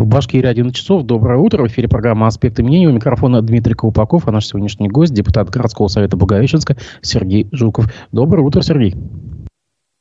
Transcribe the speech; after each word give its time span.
В 0.00 0.06
Башкирии 0.06 0.48
11 0.48 0.74
часов. 0.74 1.02
Доброе 1.02 1.38
утро. 1.38 1.62
В 1.62 1.66
эфире 1.66 1.86
программа 1.86 2.26
«Аспекты 2.26 2.62
мнений». 2.62 2.86
У 2.86 2.92
микрофона 2.92 3.42
Дмитрий 3.42 3.74
Колпаков, 3.74 4.26
а 4.26 4.32
наш 4.32 4.46
сегодняшний 4.46 4.88
гость– 4.88 5.12
депутат 5.14 5.50
городского 5.50 5.88
совета 5.88 6.16
Благовещенска 6.16 6.78
Сергей 7.02 7.48
Жуков. 7.52 7.92
Доброе 8.10 8.40
утро, 8.40 8.62
Сергей. 8.62 8.96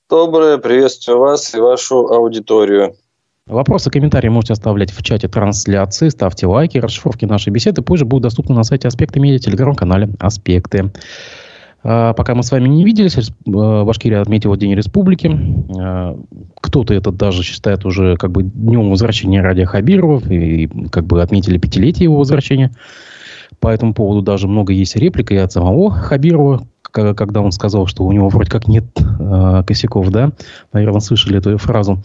Доброе. 0.10 0.58
Приветствую 0.58 1.20
вас 1.20 1.54
и 1.54 1.60
вашу 1.60 2.08
аудиторию. 2.08 2.94
Вопросы, 3.46 3.92
комментарии 3.92 4.30
можете 4.30 4.54
оставлять 4.54 4.92
в 4.94 5.04
чате 5.04 5.28
трансляции. 5.28 6.08
Ставьте 6.08 6.48
лайки. 6.48 6.78
Расшифровки 6.78 7.26
нашей 7.26 7.50
беседы 7.50 7.82
позже 7.82 8.06
будут 8.06 8.24
доступны 8.24 8.56
на 8.56 8.64
сайте 8.64 8.88
«Аспекты 8.88 9.20
медиа», 9.20 9.40
телеграм-канале 9.40 10.12
«Аспекты». 10.20 10.94
А, 11.84 12.14
пока 12.14 12.36
мы 12.36 12.44
с 12.44 12.52
вами 12.52 12.68
не 12.68 12.84
виделись, 12.84 13.18
э, 13.18 13.24
Башкирия 13.46 14.22
отметила 14.22 14.58
День 14.58 14.76
Республики. 14.76 15.38
А, 15.80 16.18
кто-то 16.62 16.94
это 16.94 17.12
даже 17.12 17.44
считает 17.44 17.86
уже 17.86 18.18
как 18.18 18.32
бы 18.32 18.44
днем 18.44 18.90
возвращения 18.90 19.42
Радия 19.42 19.66
Хабирова, 19.66 20.20
и 20.30 20.68
как 20.90 21.06
бы 21.06 21.22
отметили 21.22 21.58
пятилетие 21.58 22.06
его 22.06 22.18
возвращения. 22.18 22.72
По 23.60 23.70
этому 23.70 23.94
поводу 23.94 24.22
даже 24.22 24.48
много 24.48 24.74
есть 24.74 24.96
реплик 24.96 25.32
и 25.32 25.38
от 25.38 25.52
самого 25.52 25.92
Хабирова, 25.92 26.66
когда 26.92 27.42
он 27.42 27.52
сказал, 27.52 27.88
что 27.88 28.04
у 28.04 28.12
него 28.12 28.30
вроде 28.30 28.50
как 28.50 28.68
нет 28.68 28.86
э, 28.98 29.64
косяков, 29.66 30.10
да? 30.10 30.32
Наверное, 30.74 31.02
слышали 31.02 31.38
эту 31.38 31.58
фразу. 31.58 32.04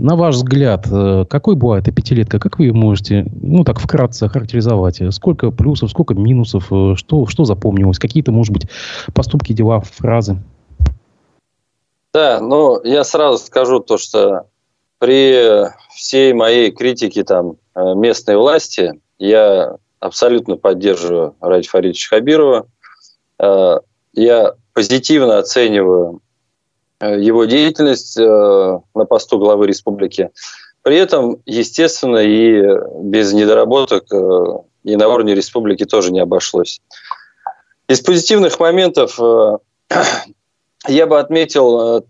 На 0.00 0.16
ваш 0.16 0.36
взгляд, 0.36 0.86
э, 0.90 1.26
какой 1.28 1.56
была 1.56 1.78
эта 1.78 1.92
пятилетка? 1.92 2.38
Как 2.40 2.58
вы 2.58 2.66
ее 2.66 2.72
можете, 2.72 3.26
ну, 3.42 3.64
так 3.64 3.78
вкратце 3.78 4.30
характеризовать? 4.30 4.98
Сколько 5.10 5.50
плюсов, 5.50 5.90
сколько 5.90 6.14
минусов? 6.14 6.68
Э, 6.72 6.94
что, 6.96 7.26
что 7.26 7.44
запомнилось? 7.44 7.98
Какие-то, 7.98 8.32
может 8.32 8.50
быть, 8.50 8.66
поступки, 9.12 9.52
дела, 9.52 9.80
фразы? 9.80 10.38
Да, 12.14 12.40
ну, 12.40 12.82
я 12.82 13.04
сразу 13.04 13.44
скажу 13.44 13.80
то, 13.80 13.98
что 13.98 14.46
при 14.98 15.68
всей 15.94 16.32
моей 16.32 16.70
критике 16.70 17.22
там 17.22 17.56
э, 17.74 17.94
местной 17.94 18.38
власти 18.38 18.98
я 19.18 19.76
абсолютно 19.98 20.56
поддерживаю 20.56 21.34
Ради 21.42 21.68
Фаридовича 21.68 22.08
Хабирова. 22.08 22.66
Я 24.14 24.54
позитивно 24.72 25.38
оцениваю 25.38 26.22
его 27.06 27.44
деятельность 27.46 28.18
э, 28.18 28.78
на 28.94 29.04
посту 29.04 29.38
главы 29.38 29.66
республики. 29.66 30.30
При 30.82 30.96
этом, 30.96 31.38
естественно, 31.46 32.18
и 32.18 32.62
без 33.02 33.32
недоработок 33.32 34.04
э, 34.12 34.44
и 34.84 34.96
на 34.96 35.08
уровне 35.08 35.34
республики 35.34 35.84
тоже 35.84 36.12
не 36.12 36.20
обошлось. 36.20 36.80
Из 37.88 38.00
позитивных 38.00 38.60
моментов 38.60 39.18
я 40.88 41.06
бы 41.06 41.18
отметил 41.18 42.06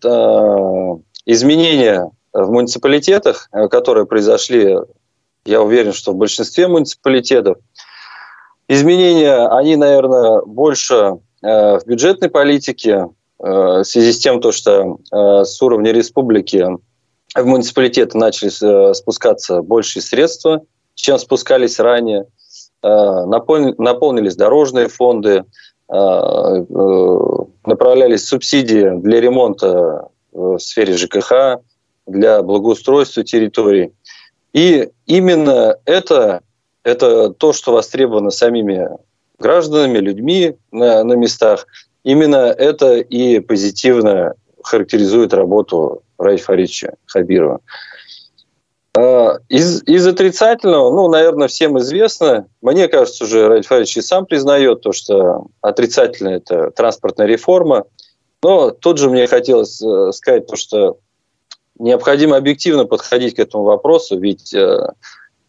изменения 1.25 2.11
в 2.33 2.51
муниципалитетах, 2.51 3.49
которые 3.71 4.07
произошли, 4.07 4.77
я 5.45 5.63
уверен, 5.63 5.93
что 5.93 6.13
в 6.13 6.17
большинстве 6.17 6.69
муниципалитетов. 6.69 7.59
Изменения, 8.69 9.49
они, 9.49 9.75
наверное, 9.77 10.43
больше 10.43 11.19
в 11.43 11.81
бюджетной 11.87 12.29
политике, 12.29 13.07
Э, 13.07 13.20
в 13.41 13.85
связи 13.85 14.13
с 14.13 14.19
тем, 14.19 14.41
то, 14.41 14.53
что 14.53 14.99
э, 15.13 15.45
с 15.45 15.61
уровня 15.63 15.93
республики 15.93 16.67
в 17.35 17.47
муниципалитеты 17.47 18.19
начали 18.19 18.51
э, 18.51 18.95
спускаться 18.95 19.63
большие 19.63 20.03
средства, 20.03 20.63
чем 20.95 21.19
спускались 21.19 21.81
ранее. 21.81 22.27
Наполнились 22.83 24.37
дорожные 24.37 24.89
фонды, 24.89 25.45
направлялись 25.87 28.27
субсидии 28.27 28.99
для 29.03 29.21
ремонта 29.21 30.09
в 30.33 30.59
сфере 30.59 30.97
ЖКХ, 30.97 31.61
для 32.07 32.43
благоустройства 32.43 33.23
территорий. 33.23 33.93
И 34.55 34.89
именно 35.05 35.77
это, 35.85 36.41
это 36.83 37.35
то, 37.35 37.53
что 37.53 37.75
востребовано 37.75 38.31
самими 38.31 38.89
гражданами, 39.39 39.99
людьми 39.99 40.57
на, 40.71 41.05
на 41.05 41.13
местах– 41.13 41.67
Именно 42.03 42.55
это 42.57 42.97
и 42.97 43.41
позитивно 43.41 44.35
характеризует 44.63 45.35
работу 45.35 46.03
Раиса 46.19 46.45
Фаридовича 46.45 46.95
Хабирова. 47.07 47.61
А, 48.97 49.39
из, 49.49 49.83
из 49.85 50.07
отрицательного, 50.07 50.95
ну, 50.95 51.09
наверное, 51.09 51.49
всем 51.49 51.79
известно, 51.79 52.47
мне 52.61 52.89
кажется, 52.89 53.25
уже 53.25 53.49
Раиль 53.49 53.65
Фаридович 53.65 53.99
и 53.99 54.03
сам 54.03 54.27
признает 54.27 54.81
то, 54.81 54.93
что 54.93 55.47
отрицательно 55.61 56.31
это 56.31 56.71
транспортная 56.71 57.27
реформа. 57.27 57.85
Но 58.43 58.71
тут 58.71 58.99
же 58.99 59.11
мне 59.11 59.27
хотелось 59.27 59.81
э, 59.83 60.13
сказать 60.13 60.47
то, 60.47 60.57
что 60.57 60.99
необходимо 61.79 62.37
объективно 62.37 62.85
подходить 62.87 63.37
к 63.37 63.39
этому 63.39 63.65
вопросу, 63.65 64.19
ведь 64.19 64.53
э, 64.55 64.93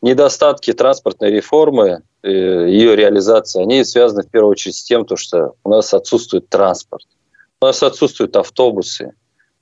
недостатки 0.02 0.74
транспортной 0.74 1.32
реформы, 1.32 2.04
ее 2.24 2.96
реализации, 2.96 3.62
они 3.62 3.84
связаны 3.84 4.24
в 4.24 4.30
первую 4.30 4.52
очередь 4.52 4.76
с 4.76 4.84
тем, 4.84 5.06
что 5.16 5.54
у 5.64 5.70
нас 5.70 5.94
отсутствует 5.94 6.50
транспорт, 6.50 7.06
у 7.62 7.66
нас 7.66 7.82
отсутствуют 7.82 8.36
автобусы. 8.36 9.14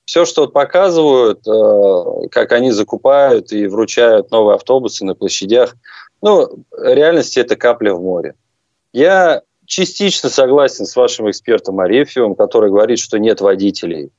Все, 0.06 0.26
что 0.26 0.48
показывают, 0.48 1.48
э, 1.48 2.28
как 2.32 2.52
они 2.52 2.72
закупают 2.72 3.52
и 3.52 3.68
вручают 3.68 4.32
новые 4.32 4.56
автобусы 4.56 5.06
на 5.06 5.14
площадях, 5.14 5.76
ну, 6.22 6.66
в 6.72 6.94
реальности 6.94 7.40
это 7.40 7.56
капля 7.56 7.94
в 7.94 8.02
море. 8.02 8.34
Я 8.92 9.44
частично 9.66 10.30
согласен 10.30 10.86
с 10.86 10.96
вашим 10.96 11.30
экспертом 11.30 11.80
Арефьевым, 11.80 12.34
который 12.34 12.72
говорит, 12.72 12.98
что 12.98 13.20
нет 13.20 13.40
водителей, 13.40 14.10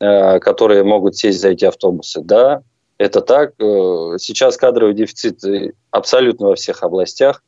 э, 0.00 0.40
которые 0.40 0.82
могут 0.82 1.16
сесть 1.16 1.40
за 1.40 1.50
эти 1.50 1.64
автобусы. 1.64 2.22
Да, 2.22 2.62
это 2.98 3.20
так. 3.20 3.52
Э, 3.60 4.16
сейчас 4.18 4.56
кадровый 4.56 4.94
дефицит 4.94 5.44
абсолютно 5.92 6.48
во 6.48 6.54
всех 6.56 6.82
областях. 6.82 7.42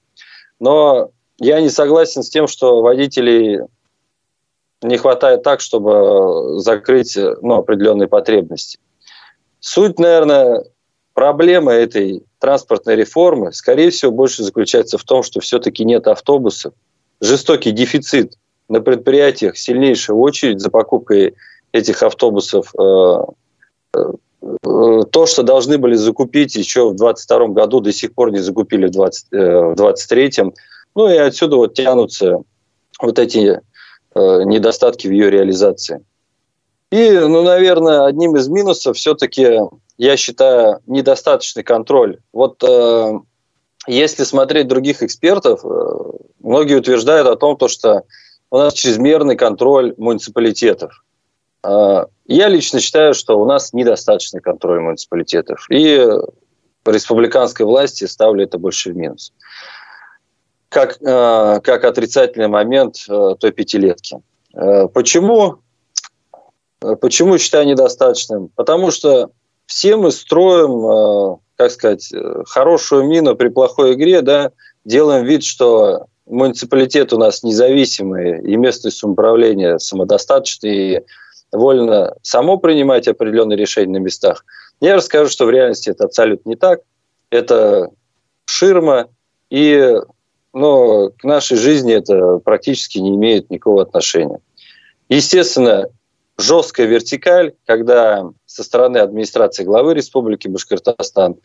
Но 0.60 1.10
я 1.38 1.60
не 1.60 1.68
согласен 1.68 2.22
с 2.22 2.30
тем, 2.30 2.46
что 2.46 2.82
водителей 2.82 3.60
не 4.82 4.96
хватает 4.96 5.42
так, 5.42 5.60
чтобы 5.60 6.60
закрыть 6.60 7.16
ну, 7.16 7.54
определенные 7.54 8.08
потребности. 8.08 8.78
Суть, 9.60 9.98
наверное, 9.98 10.64
проблемы 11.14 11.72
этой 11.72 12.24
транспортной 12.38 12.94
реформы, 12.94 13.52
скорее 13.52 13.90
всего, 13.90 14.12
больше 14.12 14.44
заключается 14.44 14.98
в 14.98 15.04
том, 15.04 15.22
что 15.22 15.40
все-таки 15.40 15.84
нет 15.84 16.06
автобусов, 16.06 16.74
жестокий 17.20 17.72
дефицит 17.72 18.34
на 18.68 18.80
предприятиях, 18.80 19.56
сильнейшая 19.56 20.16
очередь 20.16 20.60
за 20.60 20.70
покупкой 20.70 21.34
этих 21.72 22.02
автобусов 22.02 22.72
э, 22.78 23.18
Э, 23.94 24.12
то, 24.40 25.26
что 25.26 25.42
должны 25.42 25.78
были 25.78 25.94
закупить 25.94 26.54
еще 26.54 26.90
в 26.90 26.96
2022 26.96 27.48
году, 27.48 27.80
до 27.80 27.92
сих 27.92 28.14
пор 28.14 28.30
не 28.30 28.38
закупили 28.38 28.86
в 28.86 28.90
2023. 28.90 30.26
Э, 30.26 30.50
ну 30.94 31.08
и 31.08 31.16
отсюда 31.16 31.56
вот 31.56 31.74
тянутся 31.74 32.42
вот 33.00 33.18
эти 33.18 33.60
э, 34.14 34.42
недостатки 34.44 35.08
в 35.08 35.10
ее 35.10 35.30
реализации. 35.30 36.04
И, 36.90 37.10
ну, 37.10 37.42
наверное, 37.42 38.06
одним 38.06 38.36
из 38.36 38.48
минусов 38.48 38.96
все-таки, 38.96 39.60
я 39.98 40.16
считаю, 40.16 40.80
недостаточный 40.86 41.62
контроль. 41.62 42.18
Вот 42.32 42.62
э, 42.64 43.18
если 43.86 44.24
смотреть 44.24 44.68
других 44.68 45.02
экспертов, 45.02 45.64
э, 45.64 45.68
многие 46.40 46.78
утверждают 46.78 47.28
о 47.28 47.36
том, 47.36 47.56
то, 47.56 47.68
что 47.68 48.04
у 48.50 48.56
нас 48.56 48.72
чрезмерный 48.74 49.36
контроль 49.36 49.94
муниципалитетов. 49.98 51.04
А, 51.62 52.06
я 52.26 52.48
лично 52.48 52.80
считаю, 52.80 53.14
что 53.14 53.40
у 53.40 53.46
нас 53.46 53.72
недостаточный 53.72 54.40
контроль 54.40 54.80
муниципалитетов. 54.80 55.66
И 55.70 56.06
республиканской 56.86 57.66
власти 57.66 58.04
ставлю 58.04 58.44
это 58.44 58.58
больше 58.58 58.92
в 58.92 58.96
минус. 58.96 59.32
Как, 60.68 60.98
а, 61.04 61.60
как 61.60 61.84
отрицательный 61.84 62.48
момент 62.48 63.04
а, 63.08 63.34
той 63.34 63.52
пятилетки. 63.52 64.18
Почему? 64.94 65.58
Почему 66.80 67.38
считаю 67.38 67.66
недостаточным? 67.66 68.48
Потому 68.54 68.90
что 68.90 69.30
все 69.66 69.96
мы 69.96 70.10
строим, 70.10 71.38
как 71.56 71.70
сказать, 71.70 72.12
хорошую 72.46 73.06
мину 73.06 73.36
при 73.36 73.48
плохой 73.48 73.92
игре, 73.92 74.22
да, 74.22 74.52
делаем 74.84 75.26
вид, 75.26 75.44
что 75.44 76.06
муниципалитет 76.26 77.12
у 77.12 77.18
нас 77.18 77.42
независимый, 77.42 78.42
и 78.42 78.56
местное 78.56 78.90
самоуправление 78.90 79.78
самодостаточное, 79.78 80.72
и 80.72 81.02
вольно 81.52 82.14
само 82.22 82.58
принимать 82.58 83.08
определенные 83.08 83.56
решения 83.56 83.98
на 83.98 84.02
местах. 84.02 84.44
Я 84.80 84.96
расскажу, 84.96 85.30
что 85.30 85.46
в 85.46 85.50
реальности 85.50 85.90
это 85.90 86.04
абсолютно 86.04 86.50
не 86.50 86.56
так. 86.56 86.80
Это 87.30 87.90
ширма, 88.46 89.08
и 89.50 89.94
но 90.52 91.10
к 91.10 91.24
нашей 91.24 91.56
жизни 91.56 91.92
это 91.92 92.38
практически 92.38 92.98
не 92.98 93.10
имеет 93.10 93.50
никакого 93.50 93.82
отношения. 93.82 94.40
Естественно, 95.08 95.88
жесткая 96.36 96.86
вертикаль, 96.86 97.52
когда 97.66 98.30
со 98.46 98.64
стороны 98.64 98.98
администрации 98.98 99.64
главы 99.64 99.94
Республики 99.94 100.48
Башкортостан 100.48 101.34
э, 101.34 101.36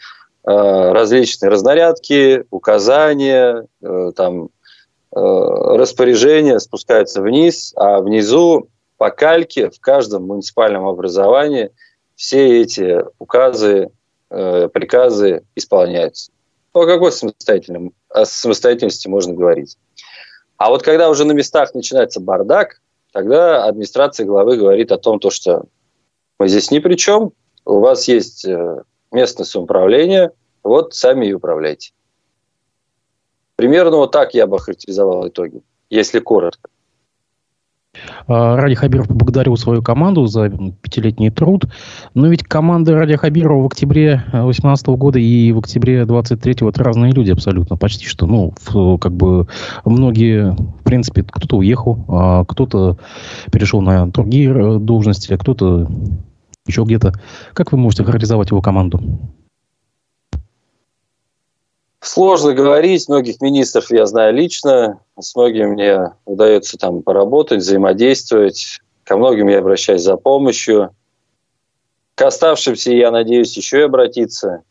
различные 0.46 1.50
разнарядки, 1.50 2.46
указания, 2.50 3.68
э, 3.82 4.12
там, 4.16 4.46
э, 4.46 4.48
распоряжения 5.16 6.60
спускаются 6.60 7.22
вниз, 7.22 7.74
а 7.76 8.00
внизу 8.02 8.68
по 8.98 9.10
кальке 9.10 9.69
в 9.69 9.80
каждом 9.80 10.28
муниципальном 10.28 10.88
образовании 10.88 11.72
все 12.16 12.62
эти 12.62 13.04
указы, 13.19 13.90
э, 14.30 14.69
приказы 14.69 15.44
исполняются. 15.56 16.31
О 16.74 16.86
какой 16.86 17.12
самостоятельном, 17.12 17.94
о 18.10 18.25
самостоятельности 18.25 19.07
можно 19.07 19.34
говорить? 19.34 19.78
А 20.57 20.69
вот 20.69 20.84
когда 20.84 21.10
уже 21.10 21.25
на 21.25 21.34
местах 21.34 21.74
начинается 21.74 22.19
бардак, 22.19 22.81
тогда 23.12 23.66
администрация 23.66 24.25
главы 24.25 24.57
говорит 24.57 24.92
о 24.92 24.98
том, 24.98 25.19
то, 25.19 25.30
что 25.30 25.66
мы 26.40 26.48
здесь 26.48 26.72
ни 26.72 26.80
при 26.80 26.95
чем, 26.95 27.31
у 27.66 27.80
вас 27.80 28.07
есть 28.07 28.45
э, 28.45 28.84
местное 29.12 29.45
самоуправление, 29.45 30.31
вот 30.63 30.94
сами 30.94 31.28
и 31.28 31.34
управляйте. 31.34 31.92
Примерно 33.56 33.98
вот 33.98 34.12
так 34.12 34.34
я 34.34 34.48
бы 34.48 34.60
характеризовал 34.60 35.28
итоги, 35.28 35.62
если 35.90 36.19
коротко. 36.19 36.69
А, 38.28 38.56
Ради 38.57 38.75
Хабиров 38.75 39.07
поблагодарил 39.07 39.56
свою 39.57 39.81
команду 39.81 40.25
за 40.25 40.50
пятилетний 40.50 41.30
труд. 41.30 41.66
Но 42.13 42.28
ведь 42.28 42.44
команды 42.44 42.94
Ради 42.94 43.16
Хабирова 43.16 43.63
в 43.63 43.68
октябре 43.68 44.24
2018 44.31 44.88
года 44.88 45.19
и 45.19 45.51
в 45.51 45.60
октябре 45.60 46.06
23 46.06 46.56
это 46.68 46.84
разные 46.84 47.12
люди 47.12 47.31
абсолютно. 47.31 47.78
Почти 47.78 48.06
что. 48.06 48.25
Ну, 48.25 48.54
как 48.98 49.13
бы 49.13 49.48
многие, 49.86 50.51
в 50.51 50.84
принципе, 50.84 51.24
кто-то 51.24 51.57
уехал, 51.57 52.06
а 52.07 52.45
кто-то 52.45 52.98
перешел 53.51 53.81
на 53.81 54.07
другие 54.07 54.50
э, 54.50 54.80
должности, 54.80 55.34
а 55.34 55.38
кто-то 55.38 55.90
еще 56.66 56.84
где-то. 56.84 57.13
Как 57.54 57.72
вы 57.72 57.78
можете 57.78 58.04
характеризовать 58.04 58.51
его 58.51 58.62
команду? 58.62 59.01
Сложно 62.04 62.54
говорить, 62.54 63.08
многих 63.08 63.40
министров 63.40 63.90
я 63.90 64.06
знаю 64.06 64.34
лично, 64.34 65.00
с 65.18 65.34
многими 65.38 65.68
мне 65.68 66.12
удается 66.26 66.78
там 66.78 67.02
поработать, 67.02 67.60
взаимодействовать, 67.60 68.82
ко 69.06 69.16
многим 69.16 69.48
я 69.48 69.60
обращаюсь 69.60 70.02
за 70.02 70.18
помощью. 70.18 70.94
К 72.16 72.24
оставшимся, 72.24 72.92
я 72.92 73.10
надеюсь, 73.10 73.56
еще 73.56 73.80
и 73.80 73.84
обратиться. 73.84 74.64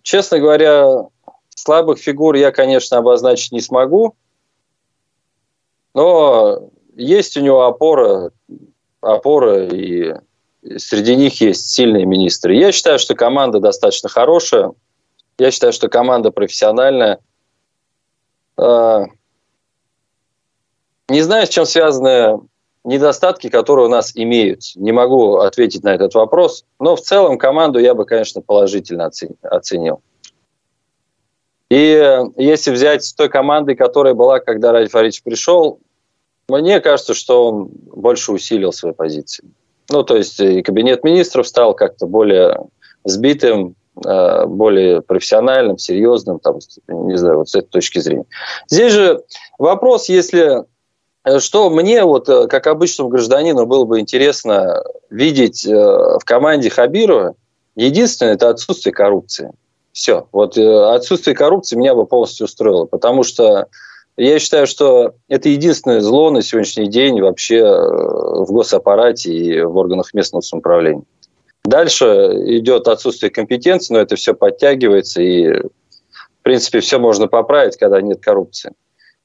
Честно 0.00 0.38
говоря, 0.38 1.08
слабых 1.50 1.98
фигур 1.98 2.36
я, 2.36 2.52
конечно, 2.52 2.96
обозначить 2.96 3.52
не 3.52 3.60
смогу, 3.60 4.16
но 5.92 6.70
есть 6.96 7.36
у 7.36 7.42
него 7.42 7.66
опора, 7.66 8.30
опора 9.02 9.66
и 9.66 10.14
среди 10.78 11.16
них 11.16 11.38
есть 11.42 11.68
сильные 11.68 12.06
министры. 12.06 12.54
Я 12.54 12.72
считаю, 12.72 12.98
что 12.98 13.14
команда 13.14 13.60
достаточно 13.60 14.08
хорошая– 14.08 14.72
я 15.38 15.50
считаю, 15.50 15.72
что 15.72 15.88
команда 15.88 16.30
профессиональная. 16.30 17.20
А, 18.56 19.04
не 21.08 21.22
знаю, 21.22 21.46
с 21.46 21.50
чем 21.50 21.64
связаны 21.64 22.40
недостатки, 22.84 23.48
которые 23.48 23.86
у 23.86 23.90
нас 23.90 24.12
имеются. 24.14 24.80
Не 24.80 24.92
могу 24.92 25.36
ответить 25.36 25.84
на 25.84 25.94
этот 25.94 26.14
вопрос. 26.14 26.64
Но 26.80 26.96
в 26.96 27.00
целом 27.00 27.38
команду 27.38 27.78
я 27.78 27.94
бы, 27.94 28.04
конечно, 28.04 28.40
положительно 28.40 29.10
оценил. 29.42 30.02
И 31.70 32.24
если 32.36 32.70
взять 32.70 33.04
с 33.04 33.12
той 33.12 33.28
командой, 33.28 33.76
которая 33.76 34.14
была, 34.14 34.40
когда 34.40 34.72
Ради 34.72 34.88
Фаридович 34.88 35.22
пришел, 35.22 35.80
мне 36.48 36.80
кажется, 36.80 37.12
что 37.12 37.48
он 37.48 37.68
больше 37.94 38.32
усилил 38.32 38.72
свои 38.72 38.92
позиции. 38.92 39.44
Ну, 39.90 40.02
то 40.02 40.16
есть 40.16 40.40
и 40.40 40.62
кабинет 40.62 41.04
министров 41.04 41.46
стал 41.46 41.74
как-то 41.74 42.06
более 42.06 42.58
сбитым, 43.04 43.74
более 44.04 45.02
профессиональным, 45.02 45.78
серьезным, 45.78 46.38
там, 46.38 46.58
не 46.88 47.16
знаю, 47.16 47.38
вот 47.38 47.48
с 47.48 47.54
этой 47.54 47.68
точки 47.68 47.98
зрения. 47.98 48.26
Здесь 48.68 48.92
же 48.92 49.22
вопрос, 49.58 50.08
если 50.08 50.64
э, 51.24 51.38
что 51.40 51.70
мне, 51.70 52.04
вот, 52.04 52.28
э, 52.28 52.46
как 52.46 52.66
обычному 52.66 53.10
гражданину, 53.10 53.66
было 53.66 53.84
бы 53.84 54.00
интересно 54.00 54.82
видеть 55.10 55.64
в 55.64 56.20
команде 56.24 56.70
Хабирова, 56.70 57.34
единственное, 57.76 58.34
это 58.34 58.50
отсутствие 58.50 58.92
коррупции. 58.92 59.52
Все. 59.92 60.28
Вот 60.32 60.56
отсутствие 60.56 61.34
коррупции 61.34 61.76
меня 61.76 61.94
бы 61.94 62.06
полностью 62.06 62.44
устроило, 62.44 62.84
потому 62.84 63.24
что 63.24 63.66
я 64.16 64.38
считаю, 64.40 64.66
что 64.66 65.14
это 65.28 65.48
единственное 65.48 66.00
зло 66.00 66.30
на 66.30 66.42
сегодняшний 66.42 66.88
день 66.88 67.20
вообще 67.20 67.62
в 67.62 68.46
госаппарате 68.50 69.32
и 69.32 69.62
в 69.62 69.76
органах 69.76 70.12
местного 70.12 70.42
самоуправления. 70.42 71.04
Дальше 71.68 72.04
идет 72.46 72.88
отсутствие 72.88 73.28
компетенции, 73.28 73.92
но 73.92 74.00
это 74.00 74.16
все 74.16 74.32
подтягивается, 74.32 75.20
и, 75.20 75.52
в 75.52 76.42
принципе, 76.42 76.80
все 76.80 76.98
можно 76.98 77.28
поправить, 77.28 77.76
когда 77.76 78.00
нет 78.00 78.22
коррупции. 78.22 78.72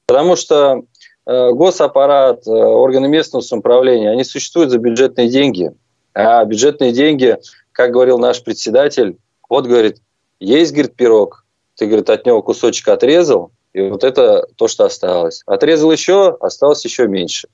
Потому 0.04 0.36
что 0.36 0.82
э, 1.24 1.50
госаппарат, 1.52 2.46
э, 2.46 2.50
органы 2.50 3.08
местного 3.08 3.40
самоуправления, 3.40 4.10
они 4.10 4.24
существуют 4.24 4.70
за 4.70 4.78
бюджетные 4.78 5.30
деньги. 5.30 5.72
А 6.12 6.44
бюджетные 6.44 6.92
деньги, 6.92 7.38
как 7.72 7.92
говорил 7.92 8.18
наш 8.18 8.44
председатель, 8.44 9.16
вот, 9.48 9.66
говорит, 9.66 10.02
есть, 10.38 10.72
говорит, 10.72 10.96
пирог, 10.96 11.46
ты, 11.76 11.86
говорит, 11.86 12.10
от 12.10 12.26
него 12.26 12.42
кусочек 12.42 12.88
отрезал, 12.88 13.52
и 13.72 13.88
вот 13.88 14.04
это 14.04 14.46
то, 14.56 14.68
что 14.68 14.84
осталось. 14.84 15.42
Отрезал 15.46 15.90
еще, 15.90 16.36
осталось 16.40 16.84
еще 16.84 17.08
меньше. 17.08 17.48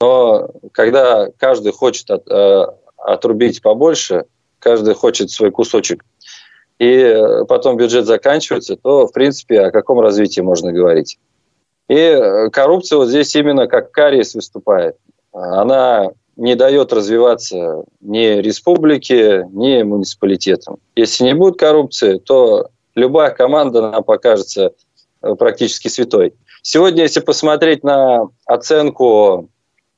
Но 0.00 0.48
когда 0.72 1.28
каждый 1.36 1.72
хочет 1.72 2.10
от, 2.10 2.26
э, 2.26 2.66
отрубить 3.04 3.62
побольше, 3.62 4.24
каждый 4.58 4.94
хочет 4.94 5.30
свой 5.30 5.50
кусочек, 5.50 6.04
и 6.78 7.14
потом 7.48 7.76
бюджет 7.76 8.06
заканчивается, 8.06 8.76
то, 8.76 9.06
в 9.06 9.12
принципе, 9.12 9.60
о 9.60 9.70
каком 9.70 10.00
развитии 10.00 10.40
можно 10.40 10.72
говорить? 10.72 11.18
И 11.88 12.48
коррупция 12.52 12.98
вот 12.98 13.08
здесь 13.08 13.34
именно 13.34 13.66
как 13.66 13.90
кариес 13.90 14.34
выступает. 14.34 14.96
Она 15.32 16.12
не 16.36 16.54
дает 16.54 16.92
развиваться 16.92 17.84
ни 18.00 18.40
республике, 18.40 19.46
ни 19.50 19.82
муниципалитетам. 19.82 20.78
Если 20.96 21.24
не 21.24 21.34
будет 21.34 21.58
коррупции, 21.58 22.18
то 22.18 22.68
любая 22.94 23.30
команда 23.30 23.90
нам 23.90 24.02
покажется 24.04 24.72
практически 25.20 25.88
святой. 25.88 26.32
Сегодня, 26.62 27.02
если 27.02 27.20
посмотреть 27.20 27.84
на 27.84 28.28
оценку 28.46 29.50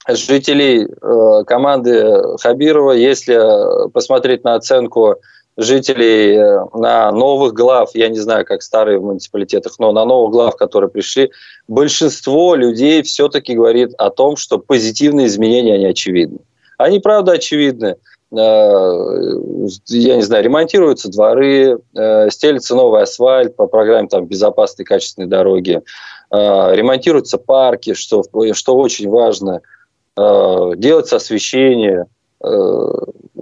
жителей 0.08 0.86
э, 0.86 1.44
команды 1.46 2.36
Хабирова, 2.40 2.92
если 2.92 3.88
посмотреть 3.90 4.44
на 4.44 4.54
оценку 4.54 5.16
жителей 5.56 6.36
э, 6.36 6.64
на 6.74 7.12
новых 7.12 7.52
глав, 7.52 7.90
я 7.94 8.08
не 8.08 8.18
знаю, 8.18 8.44
как 8.44 8.62
старые 8.62 8.98
в 8.98 9.04
муниципалитетах, 9.04 9.74
но 9.78 9.92
на 9.92 10.04
новых 10.04 10.32
глав, 10.32 10.56
которые 10.56 10.90
пришли, 10.90 11.30
большинство 11.68 12.54
людей 12.54 13.02
все-таки 13.02 13.54
говорит 13.54 13.94
о 13.98 14.10
том, 14.10 14.36
что 14.36 14.58
позитивные 14.58 15.26
изменения, 15.26 15.74
они 15.74 15.86
очевидны. 15.86 16.38
Они, 16.78 16.98
правда, 16.98 17.32
очевидны. 17.32 17.96
Э, 18.32 19.26
я 19.88 20.16
не 20.16 20.22
знаю, 20.22 20.42
ремонтируются 20.42 21.10
дворы, 21.10 21.78
стелится 22.30 22.74
новый 22.74 23.02
асфальт 23.02 23.54
по 23.54 23.66
программе 23.66 24.08
там, 24.08 24.26
безопасной 24.26 24.84
качественной 24.84 25.28
дороги, 25.28 25.80
ремонтируются 26.30 27.36
парки, 27.36 27.92
что, 27.92 28.24
что 28.52 28.76
очень 28.76 29.08
важно– 29.08 29.60
Э, 29.70 29.81
делать 30.16 31.12
освещение. 31.12 32.06
Э, 32.44 32.48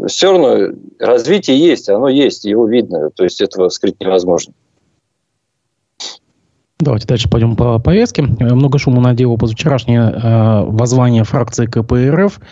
Все 0.06 0.32
равно 0.32 0.74
развитие 0.98 1.58
есть, 1.58 1.88
оно 1.88 2.08
есть, 2.08 2.44
его 2.44 2.66
видно, 2.66 3.10
то 3.10 3.24
есть 3.24 3.40
этого 3.40 3.68
скрыть 3.68 4.00
невозможно. 4.00 4.52
Давайте 6.78 7.06
дальше 7.06 7.28
пойдем 7.28 7.56
по 7.56 7.78
повестке. 7.78 8.22
Много 8.22 8.78
шума 8.78 9.02
надело 9.02 9.36
позавчерашнее 9.36 10.00
э, 10.00 10.62
воззвание 10.64 11.24
фракции 11.24 11.66
КПРФ 11.66 12.38
Э, 12.38 12.44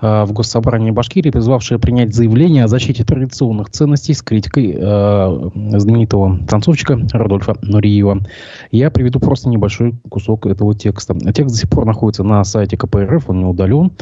в 0.00 0.32
Госсобрании 0.32 0.90
Башкирии, 0.90 1.30
призвавшая 1.30 1.78
принять 1.78 2.14
заявление 2.14 2.64
о 2.64 2.68
защите 2.68 3.04
традиционных 3.04 3.70
ценностей 3.70 4.14
с 4.14 4.22
критикой 4.22 4.74
э, 4.76 5.50
знаменитого 5.78 6.40
танцовщика 6.46 6.98
Родольфа 7.12 7.56
Нуриева. 7.62 8.20
Я 8.70 8.90
приведу 8.90 9.20
просто 9.20 9.48
небольшой 9.48 9.94
кусок 10.08 10.46
этого 10.46 10.74
текста. 10.74 11.14
Текст 11.32 11.54
до 11.54 11.60
сих 11.60 11.70
пор 11.70 11.84
находится 11.84 12.24
на 12.24 12.44
сайте 12.44 12.76
КПРФ, 12.76 13.30
он 13.30 13.38
не 13.40 13.44
удален, 13.44 13.92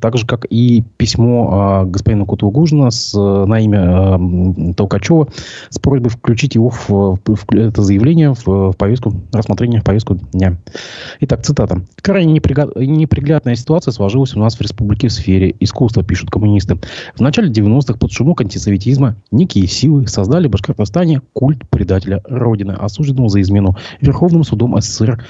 так 0.00 0.16
же, 0.16 0.26
как 0.26 0.46
и 0.48 0.82
письмо 0.96 1.82
э, 1.84 1.90
господина 1.90 2.24
Кутугужина 2.24 2.90
с, 2.90 3.14
э, 3.14 3.44
на 3.46 3.60
имя 3.60 4.18
э, 4.18 4.72
Толкачева 4.74 5.28
с 5.70 5.78
просьбой 5.78 6.10
включить 6.10 6.54
его 6.54 6.70
в, 6.70 6.88
в, 6.88 7.18
в 7.24 7.54
это 7.54 7.82
заявление 7.82 8.34
в, 8.34 8.46
в 8.46 8.72
повестку 8.76 9.14
рассмотрения 9.32 9.80
в 9.80 9.84
повестку 9.84 10.14
дня. 10.14 10.56
Итак, 11.20 11.42
цитата. 11.42 11.82
Крайне 12.00 12.32
неприглядная 12.32 13.54
ситуация 13.54 13.92
сложилась 13.92 14.34
у 14.34 14.40
нас 14.40 14.56
в 14.56 14.60
республике 14.60 15.08
в 15.08 15.12
сфере 15.12 15.41
сфере 15.42 15.54
искусства, 15.60 16.02
пишут 16.02 16.30
коммунисты. 16.30 16.78
В 17.14 17.20
начале 17.20 17.50
90-х 17.50 17.94
под 17.98 18.12
шумок 18.12 18.40
антисоветизма 18.40 19.16
некие 19.30 19.66
силы 19.66 20.06
создали 20.06 20.46
в 20.46 20.50
Башкортостане 20.50 21.20
культ 21.32 21.68
предателя 21.68 22.22
Родины, 22.24 22.72
осужденного 22.72 23.28
за 23.28 23.40
измену 23.40 23.76
Верховным 24.00 24.44
судом 24.44 24.80
СССР 24.80 25.24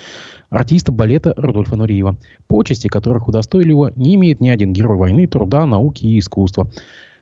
артиста 0.50 0.92
балета 0.92 1.32
Рудольфа 1.36 1.76
Нуриева, 1.76 2.18
почести 2.46 2.88
которых 2.88 3.28
удостоили 3.28 3.70
его 3.70 3.90
не 3.96 4.16
имеет 4.16 4.40
ни 4.40 4.50
один 4.50 4.72
герой 4.72 4.98
войны, 4.98 5.26
труда, 5.26 5.64
науки 5.64 6.04
и 6.04 6.18
искусства. 6.18 6.70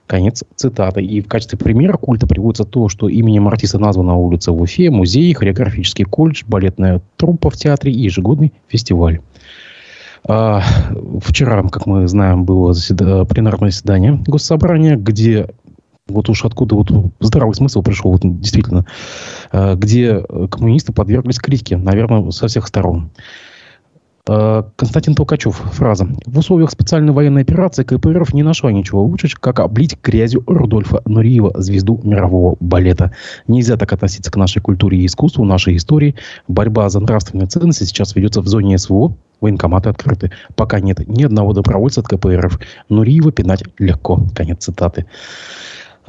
Конец 0.06 0.42
цитаты. 0.56 1.02
И 1.02 1.20
в 1.20 1.28
качестве 1.28 1.56
примера 1.56 1.97
культа 1.97 2.26
приводится 2.26 2.64
то, 2.64 2.88
что 2.88 3.09
именем 3.09 3.47
артиста 3.47 3.78
названа 3.78 4.16
улица 4.16 4.50
в 4.50 4.61
Уфе, 4.61 4.90
музей, 4.90 5.32
хореографический 5.32 6.04
колледж, 6.04 6.42
балетная 6.49 7.00
труппа 7.16 7.50
в 7.50 7.56
театре 7.56 7.92
и 7.92 8.00
ежегодный 8.00 8.52
фестиваль. 8.66 9.20
А, 10.27 10.62
вчера, 11.23 11.62
как 11.69 11.87
мы 11.87 12.07
знаем, 12.09 12.45
было 12.45 12.73
заседа... 12.73 13.25
пленарное 13.25 13.71
заседание 13.71 14.23
Госсобрания, 14.27 14.97
где 14.97 15.49
вот 16.09 16.29
уж 16.29 16.45
откуда 16.45 16.75
вот 16.75 16.91
здравый 17.21 17.55
смысл 17.55 17.83
пришел, 17.83 18.11
вот 18.12 18.21
действительно, 18.23 18.85
э, 19.53 19.77
где 19.77 20.21
коммунисты 20.50 20.93
подверглись 20.93 21.39
критике, 21.39 21.77
наверное, 21.77 22.31
со 22.31 22.49
всех 22.49 22.67
сторон. 22.67 23.11
Э, 24.29 24.62
Константин 24.77 25.15
Толкачев, 25.15 25.57
фраза. 25.57 26.07
В 26.27 26.39
условиях 26.39 26.71
специальной 26.71 27.12
военной 27.12 27.43
операции 27.43 27.85
КПРФ 27.85 28.35
не 28.35 28.43
нашла 28.43 28.71
ничего 28.71 29.03
лучше, 29.03 29.29
как 29.39 29.61
облить 29.61 29.97
грязью 30.03 30.43
Рудольфа 30.47 31.03
Нуриева, 31.07 31.53
звезду 31.61 32.00
мирового 32.03 32.57
балета. 32.61 33.12
Нельзя 33.47 33.77
так 33.77 33.93
относиться 33.93 34.31
к 34.31 34.37
нашей 34.37 34.61
культуре 34.61 34.99
и 34.99 35.07
искусству, 35.07 35.45
нашей 35.45 35.77
истории. 35.77 36.17
Борьба 36.49 36.89
за 36.91 37.00
нравственные 37.00 37.47
ценности 37.47 37.85
сейчас 37.85 38.15
ведется 38.15 38.43
в 38.43 38.47
зоне 38.47 38.79
СВО, 38.79 39.17
военкоматы 39.41 39.89
открыты. 39.89 40.31
Пока 40.55 40.81
нет 40.81 41.07
ни 41.09 41.25
одного 41.25 41.53
добровольца 41.53 42.00
от 42.00 42.09
КПРФ. 42.09 42.61
Нуриева 42.89 43.33
пинать 43.33 43.65
легко. 43.79 44.21
Конец 44.35 44.65
цитаты. 44.65 45.07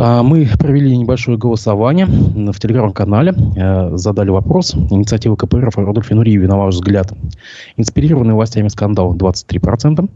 А, 0.04 0.24
мы 0.24 0.48
провели 0.58 0.98
небольшое 0.98 1.38
голосование 1.38 2.08
в 2.08 2.60
телеграм-канале, 2.60 3.36
э, 3.56 3.96
задали 3.98 4.32
вопрос. 4.32 4.74
Инициатива 4.74 5.36
КПРФ 5.36 5.78
о 5.78 5.82
Рудольфе 5.82 6.16
Нуриеве, 6.16 6.48
на 6.48 6.58
ваш 6.58 6.74
взгляд, 6.74 7.14
инспирированный 7.78 8.34
властями 8.34 8.70
скандал 8.70 9.14
23%. 9.14 10.10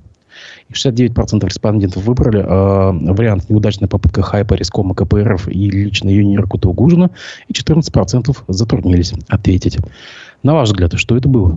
И 0.70 0.74
69% 0.74 1.46
респондентов 1.46 2.04
выбрали 2.04 2.40
э, 2.40 3.14
вариант 3.14 3.48
неудачная 3.48 3.88
попытка 3.88 4.24
хайпа 4.24 4.56
рискома 4.56 4.96
КПРФ 4.96 5.50
и 5.50 5.70
лично 5.70 6.10
Юнира 6.10 6.48
Тугужина. 6.48 7.12
И 7.48 7.54
14% 7.54 8.36
затруднились 8.48 9.14
ответить. 9.28 9.78
На 10.42 10.56
ваш 10.56 10.70
взгляд, 10.70 10.94
что 10.96 11.16
это 11.16 11.30
было? 11.30 11.56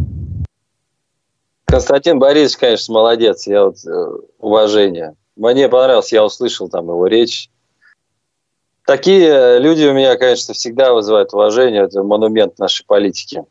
Константин 1.64 2.18
Борисович, 2.18 2.58
конечно, 2.58 2.92
молодец. 2.92 3.46
Я 3.46 3.64
вот, 3.64 3.76
э, 3.86 4.06
уважение. 4.38 5.14
Мне 5.34 5.66
понравилось, 5.70 6.12
я 6.12 6.26
услышал 6.26 6.68
там 6.68 6.88
его 6.88 7.06
речь 7.06 7.48
Такие 8.88 9.58
люди 9.58 9.84
у 9.84 9.92
меня, 9.92 10.16
конечно, 10.16 10.54
всегда 10.54 10.94
вызывают 10.94 11.34
уважение. 11.34 11.82
Это 11.82 12.02
монумент 12.02 12.58
нашей 12.58 12.86
политики. 12.86 13.44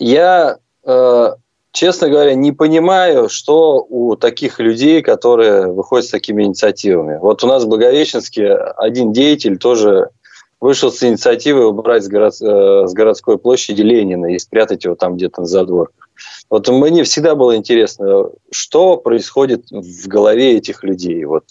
Я, 0.00 0.58
э, 0.84 1.34
честно 1.70 2.08
говоря, 2.08 2.34
не 2.34 2.50
понимаю, 2.50 3.28
что 3.28 3.86
у 3.88 4.16
таких 4.16 4.58
людей, 4.58 5.00
которые 5.00 5.72
выходят 5.72 6.06
с 6.06 6.10
такими 6.10 6.42
инициативами. 6.42 7.18
Вот 7.18 7.44
у 7.44 7.46
нас 7.46 7.62
в 7.62 7.68
Благовещенске 7.68 8.52
один 8.52 9.12
деятель 9.12 9.58
тоже 9.58 10.10
вышел 10.60 10.90
с 10.90 11.04
инициативой 11.04 11.66
убрать 11.66 12.02
с, 12.02 12.08
город, 12.08 12.34
э, 12.42 12.88
с 12.88 12.92
городской 12.92 13.38
площади 13.38 13.82
Ленина 13.82 14.26
и 14.34 14.40
спрятать 14.40 14.82
его 14.82 14.96
там 14.96 15.14
где-то 15.14 15.42
на 15.42 15.46
задворках. 15.46 16.08
Вот 16.50 16.66
мне 16.66 17.04
всегда 17.04 17.36
было 17.36 17.54
интересно, 17.54 18.30
что 18.50 18.96
происходит 18.96 19.70
в 19.70 20.08
голове 20.08 20.56
этих 20.56 20.82
людей. 20.82 21.24
Вот 21.26 21.44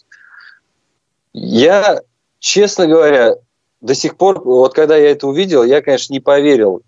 я 1.32 2.02
честно 2.40 2.88
говоря, 2.88 3.36
до 3.82 3.94
сих 3.94 4.18
пор, 4.18 4.42
вот 4.44 4.74
когда 4.74 4.98
я 4.98 5.12
это 5.12 5.28
увидел, 5.28 5.64
я, 5.64 5.82
конечно, 5.82 6.14
не 6.14 6.20
поверил. 6.20 6.82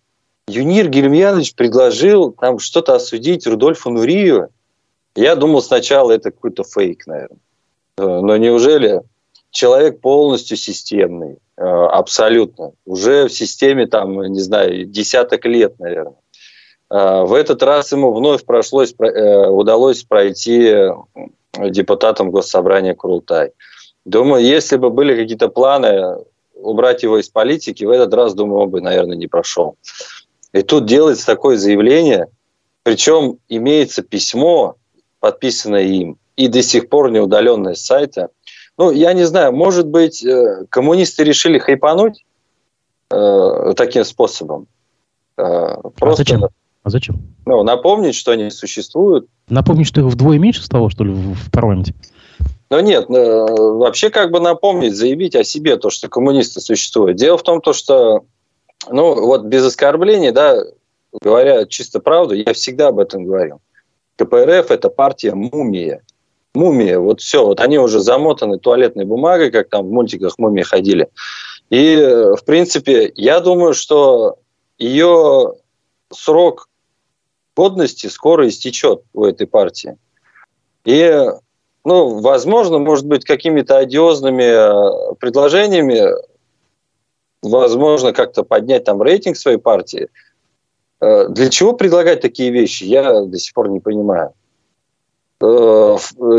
Юнир 0.48 0.90
Гельмьянович 0.90 1.54
предложил 1.54 2.32
там 2.32 2.60
что-то 2.60 2.96
осудить 2.96 3.46
Рудольфу 3.46 3.92
Нурию. 3.92 4.50
Я 5.16 5.36
думал 5.36 5.62
сначала, 5.62 6.12
это 6.12 6.32
какой-то 6.32 6.64
фейк, 6.64 7.06
наверное. 7.06 7.38
Э, 7.98 8.20
но 8.22 8.38
неужели 8.38 9.02
человек 9.52 10.00
полностью 10.02 10.58
системный, 10.58 11.38
э, 11.58 11.62
абсолютно, 11.62 12.72
уже 12.86 13.28
в 13.28 13.34
системе, 13.34 13.86
там, 13.86 14.22
не 14.24 14.40
знаю, 14.40 14.86
десяток 14.86 15.46
лет, 15.46 15.78
наверное. 15.80 16.16
Э, 16.90 17.24
в 17.24 17.34
этот 17.34 17.62
раз 17.62 17.92
ему 17.92 18.12
вновь 18.14 18.44
прошлось, 18.46 18.94
удалось 18.98 20.04
пройти 20.04 20.90
депутатом 21.58 22.32
Госсобрания 22.32 22.96
Курултай. 22.96 23.52
Думаю, 24.06 24.44
если 24.44 24.78
бы 24.78 24.90
были 24.90 25.16
какие-то 25.16 25.50
планы 25.50 26.18
убрать 26.56 27.04
его 27.04 27.20
из 27.20 27.30
политики, 27.30 27.84
в 27.84 27.90
этот 27.90 28.14
раз, 28.14 28.34
думаю, 28.34 28.64
он 28.64 28.70
бы, 28.70 28.82
наверное, 28.82 29.18
не 29.18 29.28
прошел. 29.28 29.78
И 30.54 30.62
тут 30.62 30.86
делается 30.86 31.26
такое 31.26 31.58
заявление, 31.58 32.28
причем 32.84 33.38
имеется 33.50 34.02
письмо, 34.02 34.76
подписанное 35.20 35.84
им, 35.84 36.18
и 36.36 36.48
до 36.48 36.62
сих 36.64 36.90
пор 36.90 37.12
не 37.12 37.20
удаленное 37.20 37.76
с 37.76 37.82
сайта. 37.82 38.30
Ну, 38.78 38.92
я 38.92 39.14
не 39.14 39.26
знаю, 39.26 39.52
может 39.54 39.88
быть, 39.88 40.24
э, 40.24 40.66
коммунисты 40.70 41.24
решили 41.24 41.60
хайпануть 41.60 42.24
э, 43.12 43.74
таким 43.76 44.06
способом. 44.06 44.68
Э, 45.38 45.42
а 45.44 45.90
просто, 45.90 46.24
а 46.24 46.26
зачем? 46.26 46.44
А 46.84 46.90
зачем? 46.90 47.22
Ну, 47.46 47.64
напомнить, 47.64 48.16
что 48.16 48.32
они 48.32 48.50
существуют. 48.50 49.28
Напомнить, 49.50 49.88
что 49.88 50.02
их 50.02 50.08
вдвое 50.08 50.40
меньше 50.40 50.64
стало, 50.64 50.90
что 50.90 51.04
ли, 51.04 51.12
в 51.12 51.52
парламенте? 51.52 51.94
Но 52.70 52.80
нет, 52.82 53.10
э, 53.10 53.14
вообще 53.14 54.10
как 54.10 54.32
бы 54.32 54.40
напомнить, 54.40 54.96
заявить 54.96 55.36
о 55.36 55.44
себе 55.44 55.78
то, 55.78 55.90
что 55.90 56.08
коммунисты 56.08 56.62
существуют. 56.62 57.18
Дело 57.18 57.38
в 57.38 57.44
том, 57.44 57.62
то, 57.62 57.74
что, 57.74 58.26
ну 58.90 59.16
вот 59.26 59.44
без 59.46 59.66
оскорблений, 59.66 60.32
да, 60.32 60.64
говоря 61.20 61.66
чисто 61.66 62.00
правду, 62.00 62.36
я 62.36 62.54
всегда 62.54 62.90
об 62.90 63.00
этом 63.00 63.26
говорил. 63.26 63.60
КПРФ– 64.18 64.70
это 64.70 64.90
партия 64.90 65.34
мумия. 65.34 66.04
Мумия, 66.54 67.00
вот 67.00 67.22
все, 67.22 67.46
вот 67.46 67.60
они 67.60 67.80
уже 67.80 68.00
замотаны 68.00 68.60
туалетной 68.60 69.06
бумагой, 69.06 69.52
как 69.52 69.70
там 69.70 69.88
в 69.88 69.92
мультиках 69.92 70.38
мумии 70.38 70.64
ходили. 70.64 71.10
И, 71.70 71.96
в 71.96 72.44
принципе, 72.46 73.12
я 73.16 73.40
думаю, 73.40 73.74
что 73.74 74.38
ее 74.78 75.54
срок 76.12 76.68
годности 77.56 78.08
скоро 78.08 78.48
истечет 78.48 79.02
у 79.14 79.26
этой 79.26 79.46
партии. 79.46 79.98
И 80.86 81.26
ну, 81.86 82.20
возможно, 82.20 82.80
может 82.80 83.06
быть, 83.06 83.26
какими-то 83.26 83.78
одиозными 83.78 84.44
э, 84.44 85.16
предложениями, 85.20 86.14
возможно, 87.42 88.14
как-то 88.14 88.44
поднять 88.44 88.84
там 88.84 89.02
рейтинг 89.02 89.38
своей 89.38 89.58
партии. 89.58 90.10
Э, 91.02 91.28
для 91.30 91.50
чего 91.50 91.74
предлагать 91.74 92.22
такие 92.22 92.52
вещи, 92.52 92.84
я 92.84 93.22
до 93.24 93.38
сих 93.38 93.54
пор 93.54 93.70
не 93.70 93.80
понимаю. 93.80 94.34
Э, 95.42 95.96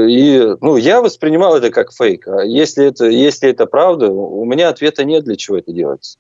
и, 0.09 0.57
ну, 0.61 0.77
я 0.77 1.01
воспринимал 1.01 1.57
это 1.57 1.71
как 1.71 1.93
фейк. 1.93 2.29
А 2.29 2.45
если 2.45 2.87
это, 2.87 3.07
если 3.07 3.51
это 3.51 3.67
правда, 3.67 4.11
у 4.11 4.45
меня 4.45 4.69
ответа 4.69 5.05
нет, 5.05 5.25
для 5.25 5.37
чего 5.37 5.59
это 5.59 5.73
делается. 5.73 6.19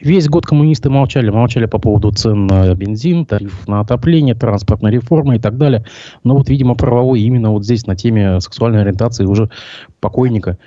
Весь 0.00 0.28
год 0.28 0.46
коммунисты 0.46 0.90
молчали, 0.90 1.30
молчали 1.30 1.66
по 1.66 1.78
поводу 1.78 2.12
цен 2.12 2.46
на 2.46 2.74
бензин, 2.74 3.26
тариф 3.26 3.66
на 3.66 3.80
отопление, 3.80 4.34
транспортной 4.34 4.90
реформы 4.90 5.36
и 5.36 5.38
так 5.38 5.56
далее. 5.56 5.84
Но 6.24 6.36
вот, 6.36 6.48
видимо, 6.48 6.74
правовой 6.74 7.20
именно 7.20 7.50
вот 7.50 7.64
здесь 7.64 7.86
на 7.86 7.96
теме 7.96 8.40
сексуальной 8.40 8.82
ориентации 8.82 9.24
уже 9.24 9.50
покойника. 10.00 10.58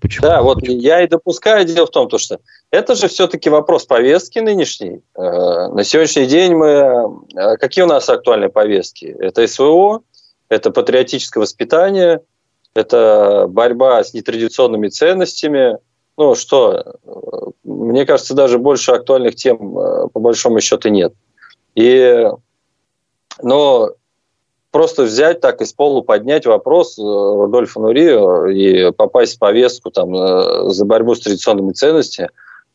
Почему? 0.00 0.26
Да, 0.26 0.42
вот 0.42 0.60
Почему? 0.60 0.80
я 0.80 1.02
и 1.02 1.08
допускаю. 1.08 1.64
Дело 1.64 1.86
в 1.86 1.90
том, 1.90 2.08
то, 2.08 2.18
что 2.18 2.38
это 2.70 2.94
же 2.94 3.08
все-таки 3.08 3.48
вопрос 3.48 3.86
повестки 3.86 4.38
нынешней. 4.38 5.00
Э, 5.16 5.68
на 5.68 5.82
сегодняшний 5.82 6.26
день 6.26 6.54
мы... 6.54 7.16
Э, 7.34 7.56
какие 7.56 7.84
у 7.84 7.88
нас 7.88 8.08
актуальные 8.08 8.50
повестки? 8.50 9.06
Это 9.06 9.46
СВО, 9.46 10.02
это 10.50 10.70
патриотическое 10.70 11.40
воспитание, 11.40 12.20
это 12.74 13.46
борьба 13.48 14.04
с 14.04 14.12
нетрадиционными 14.12 14.88
ценностями– 14.88 15.78
ну 16.16 16.34
что, 16.34 16.96
мне 17.64 18.06
кажется, 18.06 18.34
даже 18.34 18.58
больше 18.58 18.92
актуальных 18.92 19.34
тем 19.34 19.76
э, 19.78 20.08
по 20.12 20.20
большому 20.20 20.60
счету 20.60 20.88
нет. 20.88 21.12
И, 21.74 22.28
но 23.42 23.90
просто 24.70 25.02
взять 25.02 25.40
так 25.40 25.60
из 25.60 25.72
полу 25.72 26.02
поднять 26.02 26.46
вопрос 26.46 26.98
э, 26.98 27.02
Рудольфа 27.02 27.80
Нурио 27.80 28.46
и 28.46 28.92
попасть 28.92 29.36
в 29.36 29.38
повестку 29.40 29.90
там, 29.90 30.14
э, 30.14 30.70
за 30.70 30.84
борьбу 30.84 31.16
с 31.16 31.20
традиционными 31.20 31.72
ценностями, 31.72 32.30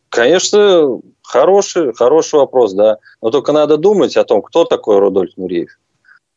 конечно, 0.10 1.00
хороший, 1.24 1.94
хороший 1.94 2.40
вопрос, 2.40 2.74
да. 2.74 2.98
Но 3.22 3.30
только 3.30 3.54
надо 3.54 3.78
думать 3.78 4.18
о 4.18 4.26
том, 4.26 4.42
кто 4.42 4.66
такой 4.66 5.00
Рудольф 5.00 5.38
Нуриев. 5.38 5.78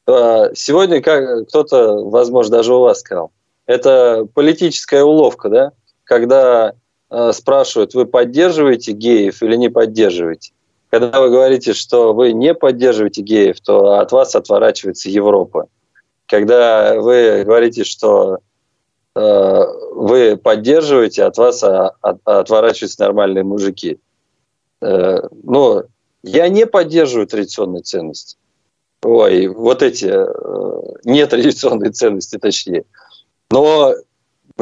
Сегодня 0.04 1.00
как 1.00 1.48
кто-то, 1.48 2.04
возможно, 2.08 2.56
даже 2.56 2.74
у 2.74 2.80
вас 2.80 2.98
сказал, 3.00 3.30
это 3.66 4.26
политическая 4.34 5.04
уловка, 5.04 5.48
да, 5.48 5.72
когда 6.02 6.74
Э, 6.74 6.81
спрашивают, 7.32 7.94
вы 7.94 8.06
поддерживаете 8.06 8.92
геев 8.92 9.42
или 9.42 9.56
не 9.56 9.68
поддерживаете. 9.68 10.52
Когда 10.92 11.22
вы 11.22 11.30
говорите, 11.30 11.72
что 11.72 12.12
вы 12.12 12.32
не 12.32 12.52
поддерживаете 12.52 13.22
геев, 13.22 13.60
то 13.60 13.98
от 13.98 14.12
вас 14.12 14.34
отворачивается 14.34 15.08
Европа. 15.08 15.68
Когда 16.26 17.00
вы 17.00 17.44
говорите, 17.44 17.84
что 17.84 18.40
э, 19.14 19.60
вы 19.94 20.36
поддерживаете, 20.36 21.24
от 21.24 21.38
вас 21.38 21.64
а, 21.64 21.92
от, 22.02 22.20
отворачиваются 22.24 23.02
нормальные 23.04 23.42
мужики. 23.42 24.00
Э, 24.82 25.20
ну, 25.42 25.84
я 26.22 26.48
не 26.50 26.66
поддерживаю 26.66 27.26
традиционные 27.26 27.82
ценности. 27.82 28.36
Ой, 29.02 29.46
вот 29.46 29.82
эти 29.82 30.12
э, 30.12 30.26
нетрадиционные 31.04 31.90
ценности, 31.92 32.36
точнее. 32.36 32.84
Но 33.50 33.94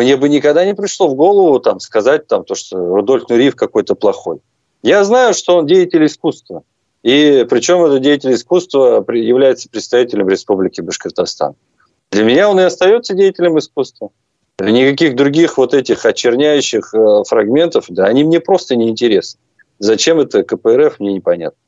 мне 0.00 0.16
бы 0.16 0.30
никогда 0.30 0.64
не 0.64 0.74
пришло 0.74 1.08
в 1.08 1.14
голову 1.14 1.60
там, 1.60 1.78
сказать, 1.78 2.26
там, 2.26 2.44
то, 2.44 2.54
что 2.54 2.78
Рудольф 2.78 3.28
Нуриев 3.28 3.54
какой-то 3.54 3.94
плохой. 3.94 4.38
Я 4.82 5.04
знаю, 5.04 5.34
что 5.34 5.58
он 5.58 5.66
деятель 5.66 6.06
искусства. 6.06 6.62
И 7.02 7.46
причем 7.50 7.84
этот 7.84 8.00
деятель 8.00 8.32
искусства 8.32 9.04
является 9.12 9.68
представителем 9.68 10.30
Республики 10.30 10.80
Башкортостан. 10.80 11.54
Для 12.10 12.24
меня 12.24 12.48
он 12.48 12.58
и 12.58 12.62
остается 12.62 13.12
деятелем 13.12 13.58
искусства. 13.58 14.08
Никаких 14.58 15.16
других 15.16 15.58
вот 15.58 15.74
этих 15.74 16.06
очерняющих 16.06 16.94
э, 16.94 17.22
фрагментов, 17.28 17.84
да, 17.90 18.06
они 18.06 18.24
мне 18.24 18.40
просто 18.40 18.76
не 18.76 18.88
интересны. 18.88 19.38
Зачем 19.78 20.18
это 20.18 20.42
КПРФ, 20.42 20.98
мне 20.98 21.12
непонятно. 21.12 21.58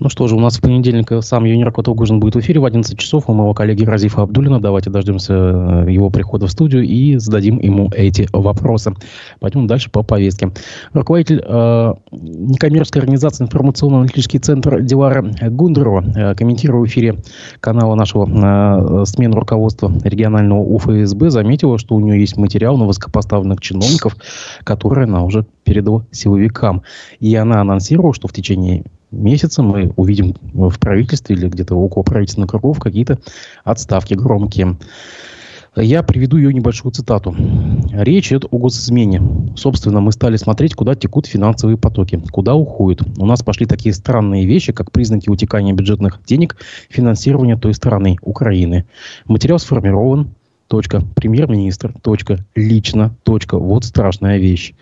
Ну 0.00 0.08
что 0.08 0.26
же, 0.28 0.34
у 0.34 0.40
нас 0.40 0.56
в 0.56 0.62
понедельник 0.62 1.12
сам 1.22 1.44
Юнир 1.44 1.70
Котовгужин 1.72 2.20
будет 2.20 2.34
в 2.34 2.40
эфире 2.40 2.58
в 2.58 2.64
11 2.64 2.98
часов 2.98 3.28
у 3.28 3.34
моего 3.34 3.52
коллеги 3.52 3.84
Разифа 3.84 4.22
Абдулина. 4.22 4.58
Давайте 4.58 4.88
дождемся 4.88 5.34
э, 5.34 5.92
его 5.92 6.08
прихода 6.08 6.46
в 6.46 6.50
студию 6.50 6.84
и 6.84 7.18
зададим 7.18 7.60
ему 7.60 7.90
эти 7.94 8.26
вопросы. 8.32 8.94
Пойдем 9.40 9.66
дальше 9.66 9.90
по 9.90 10.02
повестке. 10.02 10.52
Руководитель 10.94 11.42
э, 11.44 11.94
некоммерческой 12.12 13.02
организации 13.02 13.44
информационно-аналитический 13.44 14.38
центр 14.38 14.80
Дилара 14.80 15.22
Гундерова, 15.22 16.02
э, 16.16 16.34
комментируя 16.34 16.80
в 16.80 16.86
эфире 16.86 17.16
канала 17.60 17.94
нашего 17.94 18.24
э, 18.24 19.04
смену 19.04 19.36
руководства 19.36 19.92
регионального 20.02 20.60
УФСБ, 20.60 21.28
заметила, 21.28 21.76
что 21.76 21.94
у 21.94 22.00
нее 22.00 22.18
есть 22.18 22.38
материал 22.38 22.78
на 22.78 22.86
высокопоставленных 22.86 23.60
чиновников, 23.60 24.16
которые 24.64 25.04
она 25.04 25.24
уже 25.24 25.44
передала 25.64 26.06
силовикам. 26.10 26.84
И 27.18 27.34
она 27.34 27.60
анонсировала, 27.60 28.14
что 28.14 28.26
в 28.26 28.32
течение 28.32 28.84
месяца 29.10 29.62
мы 29.62 29.92
увидим 29.96 30.34
в 30.52 30.78
правительстве 30.78 31.36
или 31.36 31.48
где-то 31.48 31.74
около 31.74 32.02
правительственных 32.02 32.50
кругов 32.50 32.78
какие-то 32.78 33.18
отставки 33.64 34.14
громкие. 34.14 34.76
Я 35.76 36.02
приведу 36.02 36.36
ее 36.36 36.52
небольшую 36.52 36.90
цитату. 36.90 37.34
Речь 37.92 38.28
идет 38.28 38.46
о 38.50 38.58
госизмене. 38.58 39.22
Собственно, 39.56 40.00
мы 40.00 40.10
стали 40.10 40.36
смотреть, 40.36 40.74
куда 40.74 40.96
текут 40.96 41.26
финансовые 41.26 41.78
потоки, 41.78 42.20
куда 42.32 42.56
уходят. 42.56 43.02
У 43.18 43.24
нас 43.24 43.42
пошли 43.44 43.66
такие 43.66 43.94
странные 43.94 44.46
вещи, 44.46 44.72
как 44.72 44.90
признаки 44.90 45.30
утекания 45.30 45.72
бюджетных 45.72 46.20
денег, 46.26 46.56
финансирования 46.88 47.56
той 47.56 47.72
страны, 47.74 48.16
Украины. 48.20 48.84
Материал 49.26 49.60
сформирован, 49.60 50.30
премьер-министр, 51.14 51.94
лично, 52.56 53.14
точка. 53.22 53.56
Вот 53.56 53.84
страшная 53.84 54.38
вещь 54.38 54.74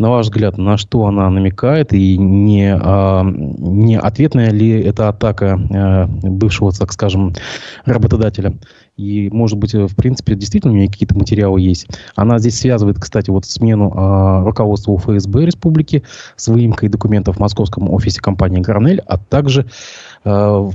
на 0.00 0.08
ваш 0.10 0.26
взгляд, 0.26 0.56
на 0.56 0.78
что 0.78 1.04
она 1.04 1.28
намекает 1.28 1.92
и 1.92 2.16
не, 2.16 2.74
а, 2.74 3.22
не 3.22 3.98
ответная 3.98 4.50
ли 4.50 4.80
это 4.80 5.10
атака 5.10 5.60
а, 5.70 6.06
бывшего, 6.06 6.72
так 6.72 6.90
скажем, 6.92 7.34
работодателя? 7.84 8.54
И, 8.96 9.28
может 9.30 9.58
быть, 9.58 9.74
в 9.74 9.94
принципе, 9.94 10.34
действительно 10.34 10.72
у 10.72 10.76
нее 10.76 10.88
какие-то 10.88 11.16
материалы 11.16 11.60
есть. 11.60 11.86
Она 12.16 12.38
здесь 12.38 12.58
связывает, 12.58 12.98
кстати, 12.98 13.28
вот 13.28 13.44
смену 13.44 13.92
а, 13.94 14.42
руководства 14.42 14.96
ФСБ 14.96 15.44
республики 15.44 16.02
с 16.36 16.48
выемкой 16.48 16.88
документов 16.88 17.36
в 17.36 17.40
московском 17.40 17.90
офисе 17.90 18.22
компании 18.22 18.60
«Гранель», 18.60 19.02
а 19.06 19.18
также 19.18 19.66
а, 20.24 20.70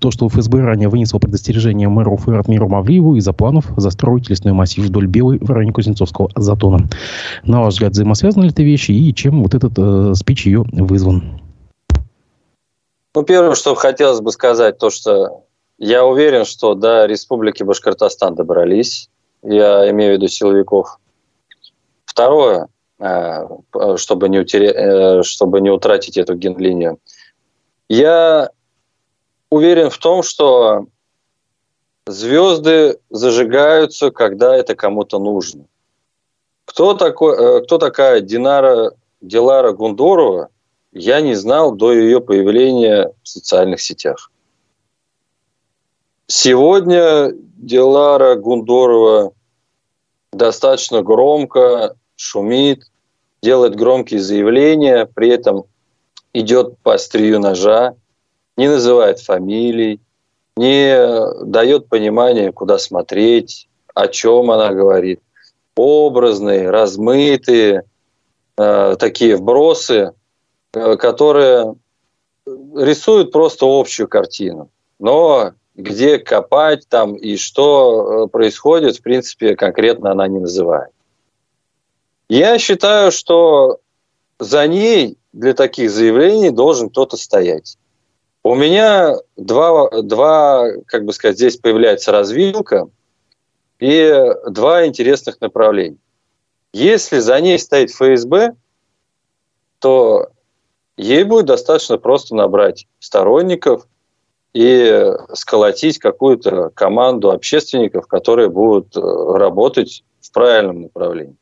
то, 0.00 0.10
что 0.10 0.28
ФСБ 0.28 0.60
ранее 0.62 0.88
вынесло 0.88 1.18
предостережение 1.18 1.88
мэру 1.88 2.18
Ратмиру 2.26 2.68
Мавлиеву 2.68 3.16
из-за 3.16 3.32
планов 3.32 3.66
застроить 3.76 4.30
лесной 4.30 4.52
массив 4.52 4.84
вдоль 4.84 5.06
Белой 5.06 5.38
в 5.38 5.50
районе 5.50 5.72
Кузнецовского 5.72 6.30
затона. 6.36 6.88
На 7.44 7.60
ваш 7.60 7.74
взгляд, 7.74 7.92
взаимосвязаны 7.92 8.44
ли 8.44 8.50
эти 8.50 8.62
вещи 8.62 8.92
и 8.92 9.14
чем 9.14 9.42
вот 9.42 9.54
этот 9.54 9.72
э, 9.76 10.14
спич 10.14 10.46
ее 10.46 10.64
вызван? 10.72 11.40
Ну, 13.14 13.22
первое, 13.24 13.54
что 13.54 13.74
хотелось 13.74 14.20
бы 14.20 14.32
сказать, 14.32 14.78
то, 14.78 14.88
что 14.88 15.44
я 15.78 16.04
уверен, 16.04 16.44
что 16.44 16.74
до 16.74 17.06
Республики 17.06 17.62
Башкортостан 17.62 18.34
добрались. 18.34 19.10
Я 19.42 19.90
имею 19.90 20.14
в 20.14 20.16
виду 20.16 20.28
силовиков. 20.28 20.98
Второе, 22.04 22.68
э, 22.98 23.46
чтобы 23.96 24.28
не, 24.28 24.38
утеря... 24.38 24.72
Э, 24.72 25.22
чтобы 25.22 25.60
не 25.60 25.70
утратить 25.70 26.16
эту 26.16 26.36
генлинию. 26.36 26.98
Я 27.88 28.50
уверен 29.52 29.90
в 29.90 29.98
том, 29.98 30.22
что 30.22 30.86
звезды 32.06 32.98
зажигаются, 33.10 34.10
когда 34.10 34.56
это 34.56 34.74
кому-то 34.74 35.18
нужно. 35.18 35.66
Кто, 36.64 36.94
такой, 36.94 37.36
э, 37.36 37.60
кто 37.64 37.76
такая 37.76 38.20
Динара 38.20 38.92
Дилара 39.20 39.72
Гундорова, 39.72 40.48
я 40.92 41.20
не 41.20 41.34
знал 41.34 41.72
до 41.72 41.92
ее 41.92 42.22
появления 42.22 43.12
в 43.22 43.28
социальных 43.28 43.82
сетях. 43.82 44.30
Сегодня 46.28 47.32
Дилара 47.34 48.36
Гундорова 48.36 49.32
достаточно 50.32 51.02
громко 51.02 51.94
шумит, 52.16 52.90
делает 53.42 53.76
громкие 53.76 54.20
заявления, 54.20 55.04
при 55.04 55.28
этом 55.28 55.64
идет 56.32 56.78
по 56.78 56.94
острию 56.94 57.38
ножа, 57.38 57.96
не 58.56 58.68
называет 58.68 59.20
фамилий, 59.20 60.00
не 60.56 61.44
дает 61.44 61.88
понимания, 61.88 62.52
куда 62.52 62.78
смотреть, 62.78 63.68
о 63.94 64.08
чем 64.08 64.50
она 64.50 64.72
говорит. 64.72 65.20
Образные, 65.74 66.70
размытые 66.70 67.84
э, 68.58 68.96
такие 68.98 69.36
вбросы, 69.36 70.12
э, 70.74 70.96
которые 70.96 71.74
рисуют 72.76 73.32
просто 73.32 73.64
общую 73.66 74.08
картину. 74.08 74.68
Но 74.98 75.52
где 75.74 76.18
копать 76.18 76.86
там 76.88 77.14
и 77.14 77.36
что 77.36 78.26
э, 78.26 78.28
происходит, 78.28 78.96
в 78.96 79.02
принципе, 79.02 79.56
конкретно 79.56 80.10
она 80.12 80.28
не 80.28 80.40
называет. 80.40 80.90
Я 82.28 82.58
считаю, 82.58 83.12
что 83.12 83.78
за 84.38 84.66
ней 84.66 85.16
для 85.32 85.54
таких 85.54 85.90
заявлений 85.90 86.50
должен 86.50 86.90
кто-то 86.90 87.16
стоять. 87.16 87.78
У 88.44 88.54
меня 88.56 89.14
два, 89.36 89.88
два, 90.02 90.68
как 90.86 91.04
бы 91.04 91.12
сказать, 91.12 91.36
здесь 91.36 91.56
появляется 91.56 92.10
развилка 92.10 92.88
и 93.78 94.12
два 94.48 94.86
интересных 94.86 95.40
направления. 95.40 95.98
Если 96.72 97.18
за 97.18 97.40
ней 97.40 97.58
стоит 97.58 97.90
ФСБ, 97.90 98.54
то 99.78 100.28
ей 100.96 101.22
будет 101.24 101.46
достаточно 101.46 101.98
просто 101.98 102.34
набрать 102.34 102.86
сторонников 102.98 103.86
и 104.54 105.12
сколотить 105.34 105.98
какую-то 105.98 106.70
команду 106.70 107.30
общественников, 107.30 108.06
которые 108.06 108.48
будут 108.48 108.96
э, 108.96 109.00
работать 109.00 110.04
в 110.20 110.32
правильном 110.32 110.82
направлении. 110.82 111.36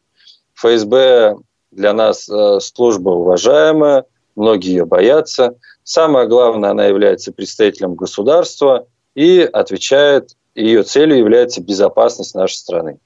ФСБ 0.55 1.37
для 1.71 1.93
нас 1.93 2.29
э, 2.29 2.61
служба 2.61 3.11
уважаемая, 3.11 4.05
многие 4.37 4.71
ее 4.71 4.85
боятся. 4.87 5.57
Самое 5.85 6.29
главное, 6.29 6.71
она 6.71 6.87
является 6.87 7.33
представителем 7.33 7.95
государства 7.95 8.87
и 9.15 9.41
отвечает, 9.53 10.37
ее 10.55 10.83
целью 10.83 11.19
является 11.19 11.63
безопасность 11.63 12.35
нашей 12.35 12.57
страны. 12.57 12.99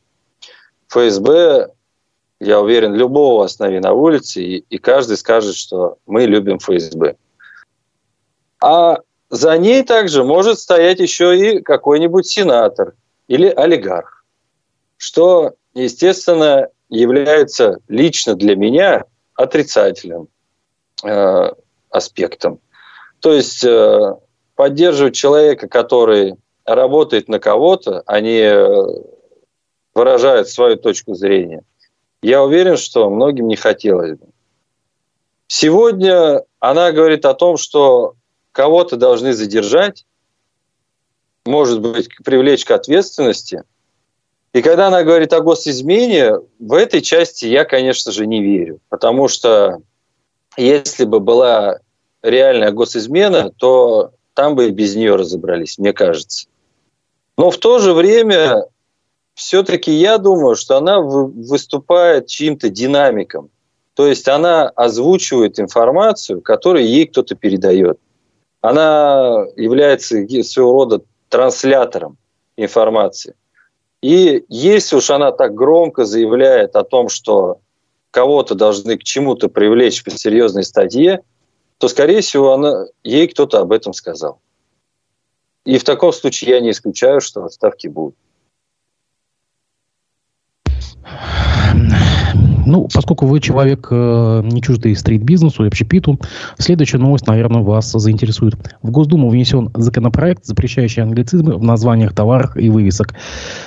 ФСБ, 0.89 1.71
я 2.41 2.61
уверен, 2.61 2.95
любого 2.95 3.45
останови 3.45 3.79
на 3.79 3.93
улице, 3.93 4.43
и, 4.43 4.59
и 4.69 4.79
каждый 4.79 5.17
скажет, 5.17 5.55
что 5.55 5.99
мы 6.07 6.25
любим 6.25 6.59
ФСБ. 6.59 7.17
А 8.61 8.99
за 9.31 9.59
ней 9.59 9.83
также 9.83 10.25
может 10.25 10.59
стоять 10.59 11.01
еще 11.01 11.37
и 11.37 11.61
какой-нибудь 11.61 12.27
сенатор 12.27 12.95
или 13.27 13.49
олигарх, 13.49 14.25
что, 14.97 15.55
естественно, 15.75 16.69
является 16.89 17.79
лично 17.89 18.35
для 18.35 18.57
меня 18.57 19.05
отрицательным 19.35 20.29
э, 21.05 21.53
аспектом. 21.91 22.61
То 23.21 23.33
есть 23.33 23.65
э, 23.65 24.17
поддерживать 24.55 25.15
человека, 25.15 25.69
который 25.69 26.37
работает 26.65 27.29
на 27.29 27.39
кого-то, 27.39 28.03
а 28.07 28.21
не 28.21 28.41
э, 28.41 28.87
выражает 29.95 30.49
свою 30.49 30.77
точку 30.77 31.15
зрения, 31.15 31.63
я 32.23 32.43
уверен, 32.43 32.77
что 32.77 33.11
многим 33.11 33.49
не 33.49 33.57
хотелось 33.57 34.19
бы. 34.19 34.27
Сегодня 35.47 36.43
она 36.59 36.91
говорит 36.93 37.27
о 37.27 37.35
том, 37.35 37.57
что 37.57 38.15
кого-то 38.53 38.97
должны 38.97 39.35
задержать, 39.35 40.07
может 41.45 41.81
быть, 41.81 42.09
привлечь 42.25 42.65
к 42.65 42.71
ответственности. 42.71 43.63
И 44.55 44.63
когда 44.63 44.87
она 44.87 45.03
говорит 45.03 45.33
о 45.33 45.41
госизмене, 45.41 46.39
в 46.59 46.73
этой 46.73 47.03
части 47.03 47.45
я, 47.47 47.65
конечно 47.65 48.13
же, 48.13 48.27
не 48.27 48.43
верю. 48.43 48.81
Потому 48.89 49.29
что 49.29 49.83
если 50.57 51.05
бы 51.05 51.21
была 51.21 51.79
реальная 52.23 52.71
госизмена, 52.71 53.51
то 53.51 54.13
там 54.35 54.57
бы 54.57 54.69
и 54.69 54.71
без 54.71 54.97
нее 54.97 55.17
разобрались, 55.17 55.79
мне 55.79 55.93
кажется. 55.93 56.49
Но 57.37 57.51
в 57.51 57.59
то 57.59 57.79
же 57.79 57.93
время 57.93 58.65
все-таки 59.35 59.93
я 59.93 60.19
думаю, 60.19 60.55
что 60.55 60.77
она 60.77 61.01
выступает 61.01 62.27
чьим-то 62.27 62.69
динамиком. 62.69 63.51
То 63.95 64.07
есть 64.07 64.29
она 64.29 64.69
озвучивает 64.69 65.61
информацию, 65.61 66.41
которую 66.41 66.87
ей 66.87 67.07
кто-то 67.07 67.35
передает. 67.35 67.99
Она 68.61 69.45
является 69.57 70.27
своего 70.43 70.73
рода 70.73 71.03
транслятором 71.29 72.17
информации. 72.57 73.35
И 74.03 74.45
если 74.49 74.97
уж 74.97 75.11
она 75.11 75.33
так 75.33 75.55
громко 75.55 76.05
заявляет 76.05 76.77
о 76.77 76.85
том, 76.85 77.09
что 77.09 77.61
кого-то 78.15 78.55
должны 78.55 78.97
к 78.97 79.03
чему-то 79.03 79.49
привлечь 79.49 80.05
по 80.05 80.11
серьезной 80.13 80.63
статье, 80.63 81.23
то, 81.79 81.89
скорее 81.89 82.21
всего, 82.21 82.53
она, 82.53 82.87
ей 83.03 83.27
кто-то 83.27 83.59
об 83.59 83.73
этом 83.73 83.93
сказал. 83.93 84.41
И 85.65 85.79
в 85.79 85.85
таком 85.85 86.13
случае 86.13 86.51
я 86.51 86.61
не 86.61 86.71
исключаю, 86.71 87.21
что 87.21 87.45
отставки 87.45 87.89
будут. 87.89 88.15
Ну, 92.67 92.89
поскольку 92.93 93.27
вы 93.27 93.41
человек 93.41 93.89
э, 93.91 94.43
не 94.45 94.63
чуждый 94.63 94.95
стрит-бизнесу 94.97 95.65
и 95.65 95.69
общепиту, 95.69 96.19
следующая 96.59 96.99
новость, 96.99 97.27
наверное, 97.27 97.63
вас 97.63 97.93
заинтересует. 97.93 98.55
В 98.83 98.91
Госдуму 98.91 99.29
внесен 99.29 99.71
законопроект, 99.75 100.45
запрещающий 100.45 101.03
англицизмы 101.03 101.57
в 101.57 101.63
названиях 101.63 102.15
товаров 102.15 102.57
и 102.57 102.71
вывесок. 102.71 103.15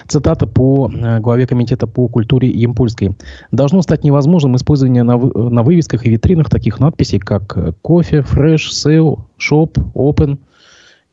Цитата 0.07 0.47
по 0.47 0.91
э, 0.91 1.19
главе 1.19 1.47
Комитета 1.47 1.88
по 1.88 2.07
культуре 2.07 2.49
Ямпольской. 2.50 3.15
Должно 3.51 3.81
стать 3.81 4.03
невозможным 4.03 4.55
использование 4.55 5.03
на, 5.03 5.17
вы, 5.17 5.49
на 5.49 5.63
вывесках 5.63 6.05
и 6.05 6.10
витринах 6.10 6.49
таких 6.49 6.79
надписей, 6.79 7.19
как 7.19 7.57
э, 7.57 7.73
coffee, 7.82 8.21
fresh, 8.21 8.73
sale, 8.73 9.28
shop, 9.38 9.78
open 9.95 10.39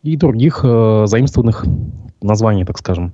и 0.02 0.16
других 0.16 0.60
э, 0.64 1.04
заимствованных 1.06 1.64
названий, 2.22 2.64
так 2.64 2.78
скажем. 2.78 3.12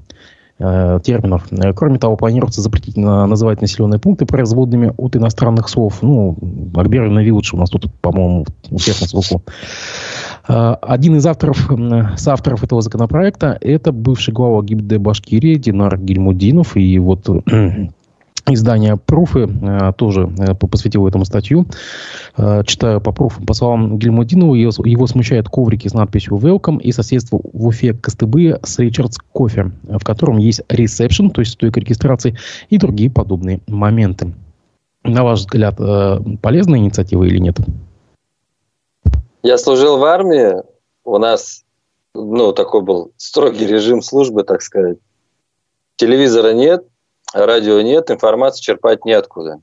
Э, 0.63 1.01
терминов. 1.03 1.47
Э, 1.53 1.73
кроме 1.73 1.99
того, 1.99 2.17
планируется 2.17 2.61
запретить 2.61 2.95
называть 2.99 3.63
населенные 3.63 3.99
пункты 3.99 4.27
производными 4.27 4.93
от 4.99 5.17
иностранных 5.17 5.71
слов. 5.71 6.01
Ну, 6.03 6.37
Акбервин 6.75 7.19
и 7.19 7.31
лучше 7.31 7.57
у 7.57 7.59
нас 7.59 7.71
тут, 7.71 7.91
по-моему, 8.03 8.45
у 8.71 8.77
всех 8.77 9.01
на 9.01 9.09
слуху. 9.09 9.43
Э, 10.49 10.77
один 10.83 11.17
из 11.17 11.25
авторов, 11.25 11.67
соавторов 12.19 12.63
этого 12.63 12.83
законопроекта– 12.83 13.57
это 13.63 13.91
бывший 13.91 14.35
глава 14.35 14.63
ГИБДД 14.63 14.99
Башкирии 14.99 15.55
Динар 15.55 15.97
Гельмудинов. 15.97 16.77
И 16.77 16.99
вот 16.99 17.27
Издание 18.53 18.97
«Пруфы» 18.97 19.49
э, 19.49 19.93
тоже 19.97 20.29
э, 20.39 20.55
посвятило 20.55 21.09
этому 21.09 21.25
статью. 21.25 21.67
Э, 22.37 22.63
читаю 22.67 23.01
по 23.01 23.13
пруфам. 23.13 23.47
По 23.47 23.55
словам 23.55 23.97
Гельмудинова, 23.97 24.55
его, 24.55 24.73
его 24.85 25.07
смущают 25.07 25.49
коврики 25.49 25.87
с 25.87 25.95
надписью 25.95 26.37
«Welcome» 26.37 26.81
и 26.81 26.91
соседство 26.91 27.41
в 27.43 27.67
Уфе 27.69 27.95
Костыбы 27.95 28.59
с 28.63 28.79
Ричардс 28.81 29.19
Кофе, 29.33 29.71
в 29.85 30.03
котором 30.03 30.39
есть 30.39 30.63
ресепшн, 30.69 31.31
то 31.31 31.43
есть 31.43 31.53
стойка 31.53 31.79
регистрации, 31.79 32.37
и 32.71 32.79
другие 32.79 33.11
подобные 33.11 33.61
моменты. 33.69 34.35
На 35.05 35.23
ваш 35.23 35.41
взгляд, 35.41 35.77
полезная 36.43 36.81
инициатива 36.81 37.25
или 37.25 37.39
нет? 37.39 37.57
Я 39.43 39.57
служил 39.57 39.99
в 39.99 40.05
армии. 40.05 40.57
У 41.05 41.19
нас 41.19 41.65
ну, 42.15 42.53
такой 42.53 42.83
был 42.83 43.13
строгий 43.17 43.67
режим 43.67 44.03
службы, 44.03 44.43
так 44.43 44.63
сказать. 44.63 44.99
Телевизора 45.97 46.53
нет, 46.53 46.85
радио 47.33 47.81
нет, 47.81 48.11
информации 48.11 48.63
черпать 48.63 49.05
неоткуда. 49.05 49.61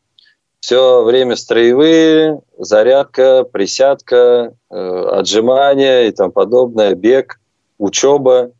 Все 0.59 1.03
время 1.03 1.35
строевые, 1.35 2.41
зарядка, 2.57 3.43
присядка, 3.43 4.53
э, 4.69 4.75
отжимания 5.11 6.07
и 6.07 6.11
тому 6.11 6.31
подобное, 6.31 6.95
бег, 6.95 7.39
учеба. 7.77 8.51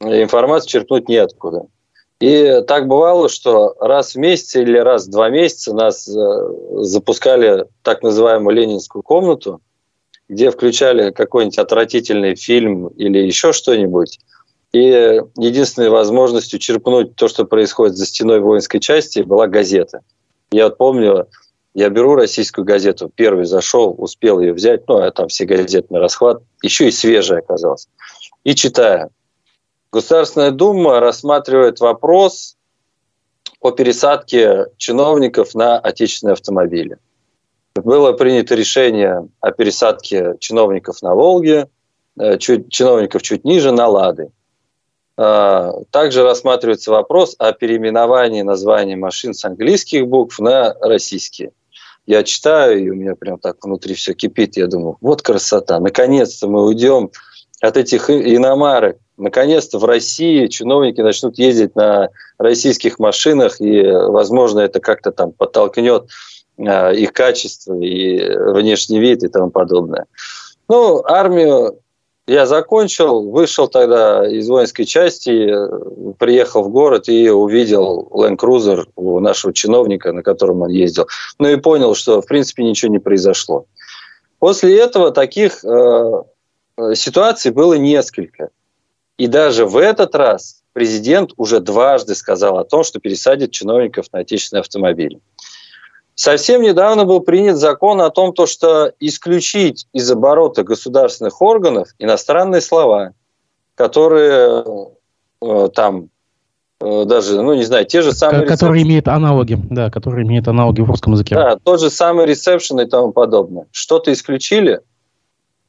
Информацию 0.00 0.70
черпнуть 0.70 1.08
неоткуда. 1.08 1.66
И 2.20 2.62
так 2.66 2.86
бывало, 2.86 3.28
что 3.28 3.74
раз 3.78 4.14
в 4.14 4.18
месяц 4.18 4.56
или 4.56 4.78
раз 4.78 5.06
в 5.06 5.10
два 5.10 5.28
месяца 5.28 5.74
нас 5.74 6.08
э, 6.08 6.48
запускали 6.76 7.66
так 7.82 8.02
называемую 8.02 8.56
ленинскую 8.56 9.02
комнату, 9.02 9.60
где 10.28 10.50
включали 10.50 11.10
какой-нибудь 11.10 11.58
отвратительный 11.58 12.34
фильм 12.34 12.88
или 12.88 13.18
еще 13.18 13.52
что-нибудь, 13.52 14.18
и 14.76 15.22
единственной 15.36 15.88
возможностью 15.88 16.58
черпнуть 16.58 17.16
то, 17.16 17.28
что 17.28 17.46
происходит 17.46 17.96
за 17.96 18.04
стеной 18.04 18.40
воинской 18.40 18.78
части, 18.78 19.20
была 19.20 19.46
газета. 19.46 20.02
Я 20.50 20.64
вот 20.64 20.76
помню, 20.76 21.28
я 21.72 21.88
беру 21.88 22.14
российскую 22.14 22.64
газету, 22.64 23.10
первый 23.14 23.46
зашел, 23.46 23.94
успел 23.96 24.38
ее 24.38 24.52
взять, 24.52 24.86
ну, 24.86 24.98
а 24.98 25.10
там 25.10 25.28
все 25.28 25.46
газеты 25.46 25.86
на 25.90 25.98
расхват, 25.98 26.42
еще 26.62 26.88
и 26.88 26.90
свежая 26.90 27.38
оказалась. 27.38 27.88
И 28.44 28.54
читаю. 28.54 29.10
Государственная 29.92 30.50
Дума 30.50 31.00
рассматривает 31.00 31.80
вопрос 31.80 32.56
о 33.60 33.70
пересадке 33.70 34.66
чиновников 34.76 35.54
на 35.54 35.78
отечественные 35.78 36.34
автомобили. 36.34 36.98
Было 37.74 38.12
принято 38.12 38.54
решение 38.54 39.26
о 39.40 39.52
пересадке 39.52 40.34
чиновников 40.38 41.00
на 41.00 41.14
«Волге», 41.14 41.68
э, 42.18 42.36
чиновников 42.38 43.22
чуть 43.22 43.44
ниже 43.44 43.72
на 43.72 43.86
«Лады». 43.86 44.30
А, 45.18 45.72
также 45.90 46.22
рассматривается 46.22 46.90
вопрос 46.90 47.34
о 47.38 47.52
переименовании 47.52 48.42
названия 48.42 48.96
машин 48.96 49.34
с 49.34 49.44
английских 49.44 50.06
букв 50.06 50.38
на 50.38 50.74
российские. 50.80 51.52
Я 52.06 52.22
читаю, 52.22 52.84
и 52.84 52.90
у 52.90 52.94
меня 52.94 53.14
прям 53.16 53.38
так 53.38 53.64
внутри 53.64 53.94
все 53.94 54.14
кипит. 54.14 54.56
Я 54.56 54.66
думаю, 54.68 54.96
вот 55.00 55.22
красота. 55.22 55.80
Наконец-то 55.80 56.48
мы 56.48 56.64
уйдем 56.64 57.10
от 57.60 57.76
этих 57.76 58.10
иномарок. 58.10 58.98
Наконец-то 59.16 59.78
в 59.78 59.84
России 59.84 60.46
чиновники 60.46 61.00
начнут 61.00 61.38
ездить 61.38 61.74
на 61.74 62.10
российских 62.38 62.98
машинах, 62.98 63.60
и, 63.60 63.82
возможно, 63.82 64.60
это 64.60 64.78
как-то 64.78 65.10
там 65.10 65.32
подтолкнет 65.32 66.08
а, 66.58 66.92
их 66.92 67.12
качество 67.12 67.74
и 67.74 68.20
внешний 68.52 69.00
вид 69.00 69.24
и 69.24 69.28
тому 69.28 69.50
подобное. 69.50 70.04
Ну, 70.68 71.02
армию 71.04 71.80
я 72.26 72.46
закончил, 72.46 73.30
вышел 73.30 73.68
тогда 73.68 74.28
из 74.28 74.48
воинской 74.48 74.84
части, 74.84 75.48
приехал 76.18 76.64
в 76.64 76.70
город 76.70 77.08
и 77.08 77.30
увидел 77.30 78.08
Land 78.12 78.36
Cruiser 78.36 78.84
у 78.96 79.20
нашего 79.20 79.52
чиновника, 79.52 80.12
на 80.12 80.22
котором 80.22 80.62
он 80.62 80.70
ездил. 80.70 81.06
Ну 81.38 81.48
и 81.48 81.56
понял, 81.56 81.94
что 81.94 82.20
в 82.20 82.26
принципе 82.26 82.64
ничего 82.64 82.90
не 82.90 82.98
произошло. 82.98 83.66
После 84.40 84.76
этого 84.78 85.12
таких 85.12 85.64
э, 85.64 86.22
ситуаций 86.94 87.52
было 87.52 87.74
несколько. 87.74 88.50
И 89.18 89.28
даже 89.28 89.64
в 89.64 89.76
этот 89.76 90.14
раз 90.14 90.62
президент 90.72 91.30
уже 91.36 91.60
дважды 91.60 92.14
сказал 92.14 92.58
о 92.58 92.64
том, 92.64 92.84
что 92.84 93.00
пересадит 93.00 93.52
чиновников 93.52 94.06
на 94.12 94.18
отечественные 94.18 94.60
автомобили. 94.60 95.20
Совсем 96.16 96.62
недавно 96.62 97.04
был 97.04 97.20
принят 97.20 97.58
закон 97.58 98.00
о 98.00 98.08
том, 98.08 98.32
то, 98.32 98.46
что 98.46 98.90
исключить 99.00 99.86
из 99.92 100.10
оборота 100.10 100.64
государственных 100.64 101.42
органов 101.42 101.88
иностранные 101.98 102.62
слова, 102.62 103.12
которые 103.74 104.64
э, 105.42 105.68
там 105.74 106.08
э, 106.80 107.04
даже, 107.04 107.42
ну 107.42 107.52
не 107.52 107.64
знаю, 107.64 107.84
те 107.84 108.00
же 108.00 108.12
самые... 108.12 108.46
Которые 108.46 108.82
имеют 108.84 109.08
аналоги, 109.08 109.58
да, 109.68 109.90
которые 109.90 110.26
имеют 110.26 110.48
аналоги 110.48 110.80
в 110.80 110.86
русском 110.86 111.12
языке. 111.12 111.34
Да, 111.34 111.58
тот 111.62 111.80
же 111.80 111.90
самый 111.90 112.24
ресепшн 112.24 112.80
и 112.80 112.86
тому 112.86 113.12
подобное. 113.12 113.66
Что-то 113.70 114.10
исключили. 114.10 114.80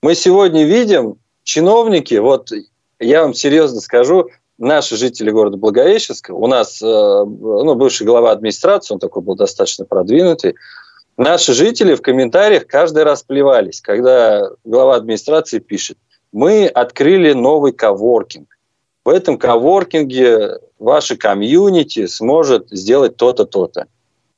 Мы 0.02 0.16
сегодня 0.16 0.64
видим 0.64 1.18
чиновники, 1.44 2.16
вот 2.16 2.52
я 3.00 3.24
вам 3.24 3.34
серьезно 3.34 3.82
скажу, 3.82 4.30
наши 4.58 4.96
жители 4.96 5.32
города 5.32 5.58
Благовещенска, 5.58 6.32
у 6.32 6.48
нас 6.48 6.82
э, 6.82 6.86
ну, 6.86 7.76
бывший 7.76 8.06
глава 8.06 8.32
администрации, 8.32 8.94
он 8.94 9.00
такой 9.00 9.22
был 9.22 9.36
достаточно 9.36 9.86
продвинутый, 9.86 10.56
наши 11.18 11.54
жители 11.54 11.96
в 11.96 12.02
комментариях 12.02 12.68
каждый 12.68 13.04
раз 13.04 13.24
плевались, 13.24 13.82
когда 13.82 14.50
глава 14.64 14.96
администрации 14.96 15.60
пишет, 15.60 15.98
мы 16.32 16.68
открыли 16.68 17.34
новый 17.34 17.72
коворкинг. 17.72 18.48
В 19.06 19.10
этом 19.10 19.38
коворкинге 19.38 20.60
ваше 20.80 21.16
комьюнити 21.16 22.08
сможет 22.08 22.70
сделать 22.70 23.16
то-то, 23.16 23.46
то-то. 23.46 23.86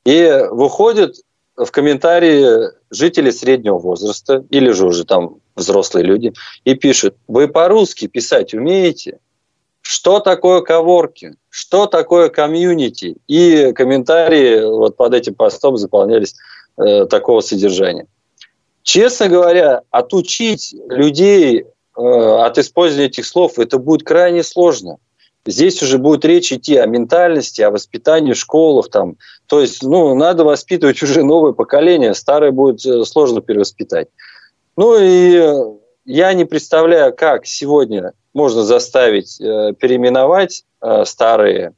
И 0.04 0.46
выходят 0.50 1.16
в 1.56 1.70
комментарии 1.70 2.70
жители 2.90 3.30
среднего 3.30 3.78
возраста 3.78 4.44
или 4.50 4.70
же 4.70 4.86
уже 4.86 5.04
там 5.04 5.38
взрослые 5.56 6.04
люди 6.04 6.32
и 6.64 6.74
пишут, 6.74 7.16
вы 7.28 7.48
по-русски 7.48 8.06
писать 8.06 8.54
умеете? 8.54 9.18
Что 9.90 10.20
такое 10.20 10.60
коворкинг, 10.60 11.36
что 11.48 11.86
такое 11.86 12.28
комьюнити. 12.28 13.16
И 13.26 13.72
комментарии 13.72 14.64
вот 14.64 14.96
под 14.96 15.14
этим 15.14 15.34
постом 15.34 15.76
заполнялись 15.76 16.36
э, 16.76 17.06
такого 17.06 17.40
содержания. 17.40 18.06
Честно 18.84 19.26
говоря, 19.26 19.80
отучить 19.90 20.76
людей 20.88 21.64
э, 21.64 22.00
от 22.00 22.56
использования 22.58 23.08
этих 23.08 23.26
слов 23.26 23.58
это 23.58 23.78
будет 23.78 24.04
крайне 24.04 24.44
сложно. 24.44 24.98
Здесь 25.44 25.82
уже 25.82 25.98
будет 25.98 26.24
речь 26.24 26.52
идти 26.52 26.76
о 26.76 26.86
ментальности, 26.86 27.60
о 27.62 27.72
воспитании 27.72 28.34
в 28.34 28.38
школах. 28.38 28.90
Там. 28.90 29.16
То 29.48 29.60
есть 29.60 29.82
ну, 29.82 30.14
надо 30.14 30.44
воспитывать 30.44 31.02
уже 31.02 31.24
новое 31.24 31.50
поколение, 31.50 32.14
старое 32.14 32.52
будет 32.52 32.86
э, 32.86 33.04
сложно 33.04 33.40
перевоспитать. 33.40 34.06
Ну 34.76 34.96
и 35.00 35.42
я 36.04 36.32
не 36.32 36.44
представляю, 36.44 37.12
как 37.12 37.44
сегодня 37.44 38.12
можно 38.32 38.62
заставить 38.62 39.40
э, 39.40 39.72
переименовать 39.78 40.64
э, 40.80 41.04
старые 41.04 41.72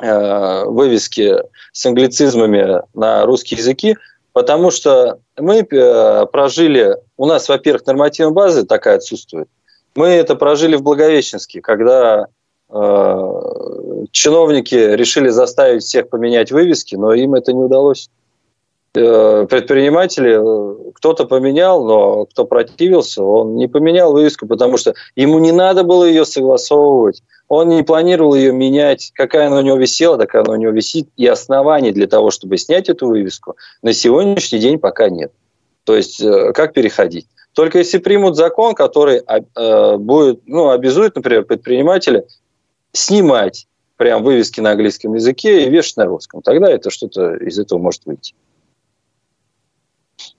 э, 0.00 0.64
вывески 0.64 1.36
с 1.72 1.86
англицизмами 1.86 2.82
на 2.94 3.24
русские 3.26 3.58
языки, 3.58 3.96
потому 4.32 4.70
что 4.70 5.20
мы 5.36 5.64
прожили, 5.64 6.96
у 7.16 7.26
нас, 7.26 7.48
во-первых, 7.48 7.86
нормативная 7.86 8.32
база 8.32 8.66
такая 8.66 8.96
отсутствует, 8.96 9.48
мы 9.94 10.08
это 10.08 10.36
прожили 10.36 10.76
в 10.76 10.82
Благовещенске, 10.82 11.60
когда 11.60 12.26
чиновники 14.10 14.74
решили 14.74 15.30
заставить 15.30 15.82
всех 15.82 16.10
поменять 16.10 16.52
вывески, 16.52 16.96
но 16.96 17.14
им 17.14 17.34
это 17.34 17.54
не 17.54 17.62
удалось. 17.62 18.10
Э, 18.94 19.46
предприниматели, 19.48 20.92
кто-то 20.92 21.26
поменял, 21.26 21.84
но 21.84 22.24
кто 22.26 22.44
противился, 22.44 23.22
он 23.22 23.56
не 23.56 23.68
поменял 23.68 24.12
вывеску, 24.12 24.46
потому 24.46 24.76
что 24.76 24.94
ему 25.16 25.38
не 25.38 25.52
надо 25.52 25.84
было 25.84 26.04
ее 26.04 26.24
согласовывать. 26.24 27.22
Он 27.48 27.68
не 27.68 27.82
планировал 27.82 28.34
ее 28.34 28.52
менять. 28.52 29.10
Какая 29.14 29.46
она 29.46 29.58
у 29.58 29.62
него 29.62 29.76
висела, 29.76 30.18
такая 30.18 30.42
она 30.42 30.54
у 30.54 30.56
него 30.56 30.72
висит. 30.72 31.08
И 31.16 31.26
оснований 31.26 31.92
для 31.92 32.06
того, 32.06 32.30
чтобы 32.30 32.58
снять 32.58 32.88
эту 32.88 33.06
вывеску, 33.06 33.56
на 33.82 33.92
сегодняшний 33.92 34.58
день 34.58 34.78
пока 34.78 35.08
нет. 35.08 35.32
То 35.84 35.96
есть, 35.96 36.20
э, 36.20 36.52
как 36.52 36.74
переходить? 36.74 37.26
Только 37.54 37.78
если 37.78 37.98
примут 37.98 38.36
закон, 38.36 38.74
который 38.74 39.22
э, 39.26 39.96
будет, 39.96 40.42
ну, 40.46 40.70
обязует, 40.70 41.16
например, 41.16 41.44
предпринимателя 41.44 42.24
снимать 42.92 43.66
прям 43.96 44.22
вывески 44.22 44.60
на 44.60 44.72
английском 44.72 45.14
языке 45.14 45.64
и 45.64 45.70
вешать 45.70 45.96
на 45.96 46.06
русском, 46.06 46.42
тогда 46.42 46.70
это 46.70 46.90
что-то 46.90 47.34
из 47.36 47.58
этого 47.58 47.78
может 47.78 48.02
выйти. 48.04 48.34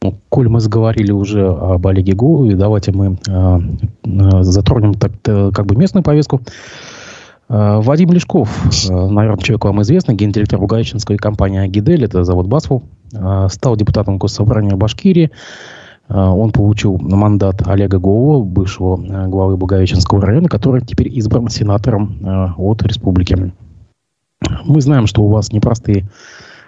Ну, 0.01 0.17
коль 0.29 0.47
мы 0.47 0.61
заговорили 0.61 1.11
уже 1.11 1.47
об 1.47 1.85
Олеге 1.85 2.13
Гуеве, 2.13 2.55
давайте 2.55 2.93
мы 2.93 3.17
э, 3.27 4.43
затронем 4.43 4.93
так, 4.93 5.11
как 5.21 5.65
бы 5.65 5.75
местную 5.75 6.03
повестку. 6.03 6.41
Э, 7.49 7.81
Вадим 7.81 8.11
Лешков, 8.11 8.49
э, 8.89 8.93
наверное, 8.93 9.41
человек 9.43 9.65
вам 9.65 9.81
известный, 9.81 10.15
гендиректор 10.15 10.59
Бугаевчинской 10.59 11.17
компании 11.17 11.59
«Агидель», 11.59 12.05
это 12.05 12.23
завод 12.23 12.47
«Басфу», 12.47 12.83
э, 13.11 13.47
стал 13.49 13.75
депутатом 13.75 14.17
Госсобрания 14.17 14.75
Башкирии. 14.75 15.31
Он 16.11 16.51
получил 16.51 16.97
мандат 16.97 17.67
Олега 17.67 17.99
Голова, 17.99 18.43
бывшего 18.43 18.97
главы 19.27 19.57
Бугаевичинского 19.57 20.19
района, 20.19 20.49
который 20.49 20.81
теперь 20.81 21.07
избран 21.15 21.49
сенатором 21.49 22.55
от 22.57 22.81
республики. 22.81 23.53
Мы 24.65 24.81
знаем, 24.81 25.05
что 25.05 25.21
у 25.21 25.27
вас 25.27 25.51
непростые 25.51 26.09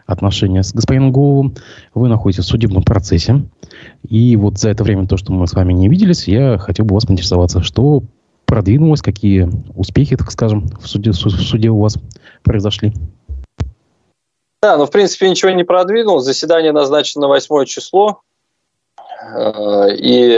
отношения 0.06 0.64
с 0.64 0.74
господином 0.74 1.12
Головым. 1.12 1.56
Вы 1.94 2.08
находитесь 2.10 2.46
в 2.46 2.48
судебном 2.48 2.84
процессе. 2.84 3.44
И 4.08 4.36
вот 4.36 4.58
за 4.58 4.70
это 4.70 4.84
время, 4.84 5.08
то, 5.08 5.18
что 5.18 5.32
мы 5.32 5.48
с 5.48 5.54
вами 5.54 5.74
не 5.74 5.90
виделись, 5.90 6.28
я 6.28 6.58
хотел 6.58 6.86
бы 6.86 6.96
вас 6.96 7.06
поинтересоваться, 7.06 7.62
что 7.62 8.04
продвинулось, 8.46 9.02
какие 9.02 9.50
успехи, 9.76 10.18
так 10.18 10.32
скажем, 10.32 10.68
в 10.82 10.88
суде, 10.88 11.12
в 11.12 11.16
суде 11.16 11.70
у 11.70 11.80
вас 11.80 11.98
произошли? 12.44 12.94
Да, 14.62 14.78
ну, 14.78 14.86
в 14.86 14.92
принципе, 14.92 15.30
ничего 15.30 15.52
не 15.52 15.64
продвинулось. 15.64 16.26
Заседание 16.26 16.72
назначено 16.72 17.22
на 17.22 17.28
8 17.30 17.66
число. 17.66 18.22
Э, 19.36 19.88
и, 19.96 20.38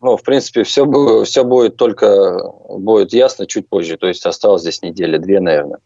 ну, 0.00 0.16
в 0.16 0.22
принципе, 0.22 0.62
все, 0.62 0.86
все 1.24 1.44
будет 1.44 1.76
только 1.76 2.52
будет 2.68 3.12
ясно 3.12 3.46
чуть 3.46 3.68
позже. 3.68 3.96
То 3.96 4.06
есть 4.06 4.24
осталось 4.24 4.62
здесь 4.62 4.82
недели, 4.82 5.18
две, 5.18 5.40
наверное. 5.40 5.80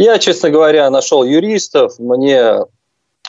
Я, 0.00 0.18
честно 0.18 0.48
говоря, 0.48 0.88
нашел 0.88 1.24
юристов. 1.24 1.98
Мне 1.98 2.64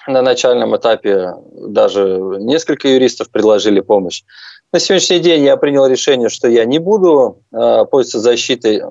на 0.07 0.21
начальном 0.21 0.73
этапе 0.77 1.33
даже 1.51 2.17
несколько 2.39 2.87
юристов 2.87 3.29
предложили 3.29 3.81
помощь. 3.81 4.23
На 4.71 4.79
сегодняшний 4.79 5.19
день 5.19 5.43
я 5.43 5.57
принял 5.57 5.85
решение, 5.85 6.29
что 6.29 6.47
я 6.47 6.63
не 6.63 6.79
буду 6.79 7.43
э, 7.51 7.83
пользоваться 7.91 8.21
защитой 8.21 8.83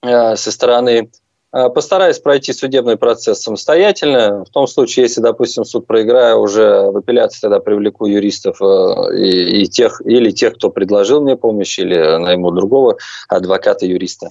э, 0.00 0.36
со 0.36 0.52
стороны. 0.52 1.10
Э, 1.52 1.70
постараюсь 1.70 2.20
пройти 2.20 2.52
судебный 2.52 2.96
процесс 2.96 3.40
самостоятельно. 3.40 4.44
В 4.44 4.50
том 4.50 4.68
случае, 4.68 5.06
если, 5.06 5.20
допустим, 5.20 5.64
суд 5.64 5.88
проиграю, 5.88 6.38
уже 6.38 6.82
в 6.92 6.98
апелляции 6.98 7.40
тогда 7.40 7.58
привлеку 7.58 8.06
юристов 8.06 8.62
э, 8.62 9.18
и, 9.18 9.62
и 9.62 9.66
тех, 9.66 10.00
или 10.04 10.30
тех, 10.30 10.54
кто 10.54 10.70
предложил 10.70 11.20
мне 11.20 11.34
помощь, 11.34 11.80
или 11.80 11.96
найму 12.18 12.52
другого 12.52 12.96
адвоката-юриста. 13.26 14.28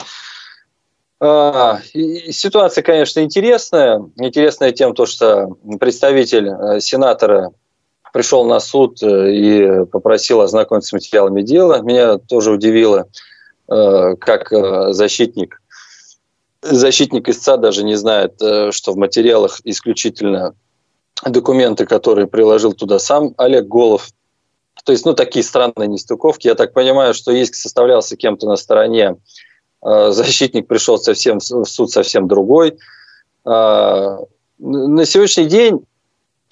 Ситуация, 1.22 2.82
конечно, 2.82 3.20
интересная. 3.20 4.02
Интересная 4.18 4.72
тем, 4.72 4.96
то, 4.96 5.06
что 5.06 5.56
представитель 5.80 6.50
э, 6.50 6.80
сенатора 6.80 7.52
пришел 8.12 8.44
на 8.46 8.60
суд 8.60 9.04
э, 9.04 9.32
и 9.32 9.86
попросил 9.86 10.42
ознакомиться 10.42 10.90
с 10.90 10.94
материалами 10.94 11.44
дела. 11.44 11.82
Меня 11.82 12.18
тоже 12.18 12.52
удивило, 12.52 13.08
э, 13.70 14.16
как 14.20 14.52
защитник, 14.96 15.62
защитник 16.64 17.30
истца 17.30 17.58
даже 17.58 17.84
не 17.84 17.96
знает, 17.96 18.42
что 18.72 18.94
в 18.94 18.98
материалах 18.98 19.62
исключительно 19.64 20.56
документы, 21.24 21.86
которые 21.86 22.26
приложил 22.26 22.74
туда 22.74 22.98
сам 22.98 23.36
Олег 23.38 23.68
Голов. 23.68 24.10
То 24.84 24.92
есть, 24.92 25.06
ну, 25.06 25.14
такие 25.14 25.44
странные 25.44 25.88
нестыковки. 25.88 26.48
Я 26.48 26.56
так 26.56 26.74
понимаю, 26.74 27.14
что 27.14 27.32
есть 27.32 27.54
составлялся 27.54 28.18
кем-то 28.18 28.48
на 28.48 28.56
стороне, 28.56 29.18
защитник 29.82 30.68
пришел 30.68 30.98
совсем 30.98 31.40
в 31.40 31.66
суд 31.66 31.90
совсем 31.90 32.28
другой. 32.28 32.78
На 33.44 34.26
сегодняшний 34.60 35.46
день 35.46 35.84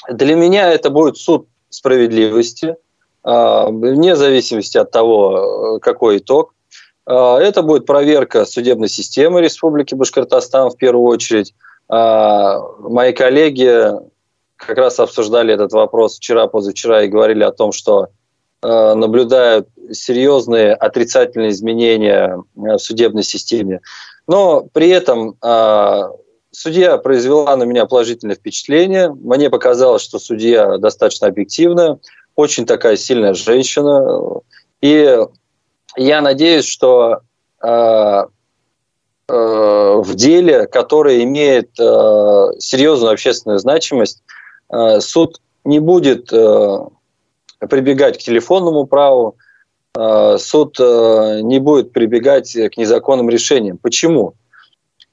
для 0.10 0.36
меня 0.36 0.72
это 0.72 0.90
будет 0.90 1.18
суд 1.18 1.48
справедливости, 1.70 2.76
а, 3.24 3.68
вне 3.70 4.16
зависимости 4.16 4.78
от 4.78 4.92
того, 4.92 5.80
какой 5.82 6.18
итог. 6.18 6.54
А, 7.06 7.40
это 7.40 7.62
будет 7.62 7.86
проверка 7.86 8.46
судебной 8.46 8.90
системы 8.90 9.42
Республики 9.42 9.94
Башкортостан 9.96 10.70
в 10.70 10.78
первую 10.78 11.06
очередь. 11.06 11.54
А, 11.88 12.60
мои 12.80 13.14
коллеги 13.14 13.92
как 14.56 14.78
раз 14.78 15.00
обсуждали 15.00 15.54
этот 15.54 15.72
вопрос 15.74 16.18
вчера, 16.18 16.48
позавчера 16.48 17.04
и 17.04 17.08
говорили 17.08 17.44
о 17.44 17.52
том, 17.52 17.72
что 17.72 18.08
наблюдают 18.62 19.70
серьезные 19.92 20.74
отрицательные 20.74 21.52
изменения 21.52 22.44
в 22.56 22.78
судебной 22.78 23.24
системе. 23.24 23.80
Но 24.28 24.68
при 24.74 24.90
этом 24.90 25.38
Судья 26.52 26.98
произвела 26.98 27.56
на 27.56 27.64
меня 27.64 27.86
положительное 27.86 28.36
впечатление. 28.36 29.10
Мне 29.14 29.52
показалось, 29.52 30.02
что 30.02 30.18
судья 30.18 30.78
достаточно 30.78 31.28
объективная, 31.28 32.00
очень 32.36 32.66
такая 32.66 32.98
сильная 32.98 33.36
женщина. 33.36 34.42
И 34.82 35.20
я 35.96 36.22
надеюсь, 36.22 36.66
что 36.66 37.20
э, 37.62 37.68
э, 37.68 38.26
в 39.28 40.16
деле, 40.16 40.66
которое 40.66 41.24
имеет 41.24 41.80
э, 41.80 42.48
серьезную 42.58 43.14
общественную 43.14 43.60
значимость, 43.60 44.24
э, 44.74 45.02
суд 45.02 45.40
не 45.66 45.80
будет 45.80 46.34
э, 46.34 46.78
прибегать 47.68 48.18
к 48.18 48.22
телефонному 48.22 48.86
праву, 48.86 49.38
э, 49.98 50.38
суд 50.40 50.78
э, 50.80 51.40
не 51.42 51.60
будет 51.60 51.92
прибегать 51.92 52.54
к 52.54 52.78
незаконным 52.78 53.30
решениям. 53.30 53.78
Почему? 53.78 54.36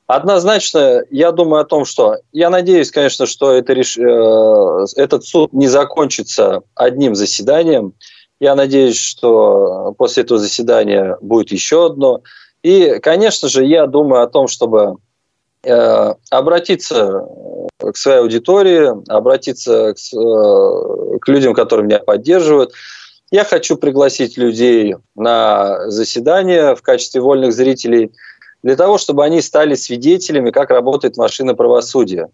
Однозначно, 0.07 1.03
я 1.11 1.33
думаю 1.33 1.63
о 1.63 1.67
том, 1.67 1.85
что 1.85 2.19
я 2.33 2.49
надеюсь, 2.49 2.93
конечно, 2.93 3.27
что 3.27 3.51
это 3.53 3.73
реш... 3.73 3.99
Э, 3.99 4.87
этот 4.97 5.25
суд 5.25 5.53
не 5.53 5.67
закончится 5.67 6.63
одним 6.77 7.17
заседанием. 7.17 7.93
Я 8.39 8.55
надеюсь, 8.55 8.99
что 8.99 9.95
после 9.99 10.23
этого 10.23 10.39
заседания 10.39 11.17
будет 11.21 11.51
еще 11.51 11.87
одно. 11.87 12.21
И, 12.63 12.99
конечно 13.01 13.49
же, 13.49 13.65
я 13.65 13.87
думаю 13.87 14.23
о 14.23 14.29
том, 14.29 14.47
чтобы 14.47 14.97
обратиться 16.31 17.27
к 17.79 17.97
своей 17.97 18.19
аудитории, 18.19 18.93
обратиться 19.11 19.95
к, 19.95 19.99
э, 19.99 21.19
к 21.21 21.29
людям, 21.29 21.55
которые 21.55 21.87
меня 21.87 21.99
поддерживают. 21.99 22.73
Я 23.31 23.45
хочу 23.45 23.77
пригласить 23.77 24.37
людей 24.37 24.97
на 25.15 25.91
заседание 25.91 26.75
в 26.75 26.83
качестве 26.83 27.21
вольных 27.21 27.53
зрителей– 27.53 28.13
для 28.67 28.75
того, 28.75 28.99
чтобы 28.99 29.25
они 29.25 29.41
стали 29.43 29.77
свидетелями, 29.77 30.51
как 30.51 30.71
работает 30.71 31.17
машина 31.17 31.55
правосудия. 31.55 32.31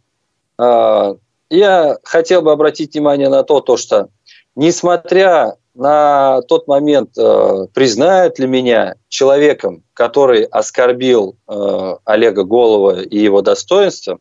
А, 0.57 1.15
я 1.51 1.99
хотел 2.05 2.41
бы 2.41 2.53
обратить 2.53 2.95
внимание 2.95 3.29
на 3.29 3.43
то, 3.43 3.61
то 3.61 3.77
что 3.77 4.09
несмотря 4.57 5.57
на 5.75 6.43
тот 6.43 6.69
момент, 6.69 7.17
э, 7.17 7.67
признают 7.73 8.39
ли 8.39 8.47
меня 8.47 8.97
человеком, 9.09 9.83
который 9.95 10.45
оскорбил 10.45 11.37
э, 11.49 11.97
Олега 12.05 12.45
Голова 12.45 13.03
и 13.03 13.19
его 13.19 13.43
достоинство, 13.43 14.19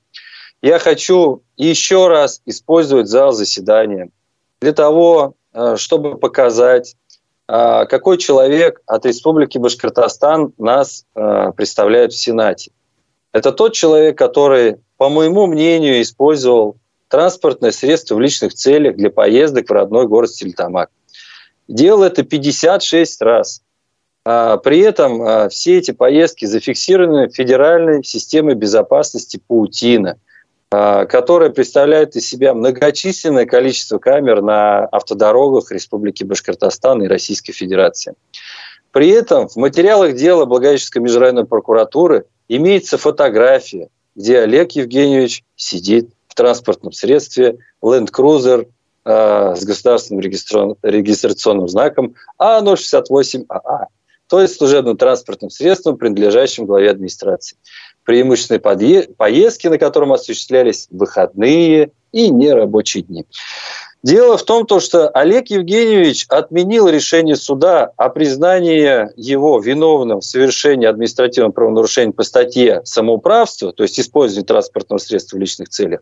я 0.62 0.80
хочу 0.80 1.42
еще 1.58 2.08
раз 2.08 2.42
использовать 2.46 3.08
зал 3.08 3.32
заседания 3.32 4.10
для 4.62 4.74
того, 4.74 5.34
э, 5.54 5.76
чтобы 5.78 6.18
показать 6.18 6.96
а, 7.54 7.86
какой 7.86 8.18
человек 8.18 8.82
от 8.86 9.06
Республики 9.06 9.58
Башкортостан 9.58 10.54
нас 10.58 11.04
а, 11.14 11.52
представляет 11.52 12.14
в 12.14 12.18
Сенате. 12.18 12.72
Это 13.34 13.52
тот 13.52 13.74
человек, 13.74 14.18
который, 14.18 14.78
по 14.96 15.10
моему 15.10 15.48
мнению, 15.48 16.02
использовал 16.02 16.78
транспортное 17.10 17.72
средство 17.72 18.16
в 18.16 18.22
личных 18.22 18.54
целях 18.54 18.96
для 18.96 19.10
поездок 19.10 19.68
в 19.68 19.74
родной 19.74 20.08
город 20.08 20.30
Стельтамак. 20.30 20.92
Делал 21.72 22.04
это 22.04 22.24
56 22.24 23.22
раз. 23.22 23.62
А, 24.26 24.58
при 24.58 24.80
этом 24.80 25.50
все 25.50 25.78
эти 25.78 25.92
поездки 25.92 26.46
зафиксированы 26.46 27.30
Федеральной 27.30 28.04
системой 28.04 28.56
безопасности 28.56 29.40
«Паутина», 29.48 30.18
а, 30.70 31.06
которая 31.06 31.50
представляет 31.50 32.18
из 32.18 32.28
себя 32.28 32.54
многочисленное 32.54 33.46
количество 33.46 34.00
камер 34.00 34.42
на 34.42 34.86
автодорогах 34.86 35.72
Республики 35.72 36.26
Башкортостан 36.26 37.04
и 37.04 37.08
Российской 37.08 37.54
Федерации. 37.54 38.16
При 38.92 39.08
этом 39.08 39.48
в 39.48 39.56
материалах 39.56 40.16
дела 40.16 40.44
Благовещенской 40.44 41.02
межрайонной 41.02 41.46
прокуратуры 41.46 42.26
имеется 42.50 42.98
фотография, 42.98 43.88
где 44.18 44.40
Олег 44.40 44.72
Евгеньевич 44.74 45.46
сидит 45.56 46.10
в 46.28 46.36
транспортном 46.36 46.92
средстве 46.92 47.60
Land 47.82 48.10
Cruiser 48.12 48.68
э, 49.06 49.56
с 49.56 49.64
государственным 49.64 50.22
регистрационным 50.22 51.68
знаком 51.68 52.16
А068АА, 52.40 53.86
то 54.28 54.42
есть 54.42 54.58
служебным 54.58 54.98
транспортным 54.98 55.50
средством, 55.50 55.98
принадлежащим 55.98 56.66
главе 56.66 56.90
администрации. 56.90 57.58
Преимущественные 58.06 59.08
поездки, 59.18 59.68
на 59.68 59.78
котором 59.78 60.14
осуществлялись 60.14 60.88
выходные 60.90 61.92
и 62.12 62.30
нерабочие 62.30 63.04
дни. 63.04 63.26
Дело 64.04 64.36
в 64.36 64.44
том, 64.44 64.66
что 64.80 65.10
Олег 65.10 65.50
Евгеньевич 65.50 66.26
отменил 66.28 66.88
решение 66.88 67.36
суда 67.36 67.92
о 67.98 68.10
признании 68.10 69.10
его 69.16 69.60
виновным 69.60 70.22
в 70.22 70.26
совершении 70.26 70.88
административного 70.88 71.52
правонарушения 71.52 72.12
по 72.12 72.24
статье 72.24 72.82
самоуправства, 72.84 73.74
то 73.74 73.84
есть 73.84 74.00
использование 74.00 74.46
транспортного 74.46 74.98
средства 74.98 75.38
в 75.38 75.40
личных 75.40 75.70
целях, 75.70 76.02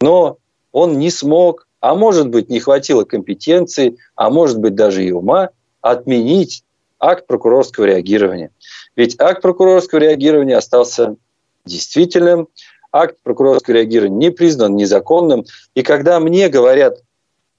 но 0.00 0.38
он 0.72 0.98
не 0.98 1.10
смог, 1.10 1.66
а 1.84 1.94
может 1.94 2.28
быть 2.28 2.48
не 2.48 2.60
хватило 2.60 3.04
компетенции, 3.04 3.98
а 4.16 4.30
может 4.30 4.58
быть 4.58 4.74
даже 4.74 5.04
и 5.04 5.12
ума 5.12 5.50
отменить 5.82 6.64
акт 6.98 7.26
прокурорского 7.26 7.84
реагирования. 7.84 8.52
Ведь 8.96 9.20
акт 9.20 9.42
прокурорского 9.42 9.98
реагирования 9.98 10.56
остался 10.56 11.16
действительным, 11.66 12.48
акт 12.90 13.16
прокурорского 13.22 13.74
реагирования 13.74 14.16
не 14.16 14.30
признан 14.30 14.76
незаконным. 14.76 15.44
И 15.74 15.82
когда 15.82 16.20
мне 16.20 16.48
говорят 16.48 17.02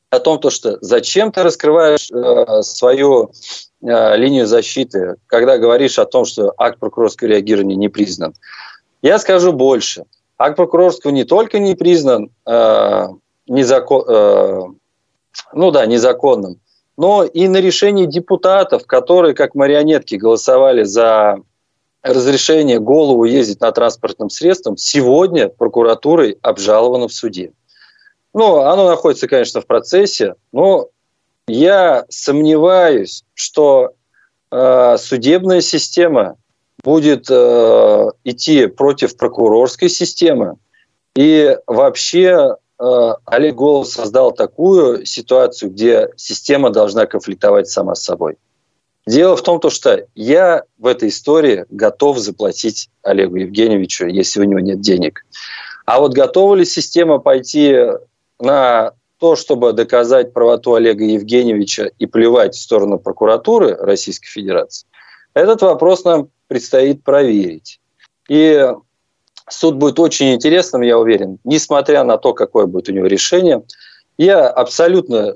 о 0.10 0.20
том, 0.20 0.40
то, 0.40 0.50
что 0.50 0.80
зачем 0.82 1.32
ты 1.32 1.44
раскрываешь 1.44 2.10
э, 2.12 2.64
свою 2.64 3.30
э, 3.84 4.18
линию 4.18 4.48
защиты, 4.48 5.18
когда 5.28 5.60
говоришь 5.60 6.00
о 6.00 6.06
том, 6.06 6.26
что 6.26 6.52
акт 6.58 6.80
прокурорского 6.80 7.28
реагирования 7.28 7.76
не 7.76 7.90
признан. 7.90 8.34
Я 9.04 9.20
скажу 9.20 9.54
больше. 9.54 10.06
Акт 10.40 10.56
прокурорского 10.56 11.12
не 11.12 11.26
только 11.26 11.60
не 11.60 11.76
признан 11.76 12.32
э, 12.48 13.08
незакон, 13.48 14.04
э, 14.08 14.62
ну 15.54 15.72
да, 15.72 15.86
незаконным, 15.86 16.60
но 16.98 17.24
и 17.24 17.48
на 17.48 17.58
решение 17.58 18.08
депутатов, 18.08 18.86
которые 18.86 19.34
как 19.34 19.56
марионетки 19.56 20.16
голосовали 20.16 20.84
за 20.84 21.38
разрешение 22.02 22.80
голову 22.80 23.24
ездить 23.26 23.62
на 23.62 23.72
транспортном 23.72 24.30
средстве, 24.30 24.74
сегодня 24.78 25.50
прокуратурой 25.50 26.38
обжаловано 26.42 27.08
в 27.08 27.14
суде. 27.14 27.52
Ну, 28.34 28.60
оно 28.60 28.88
находится, 28.88 29.28
конечно, 29.28 29.62
в 29.62 29.66
процессе, 29.66 30.36
но 30.52 30.90
я 31.48 32.06
сомневаюсь, 32.10 33.24
что 33.34 33.94
э, 34.52 34.98
судебная 35.00 35.62
система 35.62 36.38
будет 36.84 37.28
э, 37.30 38.10
идти 38.24 38.68
против 38.68 39.18
прокурорской 39.18 39.90
системы. 39.90 40.58
И 41.16 41.58
вообще 41.66 42.56
Олег 42.78 43.56
Голов 43.56 43.88
создал 43.88 44.34
такую 44.34 45.06
ситуацию, 45.06 45.72
где 45.72 46.10
система 46.18 46.70
должна 46.72 47.06
конфликтовать 47.06 47.70
сама 47.70 47.96
с 47.96 48.04
собой. 48.04 48.38
Дело 49.08 49.38
в 49.38 49.44
том, 49.44 49.60
то, 49.60 49.70
что 49.70 50.08
я 50.16 50.64
в 50.78 50.88
этой 50.88 51.10
истории 51.10 51.66
готов 51.70 52.18
заплатить 52.18 52.90
Олегу 53.04 53.36
Евгеньевичу, 53.36 54.08
если 54.08 54.42
у 54.42 54.46
него 54.46 54.60
нет 54.60 54.82
денег. 54.82 55.26
А 55.86 56.00
вот 56.00 56.14
готова 56.14 56.56
ли 56.56 56.66
система 56.66 57.20
пойти 57.20 57.78
на 58.40 58.94
то, 59.20 59.36
чтобы 59.36 59.74
доказать 59.74 60.34
правоту 60.34 60.74
Олега 60.74 61.06
Евгеньевича 61.06 61.92
и 62.00 62.08
плевать 62.08 62.56
в 62.56 62.62
сторону 62.62 62.98
прокуратуры 62.98 63.76
Российской 63.76 64.28
Федерации, 64.28 64.88
этот 65.36 65.62
вопрос 65.62 66.04
нам 66.04 66.30
предстоит 66.48 67.04
проверить. 67.04 67.80
И 68.28 68.68
суд 69.50 69.76
будет 69.76 70.00
очень 70.00 70.34
интересным, 70.34 70.82
я 70.82 70.98
уверен, 70.98 71.40
несмотря 71.44 72.04
на 72.04 72.18
то, 72.18 72.34
какое 72.34 72.66
будет 72.66 72.90
у 72.90 72.92
него 72.92 73.08
решение. 73.08 73.64
Я 74.18 74.48
абсолютно 74.50 75.36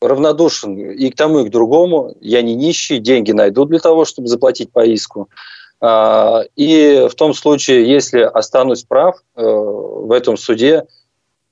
равнодушен 0.00 0.76
и 0.76 1.10
к 1.10 1.16
тому, 1.16 1.40
и 1.40 1.48
к 1.48 1.50
другому. 1.50 2.14
Я 2.20 2.42
не 2.42 2.54
нищий, 2.54 2.98
деньги 2.98 3.32
найду 3.32 3.64
для 3.64 3.80
того, 3.80 4.04
чтобы 4.04 4.28
заплатить 4.28 4.70
по 4.72 4.84
иску. 4.84 5.28
А, 5.80 6.42
и 6.56 7.06
в 7.10 7.14
том 7.14 7.34
случае, 7.34 7.88
если 7.88 8.20
останусь 8.20 8.82
прав 8.82 9.16
э, 9.36 9.42
в 9.42 10.10
этом 10.12 10.36
суде, 10.36 10.84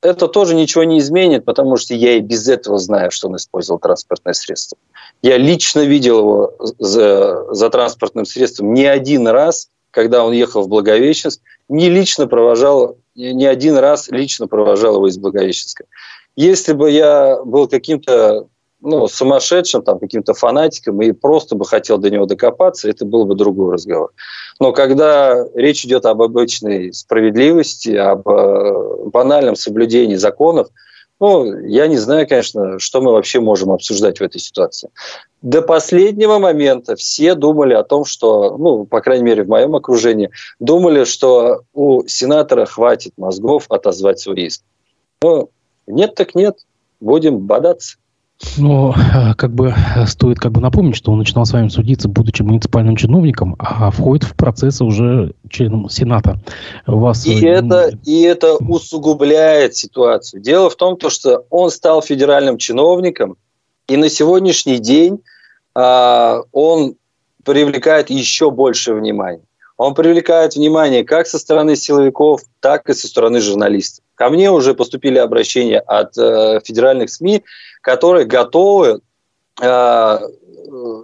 это 0.03 0.29
тоже 0.29 0.55
ничего 0.55 0.85
не 0.85 0.99
изменит, 0.99 1.45
потому 1.45 1.77
что 1.77 1.95
я 1.95 2.15
и 2.15 2.21
без 2.21 2.49
этого 2.49 2.79
знаю, 2.79 3.11
что 3.11 3.29
он 3.29 3.37
использовал 3.37 3.79
транспортное 3.79 4.35
средство. 4.35 4.79
Я 5.23 5.39
лично 5.39 5.81
видел 5.81 6.19
его 6.19 6.55
за, 6.79 7.53
за 7.53 7.71
транспортным 7.71 8.27
средством 8.27 8.75
не 8.75 8.85
один 8.85 9.27
раз, 9.27 9.69
когда 9.91 10.25
он 10.25 10.33
ехал 10.33 10.63
в 10.63 10.69
Благовещенск, 10.69 11.41
не 11.69 11.89
лично 11.89 12.27
провожал, 12.27 12.99
не 13.15 13.47
один 13.47 13.77
раз 13.77 14.09
лично 14.09 14.47
провожал 14.47 14.97
его 14.97 15.09
из 15.09 15.19
Благовещенска. 15.19 15.85
Если 16.37 16.73
бы 16.75 16.91
я 16.91 17.43
был 17.45 17.67
каким-то 17.67 18.49
ну, 18.81 19.09
сумасшедшим, 19.09 19.83
там, 19.83 19.99
каким-то 19.99 20.35
фанатиком 20.35 21.01
и 21.01 21.13
просто 21.13 21.57
бы 21.57 21.65
хотел 21.65 21.99
до 21.99 22.11
него 22.11 22.27
докопаться, 22.27 22.89
это 22.89 23.05
был 23.05 23.25
бы 23.25 23.35
другой 23.35 23.75
разговор. 23.75 24.13
Но 24.61 24.73
когда 24.73 25.45
речь 25.55 25.85
идет 25.85 26.05
об 26.07 26.23
обычной 26.23 26.93
справедливости, 26.93 27.91
об 27.91 28.29
э, 28.29 29.07
банальном 29.07 29.57
соблюдении 29.57 30.17
законов, 30.17 30.69
ну, 31.19 31.59
я 31.61 31.87
не 31.87 31.97
знаю, 31.97 32.29
конечно, 32.29 32.79
что 32.79 33.01
мы 33.01 33.13
вообще 33.13 33.41
можем 33.41 33.71
обсуждать 33.71 34.19
в 34.19 34.23
этой 34.23 34.39
ситуации. 34.39 34.91
До 35.43 35.63
последнего 35.63 36.39
момента 36.39 36.97
все 36.97 37.35
думали 37.35 37.73
о 37.73 37.85
том, 37.85 38.05
что, 38.05 38.57
ну, 38.59 38.85
по 38.85 39.01
крайней 39.01 39.25
мере, 39.25 39.45
в 39.45 39.49
моем 39.49 39.75
окружении, 39.77 40.31
думали, 40.59 41.05
что 41.05 41.63
у 41.73 42.07
сенатора 42.07 42.67
хватит 42.67 43.13
мозгов 43.17 43.67
отозвать 43.71 44.21
свой 44.21 44.43
иск. 44.43 44.63
Ну, 45.23 45.51
нет 45.87 46.15
так 46.15 46.35
нет, 46.35 46.59
будем 47.01 47.39
бодаться. 47.39 47.97
Но 48.59 48.95
э, 48.95 49.35
как 49.35 49.55
бы 49.55 49.75
э, 49.97 50.07
стоит 50.07 50.39
как 50.39 50.53
бы 50.53 50.61
напомнить, 50.61 50.97
что 50.97 51.11
он 51.11 51.19
начинал 51.19 51.47
с 51.47 51.53
вами 51.53 51.69
судиться, 51.69 52.09
будучи 52.09 52.43
муниципальным 52.43 52.97
чиновником, 52.97 53.57
а 53.59 53.91
входит 53.91 54.25
в 54.25 54.35
процессы 54.35 54.85
уже 54.85 55.35
членом 55.49 55.89
Сената. 55.89 56.39
Вас... 56.87 57.27
И, 57.27 57.45
э, 57.45 57.49
это, 57.49 57.93
и 58.05 58.23
это 58.23 58.57
усугубляет 58.57 59.75
ситуацию. 59.75 60.43
Дело 60.43 60.69
в 60.69 60.77
том, 60.77 60.99
то, 60.99 61.09
что 61.09 61.47
он 61.49 61.71
стал 61.71 62.03
федеральным 62.03 62.59
чиновником, 62.59 63.37
и 63.89 63.97
на 63.97 64.09
сегодняшний 64.09 64.79
день 64.79 65.21
а, 65.75 66.41
он 66.53 66.97
привлекает 67.45 68.11
еще 68.11 68.51
больше 68.51 68.93
внимания. 68.95 69.43
Он 69.77 69.95
привлекает 69.95 70.55
внимание 70.55 71.05
как 71.05 71.27
со 71.27 71.39
стороны 71.39 71.77
силовиков, 71.77 72.43
так 72.61 72.89
и 72.89 72.95
со 72.95 73.07
стороны 73.09 73.41
журналистов. 73.41 74.05
Ко 74.15 74.31
мне 74.31 74.51
уже 74.51 74.75
поступили 74.75 75.19
обращения 75.19 75.81
от 75.81 76.17
э, 76.17 76.61
федеральных 76.65 77.11
СМИ, 77.11 77.43
которые 77.83 78.25
готовы 78.25 79.01
э, 79.61 80.19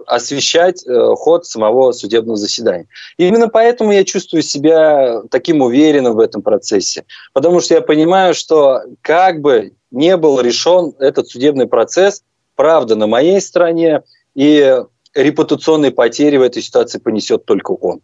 освещать 0.07 0.85
э, 0.85 1.15
ход 1.15 1.45
самого 1.45 1.91
судебного 1.91 2.37
заседания. 2.37 2.87
И 3.17 3.27
именно 3.27 3.47
поэтому 3.47 3.91
я 3.91 4.03
чувствую 4.03 4.41
себя 4.41 5.21
таким 5.29 5.61
уверенным 5.61 6.15
в 6.15 6.19
этом 6.19 6.41
процессе. 6.41 7.05
Потому 7.33 7.61
что 7.61 7.75
я 7.75 7.81
понимаю, 7.81 8.33
что 8.33 8.81
как 9.01 9.41
бы 9.41 9.73
не 9.91 10.17
был 10.17 10.41
решен 10.41 10.93
этот 10.97 11.29
судебный 11.29 11.67
процесс, 11.67 12.23
правда 12.55 12.95
на 12.95 13.05
моей 13.05 13.39
стороне, 13.39 14.01
и 14.33 14.83
репутационные 15.13 15.91
потери 15.91 16.37
в 16.37 16.41
этой 16.41 16.63
ситуации 16.63 16.97
понесет 16.97 17.45
только 17.45 17.71
он. 17.71 18.01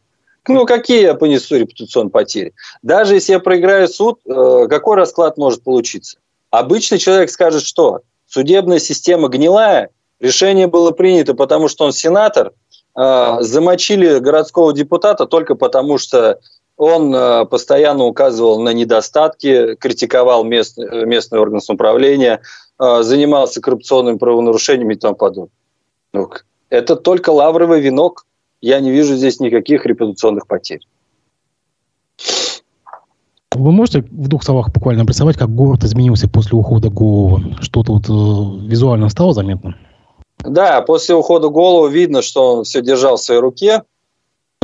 Ну, 0.47 0.65
какие 0.65 1.03
я 1.03 1.13
понесу 1.13 1.57
репутационные 1.57 2.11
потери? 2.11 2.53
Даже 2.81 3.15
если 3.15 3.33
я 3.33 3.39
проиграю 3.39 3.87
суд, 3.87 4.19
э, 4.25 4.67
какой 4.69 4.95
расклад 4.95 5.37
может 5.37 5.63
получиться? 5.63 6.17
Обычный 6.49 6.97
человек 6.97 7.29
скажет, 7.29 7.63
что 7.63 8.01
судебная 8.27 8.79
система 8.79 9.27
гнилая, 9.27 9.89
решение 10.19 10.67
было 10.67 10.91
принято, 10.91 11.33
потому 11.33 11.67
что 11.67 11.85
он 11.85 11.91
сенатор, 11.91 12.53
э, 12.95 13.37
замочили 13.41 14.19
городского 14.19 14.73
депутата 14.73 15.25
только 15.25 15.55
потому, 15.55 15.97
что 15.97 16.39
он 16.77 17.13
э, 17.13 17.45
постоянно 17.45 18.05
указывал 18.05 18.61
на 18.61 18.69
недостатки, 18.69 19.75
критиковал 19.75 20.43
местный, 20.43 21.05
местный 21.05 21.39
орган 21.39 21.61
самоуправления, 21.61 22.41
занимался 22.81 23.59
коррупционными 23.59 24.17
правонарушениями 24.17 24.93
и 24.93 24.97
тому 24.97 25.13
подобное. 25.13 25.51
Ну, 26.13 26.29
это 26.69 26.95
только 26.95 27.31
лавровый 27.31 27.81
венок 27.81 28.25
я 28.61 28.79
не 28.79 28.91
вижу 28.91 29.15
здесь 29.15 29.39
никаких 29.39 29.85
репутационных 29.85 30.47
потерь. 30.47 30.81
Вы 33.55 33.71
можете 33.71 34.01
в 34.01 34.27
двух 34.27 34.43
словах 34.43 34.71
буквально 34.71 35.01
обрисовать, 35.01 35.37
как 35.37 35.49
город 35.49 35.83
изменился 35.83 36.29
после 36.29 36.57
ухода 36.57 36.89
Голова? 36.89 37.41
Что-то 37.61 37.93
вот 37.93 38.07
э, 38.07 38.67
визуально 38.67 39.09
стало 39.09 39.33
заметно? 39.33 39.75
Да, 40.39 40.81
после 40.81 41.15
ухода 41.15 41.49
Голова 41.49 41.89
видно, 41.89 42.21
что 42.21 42.55
он 42.55 42.63
все 42.63 42.81
держал 42.81 43.17
в 43.17 43.21
своей 43.21 43.41
руке, 43.41 43.83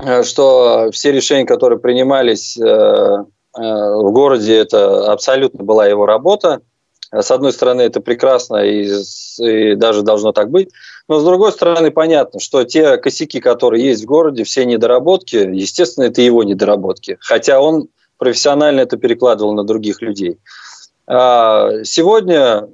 э, 0.02 0.24
что 0.24 0.90
все 0.94 1.12
решения, 1.12 1.46
которые 1.46 1.80
принимались 1.80 2.58
э, 2.58 2.64
э, 2.64 3.26
в 3.58 4.12
городе, 4.14 4.56
это 4.56 5.12
абсолютно 5.12 5.64
была 5.64 5.88
его 5.88 6.06
работа. 6.06 6.62
С 7.12 7.32
одной 7.32 7.54
стороны, 7.54 7.82
это 7.82 8.02
прекрасно 8.02 8.58
и, 8.58 8.90
и 9.40 9.76
даже 9.76 10.02
должно 10.02 10.32
так 10.32 10.50
быть. 10.50 10.70
Но 11.08 11.20
с 11.20 11.24
другой 11.24 11.52
стороны, 11.52 11.92
понятно, 11.92 12.40
что 12.40 12.64
те 12.64 12.98
косяки, 12.98 13.40
которые 13.40 13.86
есть 13.86 14.04
в 14.04 14.08
городе, 14.08 14.44
все 14.44 14.66
недоработки, 14.66 15.36
естественно, 15.36 16.06
это 16.06 16.22
его 16.22 16.44
недоработки. 16.44 17.18
Хотя 17.20 17.60
он 17.62 17.88
профессионально 18.18 18.82
это 18.82 18.98
перекладывал 18.98 19.54
на 19.54 19.64
других 19.64 20.02
людей. 20.02 20.38
Сегодня 21.08 22.68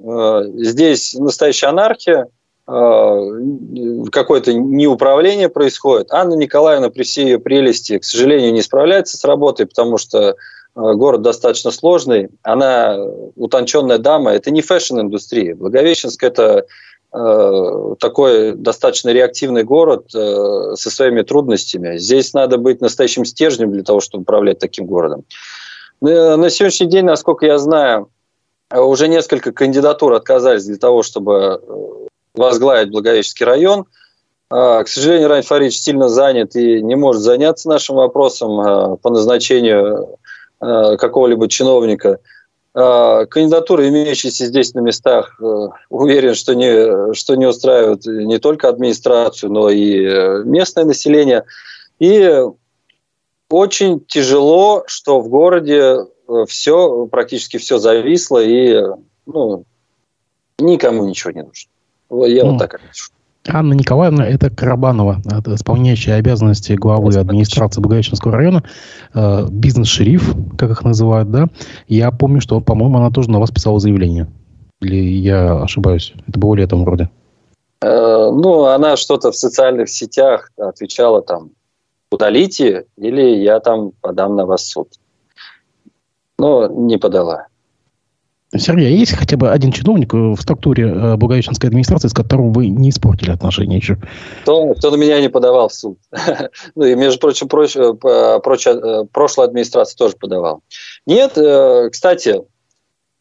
здесь 0.63 1.13
настоящая 1.15 1.67
анархия, 1.67 2.27
какое-то 2.65 4.53
неуправление 4.53 5.49
происходит. 5.49 6.11
Анна 6.11 6.36
Николаевна 6.36 6.89
при 6.89 7.03
всей 7.03 7.25
ее 7.25 7.39
прелести, 7.39 7.97
к 7.97 8.05
сожалению, 8.05 8.53
не 8.53 8.61
справляется 8.61 9.17
с 9.17 9.25
работой, 9.25 9.65
потому 9.65 9.97
что 9.97 10.36
город 10.76 11.22
достаточно 11.22 11.72
сложный. 11.72 12.30
Она 12.43 12.97
утонченная 13.36 13.97
дама. 13.97 14.32
Это 14.32 14.51
не 14.51 14.61
фэшн-индустрия. 14.61 15.55
Благовещенск– 15.55 16.24
это 16.24 16.65
Э, 17.13 17.95
такой 17.99 18.53
достаточно 18.53 19.09
реактивный 19.09 19.63
город 19.63 20.15
э, 20.15 20.76
со 20.76 20.89
своими 20.89 21.24
трудностями. 21.24 21.97
Здесь 21.97 22.34
надо 22.34 22.57
быть 22.57 22.80
настоящим 22.80 23.26
стержнем 23.26 23.72
для 23.74 23.84
того, 23.84 23.99
чтобы 23.99 24.22
управлять 24.22 24.59
таким 24.59 24.86
городом. 24.86 25.26
Э, 26.01 26.38
на 26.38 26.49
сегодняшний 26.49 26.88
день, 26.88 27.03
насколько 27.03 27.45
я 27.45 27.57
знаю, 27.57 28.09
уже 28.74 29.09
несколько 29.09 29.51
кандидатур 29.51 30.13
отказались 30.13 30.63
для 30.63 30.78
того, 30.78 31.03
чтобы 31.03 31.61
возглавить 32.34 32.91
Благовещенский 32.91 33.45
район. 33.45 33.86
К 34.49 34.86
сожалению, 34.86 35.28
Радий 35.28 35.43
Фаритович 35.43 35.80
сильно 35.80 36.07
занят 36.07 36.55
и 36.55 36.82
не 36.82 36.95
может 36.95 37.22
заняться 37.22 37.67
нашим 37.67 37.97
вопросом 37.97 38.97
по 38.97 39.09
назначению 39.09 40.17
какого-либо 40.62 41.47
чиновника– 41.49 42.20
а, 42.74 43.26
кандидатуры, 43.26 43.89
имеющиеся 43.89 44.45
здесь 44.45 44.74
на 44.74 44.80
местах, 44.80 45.38
э, 45.41 45.68
уверен, 45.89 46.36
что 46.36 46.53
не, 46.55 47.14
что 47.14 47.36
не 47.36 47.45
устраивают 47.45 48.05
не 48.05 48.39
только 48.39 48.70
администрацию, 48.70 49.51
но 49.51 49.70
и 49.70 50.05
э, 50.05 50.43
местное 50.45 50.86
население. 50.86 51.43
И 51.99 52.43
очень 53.49 53.99
тяжело, 54.05 54.84
что 54.88 55.20
в 55.20 55.28
городе 55.28 55.82
э, 55.82 56.45
все, 56.47 57.07
практически 57.07 57.57
все 57.57 57.78
зависло, 57.78 58.41
и 58.41 58.82
ну, 59.26 59.66
никому 60.57 61.05
ничего 61.05 61.32
не 61.32 61.43
нужно. 61.43 61.70
Я 62.26 62.45
ну, 62.45 62.51
вот 62.51 62.59
так 62.59 62.76
отвечу. 62.76 63.09
Анна 63.48 63.74
Николаевна– 63.74 64.28
это 64.28 64.50
Карабанова, 64.50 65.22
исполняющая 65.48 66.16
обязанности 66.16 66.74
главы 66.74 67.14
администрации 67.16 67.82
Благовещенского 67.82 68.34
района, 68.34 68.64
э, 69.14 69.48
бизнес-шериф, 69.50 70.36
как 70.58 70.70
их 70.70 70.84
называют, 70.84 71.32
да. 71.32 71.48
Я 71.88 72.12
помню, 72.12 72.39
что, 72.39 72.62
по-моему, 72.62 72.98
она 72.98 73.10
тоже 73.10 73.32
на 73.32 73.39
вас 73.39 73.50
писала 73.50 73.80
заявление. 73.80 74.28
Или 74.80 74.96
я 74.96 75.62
ошибаюсь? 75.62 76.14
Это 76.28 76.39
было 76.39 76.54
летом 76.56 76.84
вроде. 76.84 77.10
Э, 77.82 78.30
ну, 78.32 78.66
она 78.66 78.96
что-то 78.96 79.32
в 79.32 79.36
социальных 79.36 79.89
сетях 79.89 80.52
отвечала 80.58 81.24
там, 81.24 81.50
удалите, 82.12 82.86
или 82.96 83.44
я 83.44 83.60
там 83.60 83.92
подам 84.02 84.36
на 84.36 84.46
вас 84.46 84.68
суд. 84.68 84.89
Но 86.38 86.68
не 86.68 86.98
подала. 86.98 87.48
Сергей, 88.58 88.88
а 88.88 88.89
есть 88.89 89.14
хотя 89.16 89.38
бы 89.38 89.49
один 89.49 89.72
чиновник 89.72 90.14
в 90.14 90.39
структуре 90.41 90.84
э, 90.84 91.16
Благовещенской 91.16 91.70
администрации, 91.70 92.10
с 92.10 92.14
которым 92.14 92.52
вы 92.52 92.68
не 92.68 92.89
испортили 92.89 93.32
отношения 93.32 93.78
еще? 93.78 93.97
Кто, 94.41 94.74
кто 94.74 94.91
на 94.91 94.95
меня 94.95 95.22
не 95.22 95.30
подавал 95.30 95.70
в 95.70 95.74
суд. 95.74 95.97
ну 96.76 96.84
и, 96.84 96.95
между 96.95 97.20
прочим, 97.20 97.47
проч, 97.47 97.78
э, 97.78 97.93
проч, 97.93 98.68
э, 98.68 99.06
прошлая 99.12 99.47
администрация 99.47 99.97
тоже 99.97 100.16
подавал. 100.18 100.64
Нет, 101.06 101.38
кстати, 101.91 102.41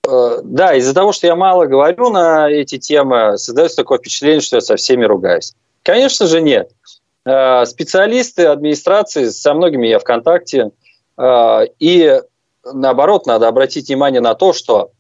да, 0.05 0.75
из-за 0.75 0.95
того, 0.95 1.13
что 1.13 1.27
я 1.27 1.37
мало 1.37 1.67
говорю 1.67 2.11
на 2.11 2.51
эти 2.51 2.79
темы, 2.79 3.39
создается 3.39 3.77
такое 3.77 3.99
впечатление, 3.99 4.41
что 4.41 4.57
я 4.57 4.61
со 4.61 4.77
всеми 4.77 5.05
ругаюсь. 5.05 5.55
Конечно 5.83 6.27
же, 6.27 6.41
нет. 6.41 6.71
Специалисты 7.25 8.47
администрации, 8.47 9.29
со 9.29 9.55
многими 9.55 9.87
я 9.87 9.99
в 9.99 10.05
контакте, 10.05 10.71
и 11.79 12.21
наоборот, 12.65 13.27
надо 13.27 13.49
обратить 13.49 13.89
внимание 13.89 14.21
на 14.21 14.35
то, 14.35 14.53
что 14.53 14.91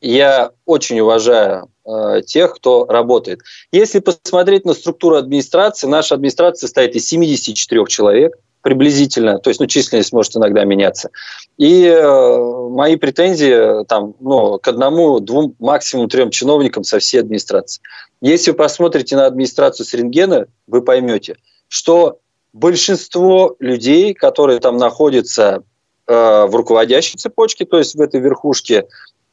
я 0.00 0.50
очень 0.64 1.00
уважаю 1.00 1.68
э, 1.84 2.22
тех, 2.26 2.54
кто 2.54 2.86
работает. 2.86 3.40
Если 3.72 3.98
посмотреть 4.00 4.64
на 4.64 4.74
структуру 4.74 5.16
администрации, 5.16 5.86
наша 5.86 6.14
администрация 6.14 6.66
состоит 6.66 6.94
из 6.94 7.06
74 7.08 7.84
человек 7.86 8.36
приблизительно, 8.62 9.38
то 9.38 9.50
есть 9.50 9.60
ну, 9.60 9.66
численность 9.66 10.12
может 10.12 10.36
иногда 10.36 10.64
меняться. 10.64 11.10
И 11.56 11.84
э, 11.84 12.68
мои 12.70 12.96
претензии 12.96 13.84
там, 13.86 14.14
ну, 14.20 14.58
к 14.58 14.68
одному, 14.68 15.20
двум, 15.20 15.54
максимум 15.58 16.08
трем 16.08 16.30
чиновникам 16.30 16.84
со 16.84 16.98
всей 16.98 17.18
администрации. 17.20 17.80
Если 18.20 18.50
вы 18.50 18.56
посмотрите 18.56 19.16
на 19.16 19.26
администрацию 19.26 19.86
с 19.86 19.94
рентгена, 19.94 20.46
вы 20.66 20.82
поймете, 20.82 21.36
что 21.68 22.18
большинство 22.52 23.56
людей, 23.60 24.12
которые 24.12 24.58
там 24.58 24.76
находятся 24.76 25.62
э, 26.06 26.12
в 26.46 26.54
руководящей 26.54 27.18
цепочке, 27.18 27.64
то 27.64 27.78
есть 27.78 27.94
в 27.94 28.00
этой 28.00 28.20
верхушке, 28.20 28.86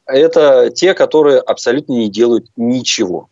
это 0.06 0.70
те, 0.70 0.94
которые 0.94 1.38
абсолютно 1.38 1.92
не 1.92 2.08
делают 2.08 2.46
ничего. 2.56 3.28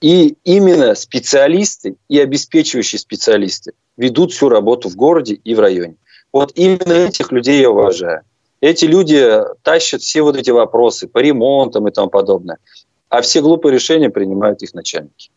И 0.00 0.36
именно 0.44 0.94
специалисты 0.94 1.96
и 2.08 2.18
обеспечивающие 2.18 2.98
специалисты 2.98 3.72
ведут 3.96 4.32
всю 4.32 4.48
работу 4.48 4.88
в 4.88 4.96
городе 4.96 5.34
и 5.34 5.54
в 5.54 5.60
районе. 5.60 5.96
Вот 6.32 6.52
именно 6.56 6.92
этих 6.92 7.32
людей 7.32 7.60
я 7.60 7.70
уважаю. 7.70 8.22
Эти 8.60 8.86
люди 8.86 9.40
тащат 9.62 10.02
все 10.02 10.22
вот 10.22 10.36
эти 10.36 10.50
вопросы 10.50 11.06
по 11.06 11.18
ремонтам 11.18 11.86
и 11.86 11.90
тому 11.90 12.08
подобное. 12.08 12.58
А 13.08 13.20
все 13.20 13.40
глупые 13.40 13.72
решения 13.72 14.10
принимают 14.10 14.62
их 14.62 14.74
начальники. 14.74 15.30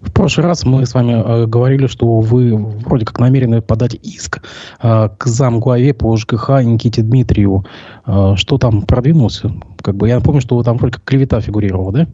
В 0.00 0.12
прошлый 0.12 0.46
раз 0.46 0.64
мы 0.64 0.86
с 0.86 0.94
вами 0.94 1.12
э, 1.12 1.46
говорили, 1.46 1.86
что 1.86 2.20
вы 2.20 2.56
вроде 2.56 3.04
как 3.04 3.18
намерены 3.18 3.62
подать 3.62 3.94
иск 3.94 4.42
э, 4.82 5.08
к 5.18 5.26
замглаве 5.26 5.94
по 5.94 6.16
ЖКХ 6.16 6.62
Никите 6.62 7.02
Дмитриеву. 7.02 7.64
Э, 8.06 8.34
что 8.36 8.58
там 8.58 8.82
продвинулся? 8.82 9.52
Как 9.82 9.96
бы 9.96 10.08
я 10.08 10.20
помню, 10.20 10.40
что 10.40 10.62
там 10.62 10.78
только 10.78 11.00
клевета 11.00 11.40
фигурировала, 11.40 11.92
да? 11.92 12.06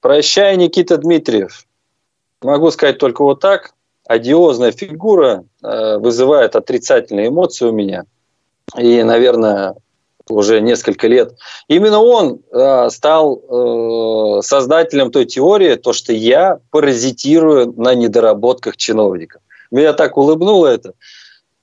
Прощай, 0.00 0.56
Никита 0.56 0.98
Дмитриев. 0.98 1.64
Могу 2.42 2.70
сказать 2.70 2.98
только 2.98 3.22
вот 3.22 3.40
так. 3.40 3.72
Одиозная 4.06 4.72
фигура 4.72 5.44
э, 5.62 5.98
вызывает 5.98 6.56
отрицательные 6.56 7.28
эмоции 7.28 7.66
у 7.66 7.72
меня. 7.72 8.04
И, 8.76 9.02
наверное, 9.04 9.74
уже 10.32 10.60
несколько 10.60 11.08
лет. 11.08 11.34
Именно 11.68 12.00
он 12.00 12.40
э, 12.50 12.88
стал 12.90 13.36
э, 13.36 14.42
создателем 14.42 15.10
той 15.10 15.26
теории, 15.26 15.76
то, 15.76 15.92
что 15.92 16.12
я 16.12 16.58
паразитирую 16.70 17.74
на 17.76 17.94
недоработках 17.94 18.76
чиновников. 18.76 19.42
Меня 19.70 19.92
так 19.92 20.16
улыбнуло 20.16 20.66
это. 20.66 20.94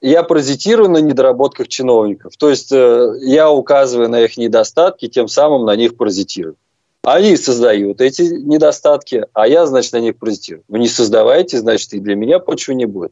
Я 0.01 0.23
паразитирую 0.23 0.89
на 0.89 0.99
недоработках 0.99 1.67
чиновников. 1.67 2.37
То 2.37 2.49
есть 2.49 2.71
э, 2.71 3.13
я 3.21 3.51
указываю 3.51 4.09
на 4.09 4.21
их 4.21 4.37
недостатки, 4.37 5.07
тем 5.07 5.27
самым 5.27 5.65
на 5.65 5.75
них 5.75 5.97
паразитирую. 5.97 6.55
Они 7.03 7.37
создают 7.37 8.01
эти 8.01 8.23
недостатки, 8.23 9.25
а 9.33 9.47
я, 9.47 9.65
значит, 9.65 9.93
на 9.93 9.99
них 9.99 10.17
паразитирую. 10.17 10.63
Вы 10.67 10.79
не 10.79 10.87
создавайте, 10.87 11.59
значит, 11.59 11.93
и 11.93 11.99
для 11.99 12.15
меня 12.15 12.39
почвы 12.39 12.75
не 12.75 12.85
будет. 12.85 13.11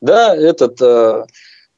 Да, 0.00 0.36
этот 0.36 0.80
э, 0.80 1.24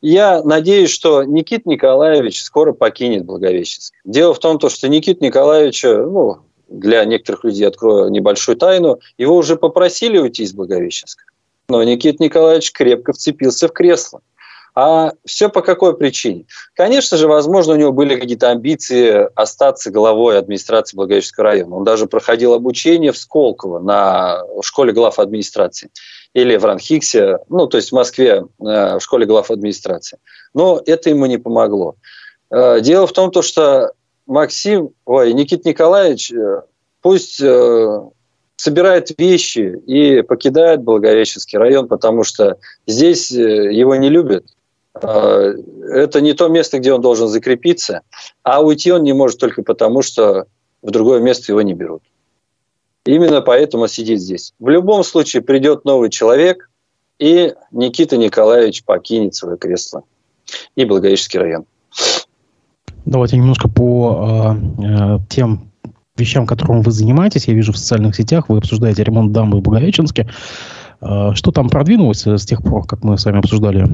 я 0.01 0.43
надеюсь, 0.43 0.91
что 0.91 1.25
Никит 1.25 1.67
Николаевич 1.67 2.43
скоро 2.43 2.73
покинет 2.73 3.25
Благовещенск. 3.25 3.95
Дело 4.05 4.35
в 4.35 4.39
том, 4.39 4.59
что 4.61 4.89
Никит 4.89 5.21
Николаевич, 5.21 5.83
ну, 5.85 6.39
для 6.69 7.05
некоторых 7.05 7.45
людей 7.45 7.67
открою 7.67 8.11
небольшую 8.11 8.57
тайну, 8.57 9.01
его 9.17 9.37
уже 9.37 9.57
попросили 9.57 10.19
уйти 10.19 10.45
из 10.45 10.53
Благовещенска. 10.53 11.25
Но 11.69 11.83
Никит 11.83 12.21
Николаевич 12.21 12.73
крепко 12.73 13.13
вцепился 13.13 13.69
в 13.69 13.73
кресло. 13.73 14.21
А 14.75 15.13
все 15.25 15.49
по 15.49 15.61
какой 15.61 15.97
причине? 15.97 16.47
Конечно 16.75 17.17
же, 17.17 17.27
возможно, 17.27 17.73
у 17.73 17.77
него 17.77 17.91
были 17.91 18.15
какие-то 18.15 18.51
амбиции 18.51 19.29
остаться 19.35 19.91
главой 19.91 20.39
администрации 20.39 20.97
Благовещенского 20.97 21.47
района. 21.47 21.77
Он 21.77 21.85
даже 21.85 22.07
проходил 22.07 22.55
обучение 22.55 23.11
в 23.11 23.19
Сколково 23.19 23.81
на 23.81 24.45
школе 24.63 24.93
глав 24.93 25.19
администрации 25.19 25.91
или 26.35 26.57
в 26.57 26.65
Ранхиксе, 26.65 27.39
ну, 27.49 27.67
то 27.67 27.77
есть 27.77 27.91
в 27.91 27.95
Москве 27.95 28.45
э, 28.61 28.99
в 28.99 29.01
школе 29.01 29.27
глав 29.27 29.51
администрации. 29.51 30.19
Но 30.55 30.81
это 30.85 31.11
ему 31.11 31.27
не 31.27 31.39
помогло. 31.39 31.97
Э, 32.51 32.81
дело 32.81 33.07
в 33.07 33.13
том, 33.13 33.31
что 33.43 33.93
Максим, 34.27 34.91
ой, 35.05 35.33
Никит 35.33 35.65
Николаевич, 35.65 36.33
э, 36.33 36.63
пусть 37.01 37.43
собирает 38.57 39.13
вещи 39.17 39.81
и 39.87 40.23
покидает 40.23 40.83
Благовещенский 40.83 41.59
район, 41.59 41.87
потому 41.87 42.25
что 42.25 42.57
здесь 42.89 43.31
его 43.31 43.95
не 43.95 44.09
любят. 44.09 44.47
Это 44.95 46.21
не 46.21 46.33
то 46.33 46.49
место, 46.49 46.81
где 46.81 46.93
он 46.93 47.01
должен 47.01 47.29
закрепиться, 47.29 48.01
а 48.43 48.61
уйти 48.61 48.91
он 48.91 49.05
не 49.05 49.13
может 49.13 49.39
только 49.39 49.63
потому, 49.63 50.03
что 50.03 50.47
в 50.83 50.91
другое 50.91 51.21
место 51.21 51.53
его 51.53 51.63
не 51.63 51.73
берут. 51.73 52.03
Именно 53.09 53.41
поэтому 53.41 53.89
сидит 53.89 54.21
здесь. 54.21 54.53
В 54.59 54.69
любом 54.69 55.03
случае 55.03 55.41
придет 55.43 55.87
новый 55.87 56.11
человек, 56.11 56.69
и 57.19 57.55
Никита 57.71 58.19
Николаевич 58.19 58.85
покинет 58.85 59.35
свое 59.35 59.57
кресло. 59.57 60.03
И 60.77 60.85
Благовещенский 60.85 61.41
район. 61.41 61.65
Давайте 63.07 63.39
немножко 63.39 63.67
по 63.67 64.55
э, 64.55 65.19
тем 65.31 65.71
вещам, 66.19 66.47
которым 66.47 66.83
вы 66.83 66.91
занимаетесь. 66.91 67.49
Я 67.49 67.55
вижу 67.55 67.73
в 67.73 67.79
социальных 67.79 68.15
сетях, 68.15 68.51
вы 68.51 68.59
обсуждаете 68.59 69.05
ремонт 69.05 69.33
дамбы 69.33 69.61
в 69.61 69.63
Благовещенске. 69.63 70.29
Э, 71.01 71.31
что 71.33 71.51
там 71.51 71.71
продвинулось 71.71 72.27
с 72.27 72.45
тех 72.45 72.63
пор, 72.63 72.87
как 72.87 73.05
мы 73.05 73.17
с 73.17 73.25
вами 73.25 73.39
обсуждали? 73.39 73.87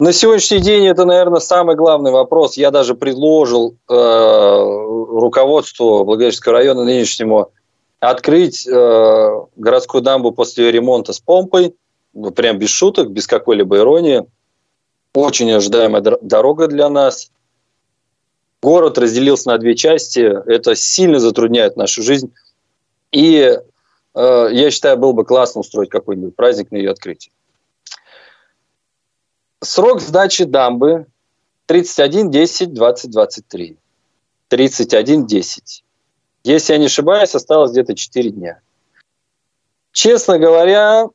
На 0.00 0.12
сегодняшний 0.12 0.60
день 0.60 0.86
это, 0.86 1.04
наверное, 1.04 1.40
самый 1.40 1.74
главный 1.74 2.12
вопрос. 2.12 2.56
Я 2.56 2.70
даже 2.70 2.94
предложил 2.94 3.76
э, 3.88 3.94
руководству 3.94 6.04
Благовещенского 6.04 6.54
района 6.54 6.84
нынешнему 6.84 7.50
открыть 7.98 8.64
э, 8.64 9.30
городскую 9.56 10.02
дамбу 10.02 10.30
после 10.30 10.70
ремонта 10.70 11.12
с 11.12 11.18
помпой, 11.18 11.74
ну, 12.14 12.30
прям 12.30 12.58
без 12.58 12.70
шуток, 12.70 13.10
без 13.10 13.26
какой-либо 13.26 13.78
иронии. 13.78 14.24
Очень 15.14 15.50
ожидаемая 15.50 16.00
дорога 16.00 16.68
для 16.68 16.88
нас. 16.88 17.32
Город 18.62 18.98
разделился 18.98 19.48
на 19.48 19.58
две 19.58 19.74
части. 19.74 20.20
Это 20.20 20.76
сильно 20.76 21.18
затрудняет 21.18 21.76
нашу 21.76 22.04
жизнь. 22.04 22.32
И 23.10 23.58
э, 24.14 24.48
я 24.52 24.70
считаю, 24.70 24.96
было 24.96 25.10
бы 25.10 25.24
классно 25.24 25.62
устроить 25.62 25.90
какой-нибудь 25.90 26.36
праздник 26.36 26.70
на 26.70 26.76
ее 26.76 26.92
открытии. 26.92 27.32
Срок 29.60 30.00
сдачи 30.00 30.44
дамбы 30.44 31.06
31, 31.66 32.30
10, 32.30 32.72
20, 32.74 33.10
23. 33.10 33.76
31, 34.48 35.26
10. 35.26 35.84
Если 36.44 36.72
я 36.72 36.78
не 36.78 36.86
ошибаюсь, 36.86 37.34
осталось 37.34 37.72
где-то 37.72 37.96
4 37.96 38.30
дня. 38.30 38.60
Честно 39.90 40.38
говоря, 40.38 41.08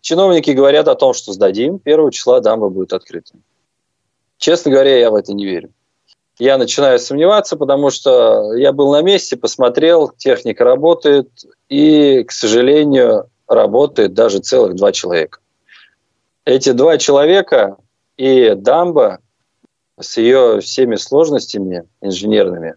чиновники 0.00 0.50
говорят 0.52 0.88
о 0.88 0.94
том, 0.94 1.12
что 1.12 1.32
сдадим, 1.32 1.78
1 1.84 2.10
числа 2.10 2.40
дамба 2.40 2.70
будет 2.70 2.94
открыта. 2.94 3.34
Честно 4.38 4.70
говоря, 4.70 4.98
я 4.98 5.10
в 5.10 5.14
это 5.14 5.34
не 5.34 5.44
верю. 5.44 5.70
Я 6.38 6.56
начинаю 6.56 6.98
сомневаться, 6.98 7.58
потому 7.58 7.90
что 7.90 8.54
я 8.54 8.72
был 8.72 8.92
на 8.92 9.02
месте, 9.02 9.36
посмотрел, 9.36 10.08
техника 10.08 10.64
работает, 10.64 11.28
и, 11.68 12.24
к 12.24 12.32
сожалению, 12.32 13.28
работает 13.46 14.14
даже 14.14 14.38
целых 14.38 14.74
два 14.74 14.90
человека. 14.90 15.40
Эти 16.46 16.72
два 16.72 16.96
человека 16.96 17.76
и 18.20 18.54
дамба 18.54 19.20
с 19.98 20.18
ее 20.18 20.60
всеми 20.60 20.96
сложностями 20.96 21.88
инженерными, 22.02 22.74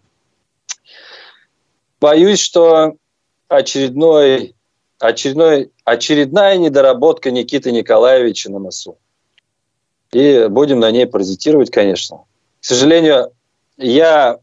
боюсь, 2.00 2.40
что 2.40 2.94
очередной, 3.48 4.54
очередной, 4.98 5.70
очередная 5.84 6.56
недоработка 6.56 7.30
Никиты 7.30 7.72
Николаевича 7.72 8.50
на 8.50 8.58
носу. 8.58 8.96
И 10.12 10.46
будем 10.48 10.80
на 10.80 10.90
ней 10.90 11.06
паразитировать, 11.06 11.70
конечно. 11.70 12.24
К 12.60 12.64
сожалению, 12.64 13.32
я 13.76 14.38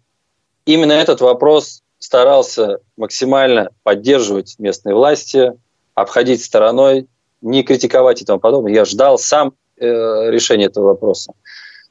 именно 0.65 0.91
этот 0.91 1.19
вопрос 1.21 1.81
старался 1.97 2.79
максимально 2.95 3.71
поддерживать 3.81 4.59
местные 4.59 4.93
власти, 4.93 5.53
обходить 5.95 6.43
стороной, 6.43 7.07
не 7.41 7.63
критиковать 7.63 8.21
и 8.21 8.25
тому 8.25 8.39
подобное. 8.39 8.71
Я 8.71 8.85
ждал 8.85 9.17
сам 9.17 9.55
решения 9.81 10.65
этого 10.65 10.87
вопроса. 10.87 11.33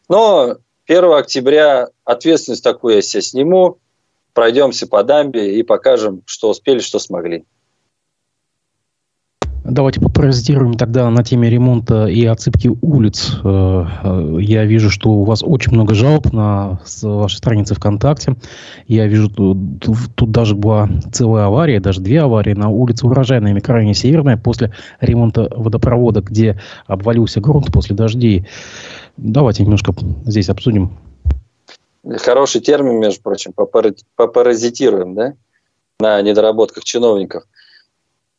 Но 0.09 0.57
1 0.87 1.13
октября 1.13 1.89
ответственность 2.05 2.65
такую 2.65 2.97
я 2.97 3.03
себе 3.03 3.23
сниму, 3.23 3.79
пройдемся 4.33 4.87
по 4.87 5.03
дамбе 5.03 5.57
и 5.57 5.63
покажем, 5.63 6.23
что 6.27 6.51
успели, 6.51 6.81
что 6.81 6.99
смогли. 6.99 7.45
Давайте 9.71 10.01
попаразитируем 10.01 10.75
тогда 10.75 11.09
на 11.11 11.23
теме 11.23 11.49
ремонта 11.49 12.07
и 12.07 12.25
отсыпки 12.25 12.69
улиц. 12.83 13.37
Э, 13.45 13.85
э, 14.03 14.37
я 14.41 14.65
вижу, 14.65 14.91
что 14.91 15.11
у 15.11 15.25
вас 15.25 15.45
очень 15.45 15.73
много 15.73 15.95
жалоб 15.95 16.33
на 16.33 16.81
вашей 17.03 17.37
странице 17.37 17.77
ВКонтакте. 17.77 18.35
Я 18.89 19.07
вижу, 19.07 19.31
тут, 19.31 20.33
даже 20.33 20.57
была 20.57 20.89
целая 21.13 21.47
авария, 21.47 21.79
даже 21.79 22.01
две 22.01 22.21
аварии 22.21 22.53
на 22.53 22.69
улице 22.69 23.07
Урожайная, 23.07 23.53
микрорайоне 23.53 23.95
Северная, 23.95 24.37
после 24.37 24.73
ремонта 25.01 25.49
водопровода, 25.55 26.21
где 26.21 26.61
обвалился 26.87 27.41
грунт 27.41 27.73
после 27.73 27.95
дождей. 27.95 28.49
Давайте 29.17 29.63
немножко 29.63 29.95
здесь 30.25 30.49
обсудим. 30.49 30.99
Хороший 32.19 32.61
термин, 32.61 32.99
между 32.99 33.23
прочим, 33.23 33.53
попаразитируем, 34.17 35.15
да, 35.15 35.35
на 36.01 36.21
недоработках 36.23 36.83
чиновников– 36.83 37.45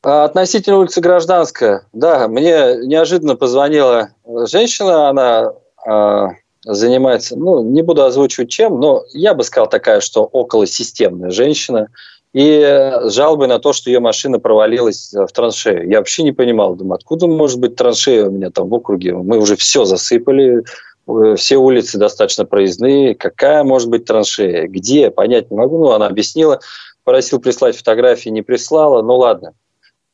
относительно 0.01 0.77
улицы 0.77 1.01
Гражданская, 1.01 1.85
да, 1.93 2.27
мне 2.27 2.77
неожиданно 2.85 3.35
позвонила 3.35 4.09
женщина, 4.45 5.09
она 5.09 5.53
э, 5.85 6.27
занимается, 6.65 7.37
ну, 7.37 7.63
не 7.63 7.81
буду 7.81 8.03
озвучивать 8.03 8.49
чем, 8.49 8.79
но 8.79 9.03
я 9.13 9.33
бы 9.33 9.43
сказал 9.43 9.69
такая, 9.69 10.01
что 10.01 10.23
околосистемная 10.23 11.31
женщина, 11.31 11.87
и 12.33 12.91
жалобы 13.05 13.47
на 13.47 13.59
то, 13.59 13.73
что 13.73 13.89
ее 13.89 13.99
машина 13.99 14.39
провалилась 14.39 15.13
в 15.13 15.27
траншею. 15.33 15.89
Я 15.89 15.97
вообще 15.97 16.23
не 16.23 16.31
понимал, 16.31 16.75
думаю, 16.75 16.95
откуда 16.95 17.27
может 17.27 17.59
быть 17.59 17.75
траншея 17.75 18.25
у 18.25 18.31
меня 18.31 18.49
там 18.51 18.69
в 18.69 18.73
округе? 18.73 19.13
Мы 19.13 19.37
уже 19.37 19.57
все 19.57 19.83
засыпали, 19.83 20.63
э, 21.07 21.35
все 21.35 21.57
улицы 21.57 21.97
достаточно 21.97 22.45
проездные. 22.45 23.15
Какая 23.15 23.63
может 23.63 23.89
быть 23.89 24.05
траншея? 24.05 24.67
Где? 24.67 25.11
Понять 25.11 25.51
не 25.51 25.57
могу. 25.57 25.77
Ну, 25.79 25.91
она 25.91 26.07
объяснила, 26.07 26.61
просил 27.03 27.39
прислать 27.39 27.75
фотографии, 27.75 28.29
не 28.29 28.43
прислала. 28.43 29.01
Ну, 29.01 29.17
ладно. 29.17 29.53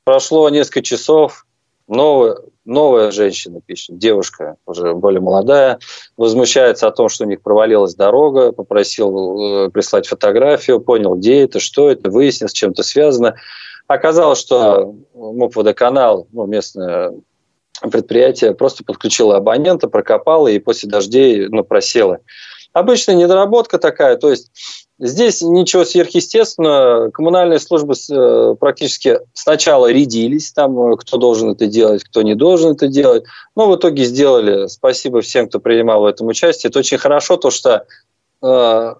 Прошло 0.07 0.47
несколько 0.47 0.83
часов, 0.83 1.45
новая, 1.89 2.37
новая 2.63 3.11
женщина 3.11 3.59
пишет, 3.59 3.97
девушка 3.97 4.55
уже 4.65 4.93
более 4.93 5.19
молодая, 5.19 5.79
возмущается 6.15 6.87
о 6.87 6.91
том, 6.91 7.09
что 7.09 7.25
у 7.25 7.27
них 7.27 7.41
провалилась 7.41 7.93
дорога, 7.93 8.53
попросил 8.53 9.65
э, 9.65 9.69
прислать 9.69 10.07
фотографию, 10.07 10.79
понял, 10.79 11.15
где 11.15 11.41
это, 11.41 11.59
что 11.59 11.91
это, 11.91 12.09
выяснил, 12.09 12.47
с 12.47 12.53
чем 12.53 12.71
это 12.71 12.83
связано. 12.83 13.35
Оказалось, 13.87 14.39
что 14.39 14.95
МОП 15.13 15.57
водоканал, 15.57 16.29
ну, 16.31 16.45
местное 16.45 17.11
предприятие, 17.81 18.55
просто 18.55 18.85
подключило 18.85 19.35
абонента, 19.35 19.89
прокопало 19.89 20.47
и 20.47 20.59
после 20.59 20.89
дождей 20.89 21.49
ну, 21.49 21.65
просело. 21.65 22.19
Обычная 22.71 23.15
недоработка 23.15 23.77
такая, 23.77 24.15
то 24.15 24.29
есть 24.29 24.86
Здесь 24.99 25.43
ничего 25.43 25.85
сверхъестественного. 25.85 27.11
Коммунальные 27.11 27.59
службы 27.59 27.93
э, 27.93 28.55
практически 28.59 29.19
сначала 29.33 29.91
рядились, 29.91 30.51
там, 30.51 30.93
э, 30.93 30.97
кто 30.97 31.17
должен 31.17 31.51
это 31.51 31.67
делать, 31.67 32.03
кто 32.03 32.23
не 32.23 32.33
должен 32.33 32.71
это 32.71 32.87
делать. 32.87 33.23
Но 33.55 33.69
в 33.69 33.75
итоге 33.75 34.05
сделали. 34.05 34.65
Спасибо 34.67 35.21
всем, 35.21 35.49
кто 35.49 35.59
принимал 35.59 36.01
в 36.01 36.05
этом 36.05 36.27
участие. 36.27 36.69
Это 36.69 36.79
очень 36.79 36.97
хорошо, 36.97 37.37
то 37.37 37.51
что 37.51 37.85
э, 38.41 38.95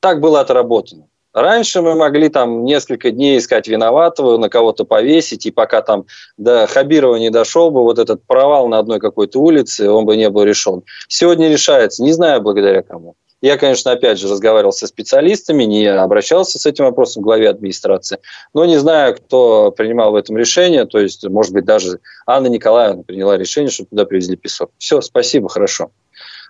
так 0.00 0.20
было 0.20 0.40
отработано. 0.40 1.06
Раньше 1.34 1.82
мы 1.82 1.96
могли 1.96 2.28
там 2.28 2.64
несколько 2.64 3.10
дней 3.10 3.38
искать 3.38 3.66
виноватого, 3.68 4.38
на 4.38 4.48
кого-то 4.48 4.84
повесить, 4.84 5.44
и 5.46 5.50
пока 5.50 5.82
там 5.82 6.06
до 6.38 6.66
Хабирова 6.68 7.16
не 7.16 7.28
дошел 7.28 7.72
бы, 7.72 7.82
вот 7.82 7.98
этот 7.98 8.24
провал 8.24 8.68
на 8.68 8.78
одной 8.78 9.00
какой-то 9.00 9.40
улице, 9.40 9.90
он 9.90 10.06
бы 10.06 10.16
не 10.16 10.30
был 10.30 10.44
решен. 10.44 10.84
Сегодня 11.08 11.50
решается, 11.50 12.04
не 12.04 12.12
знаю 12.12 12.40
благодаря 12.40 12.82
кому. 12.82 13.16
Я, 13.44 13.58
конечно, 13.58 13.92
опять 13.92 14.18
же 14.18 14.26
разговаривал 14.26 14.72
со 14.72 14.86
специалистами, 14.86 15.64
не 15.64 15.86
обращался 15.86 16.58
с 16.58 16.64
этим 16.64 16.86
вопросом 16.86 17.22
к 17.22 17.26
главе 17.26 17.50
администрации, 17.50 18.18
но 18.54 18.64
не 18.64 18.78
знаю, 18.78 19.14
кто 19.16 19.70
принимал 19.70 20.12
в 20.12 20.14
этом 20.14 20.38
решение. 20.38 20.86
То 20.86 20.98
есть, 20.98 21.28
может 21.28 21.52
быть, 21.52 21.66
даже 21.66 22.00
Анна 22.24 22.46
Николаевна 22.46 23.02
приняла 23.02 23.36
решение, 23.36 23.70
что 23.70 23.84
туда 23.84 24.06
привезли 24.06 24.36
песок. 24.36 24.70
Все, 24.78 25.02
спасибо, 25.02 25.50
хорошо. 25.50 25.90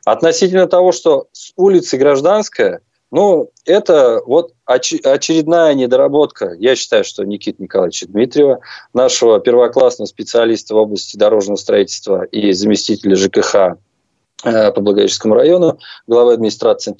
Относительно 0.05 0.69
того, 0.69 0.93
что 0.93 1.27
с 1.33 1.51
улицы 1.57 1.97
Гражданская, 1.97 2.81
ну, 3.11 3.51
это 3.65 4.23
вот 4.25 4.53
очередная 4.65 5.75
недоработка, 5.75 6.55
я 6.61 6.77
считаю, 6.77 7.03
что 7.03 7.25
Никита 7.25 7.61
Николаевича 7.61 8.07
Дмитриева, 8.07 8.61
нашего 8.93 9.41
первоклассного 9.41 10.07
специалиста 10.07 10.77
в 10.77 10.79
области 10.79 11.17
дорожного 11.17 11.57
строительства 11.57 12.23
и 12.23 12.53
заместителя 12.53 13.17
ЖКХ 13.17 13.79
по 14.45 14.81
Благовещенскому 14.81 15.35
району, 15.35 15.79
главы 16.07 16.35
администрации. 16.35 16.97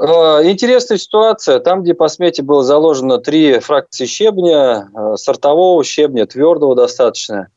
Э, 0.00 0.40
интересная 0.44 0.96
ситуация. 0.96 1.60
Там, 1.60 1.82
где 1.82 1.92
по 1.92 2.08
смете 2.08 2.42
было 2.42 2.64
заложено 2.64 3.18
три 3.18 3.58
фракции 3.58 4.06
щебня, 4.06 4.88
э, 4.94 5.16
сортового 5.16 5.84
щебня, 5.84 6.24
твердого 6.24 6.74
достаточно, 6.74 7.48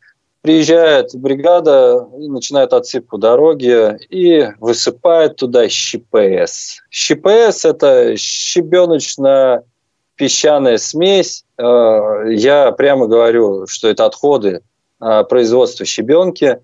приезжает 0.41 1.15
бригада 1.15 2.05
и 2.19 2.27
начинает 2.27 2.73
отсыпку 2.73 3.17
дороги 3.17 3.97
и 4.09 4.49
высыпает 4.59 5.37
туда 5.37 5.69
щепс. 5.69 6.81
ЩПС– 6.89 7.63
это 7.67 8.17
щебеночно-песчаная 8.17 10.79
смесь. 10.79 11.45
Я 11.57 12.73
прямо 12.77 13.07
говорю, 13.07 13.67
что 13.67 13.87
это 13.87 14.05
отходы 14.05 14.59
производства 14.99 15.85
щебенки. 15.85 16.59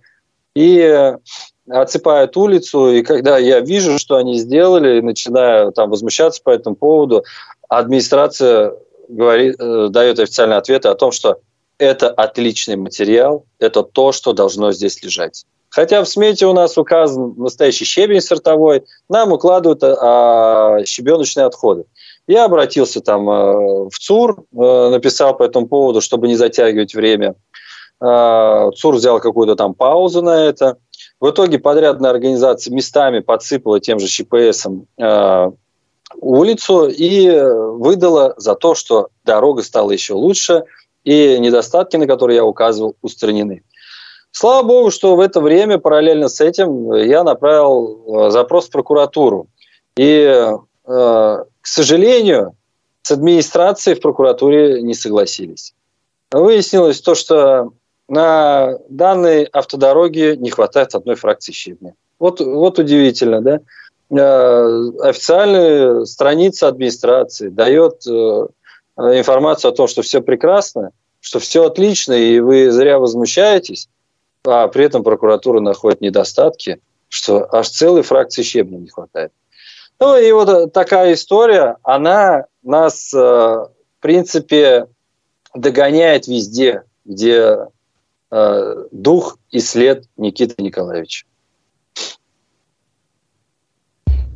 И 0.56 1.14
отсыпают 1.70 2.36
улицу, 2.36 2.92
и 2.92 3.04
когда 3.04 3.38
я 3.38 3.60
вижу, 3.60 4.00
что 4.00 4.16
они 4.18 4.40
сделали, 4.40 5.02
начинаю 5.02 5.72
там 5.72 5.90
возмущаться 5.90 6.42
по 6.44 6.50
этому 6.50 6.76
поводу, 6.76 7.24
администрация 7.68 8.74
говорит, 9.08 9.56
э, 9.60 9.88
дает 9.90 10.20
официальный 10.20 10.58
ответ 10.58 10.86
о 10.86 10.96
том, 10.96 11.12
что 11.12 11.40
это 11.78 12.10
отличный 12.10 12.76
материал, 12.76 13.46
это 13.60 13.84
то, 13.84 14.12
что 14.12 14.34
должно 14.34 14.72
здесь 14.72 15.02
лежать. 15.04 15.46
Хотя 15.70 16.04
в 16.04 16.10
смете 16.10 16.48
у 16.48 16.54
нас 16.54 16.78
указан 16.78 17.36
настоящий 17.38 17.86
щебень 17.86 18.22
сортовой, 18.22 18.84
нам 19.08 19.32
укладывают 19.32 19.84
а, 19.84 20.84
щебеночные 20.84 21.46
отходы. 21.46 21.86
Я 22.28 22.46
обратился 22.46 23.02
там 23.02 23.30
а, 23.30 23.54
в 23.88 23.98
ЦУР, 24.00 24.46
написал 24.52 25.38
по 25.38 25.44
этому 25.44 25.68
поводу, 25.68 26.02
чтобы 26.02 26.28
не 26.28 26.36
затягивать 26.36 26.96
время. 26.96 27.36
ЦУР 28.00 28.96
взял 28.96 29.20
какую-то 29.20 29.56
там 29.56 29.74
паузу 29.74 30.22
на 30.22 30.46
это– 30.46 30.78
В 31.20 31.32
итоге 31.32 31.60
подрядная 31.60 32.12
организация 32.12 32.74
местами 32.74 33.20
подсыпала 33.20 33.80
тем 33.80 34.00
же 34.00 34.08
ЧПСом 34.08 34.88
э, 34.98 35.52
улицу 36.16 36.88
и 36.88 37.30
выдала 37.30 38.34
за 38.38 38.56
то, 38.56 38.74
что 38.74 39.10
дорога 39.26 39.62
стала 39.64 39.92
еще 39.92 40.14
лучше, 40.14 40.64
и 41.04 41.38
недостатки, 41.40 41.98
на 41.98 42.08
которые 42.08 42.38
я 42.38 42.46
указывал, 42.46 42.96
устранены. 43.02 43.64
Слава 44.32 44.66
богу, 44.66 44.92
что 44.92 45.16
в 45.16 45.20
это 45.20 45.42
время 45.42 45.78
параллельно 45.78 46.30
с 46.30 46.40
этим 46.40 46.94
я 46.94 47.24
направил 47.24 48.28
э, 48.28 48.30
запрос 48.32 48.68
в 48.68 48.72
прокуратуру. 48.72 49.48
И, 49.98 50.06
э, 50.06 50.56
к 50.86 51.68
сожалению, 51.68 52.56
с 53.02 53.12
администрацией 53.12 53.96
в 53.96 54.02
прокуратуре 54.02 54.82
не 54.82 54.94
согласились. 54.94 55.74
Выяснилось 56.32 57.02
то, 57.02 57.16
что 57.16 57.72
на 58.10 58.78
данной 58.90 59.44
автодороге 59.46 60.38
не 60.38 60.50
хватает 60.50 60.96
одной 60.96 61.16
фракции 61.16 61.52
щебня. 61.52 61.94
Вот, 62.18 62.40
вот 62.42 62.80
удивительно, 62.80 63.42
да? 63.42 63.60
Э, 64.12 64.92
официальная 65.02 66.06
страница 66.06 66.68
администрации 66.68 67.50
дает 67.50 68.06
информацию 68.08 69.72
о 69.72 69.76
том, 69.76 69.88
что 69.88 70.02
все 70.02 70.22
прекрасно, 70.22 70.92
что 71.22 71.40
все 71.40 71.66
отлично, 71.66 72.14
и 72.14 72.40
вы 72.40 72.72
зря 72.72 73.00
возмущаетесь, 73.00 73.88
а 74.46 74.68
при 74.68 74.86
этом 74.86 75.04
прокуратура 75.04 75.60
находит 75.60 76.02
недостатки, 76.02 76.80
что 77.08 77.48
аж 77.52 77.70
целой 77.70 78.04
фракции 78.04 78.44
щебня 78.44 78.78
не 78.78 78.90
хватает. 78.90 79.32
Ну 80.00 80.18
и 80.18 80.32
вот 80.32 80.72
такая 80.74 81.14
история, 81.14 81.76
она 81.84 82.46
нас, 82.64 83.14
э, 83.14 83.18
в 83.18 83.72
принципе, 84.00 84.88
догоняет 85.54 86.28
везде, 86.28 86.84
где 87.06 87.68
э, 88.32 88.86
дух 88.92 89.38
и 89.52 89.60
след 89.60 90.06
Никиты 90.18 90.62
Николаевича. 90.62 91.26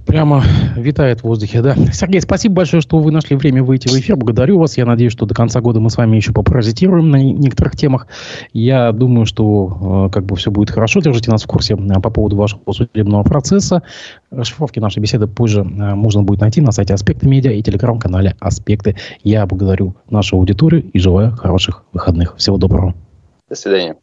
Прямо 0.05 0.43
витает 0.75 1.21
в 1.21 1.23
воздухе, 1.23 1.61
да. 1.61 1.75
Сергей, 1.91 2.21
спасибо 2.21 2.55
большое, 2.55 2.81
что 2.81 2.99
вы 2.99 3.11
нашли 3.11 3.35
время 3.35 3.63
выйти 3.63 3.87
в 3.87 3.93
эфир. 3.93 4.15
Благодарю 4.15 4.59
вас. 4.59 4.77
Я 4.77 4.85
надеюсь, 4.85 5.11
что 5.11 5.25
до 5.25 5.33
конца 5.33 5.59
года 5.61 5.79
мы 5.79 5.89
с 5.89 5.97
вами 5.97 6.17
еще 6.17 6.33
попаразитируем 6.33 7.09
на 7.09 7.15
некоторых 7.15 7.75
темах. 7.75 8.05
Я 8.51 8.91
думаю, 8.91 9.25
что 9.25 10.07
э, 10.07 10.13
как 10.13 10.25
бы 10.25 10.35
все 10.35 10.51
будет 10.51 10.69
хорошо. 10.69 10.99
Держите 10.99 11.31
нас 11.31 11.43
в 11.43 11.47
курсе 11.47 11.73
э, 11.73 11.99
по 11.99 12.09
поводу 12.11 12.35
вашего 12.35 12.61
судебного 12.71 13.23
процесса. 13.23 13.81
Расшифровки 14.29 14.79
нашей 14.79 14.99
беседы 14.99 15.25
позже 15.25 15.63
можно 15.63 16.21
будет 16.21 16.41
найти 16.41 16.61
на 16.61 16.71
сайте 16.71 16.93
Аспекты 16.93 17.27
Медиа 17.27 17.53
и 17.53 17.63
телеграм-канале 17.63 18.35
Аспекты. 18.39 18.95
Я 19.23 19.47
благодарю 19.47 19.95
нашу 20.09 20.35
аудиторию 20.35 20.83
и 20.91 20.99
желаю 20.99 21.35
хороших 21.35 21.85
выходных. 21.93 22.35
Всего 22.37 22.57
доброго. 22.57 22.93
До 23.53 23.57
свидания. 23.57 24.02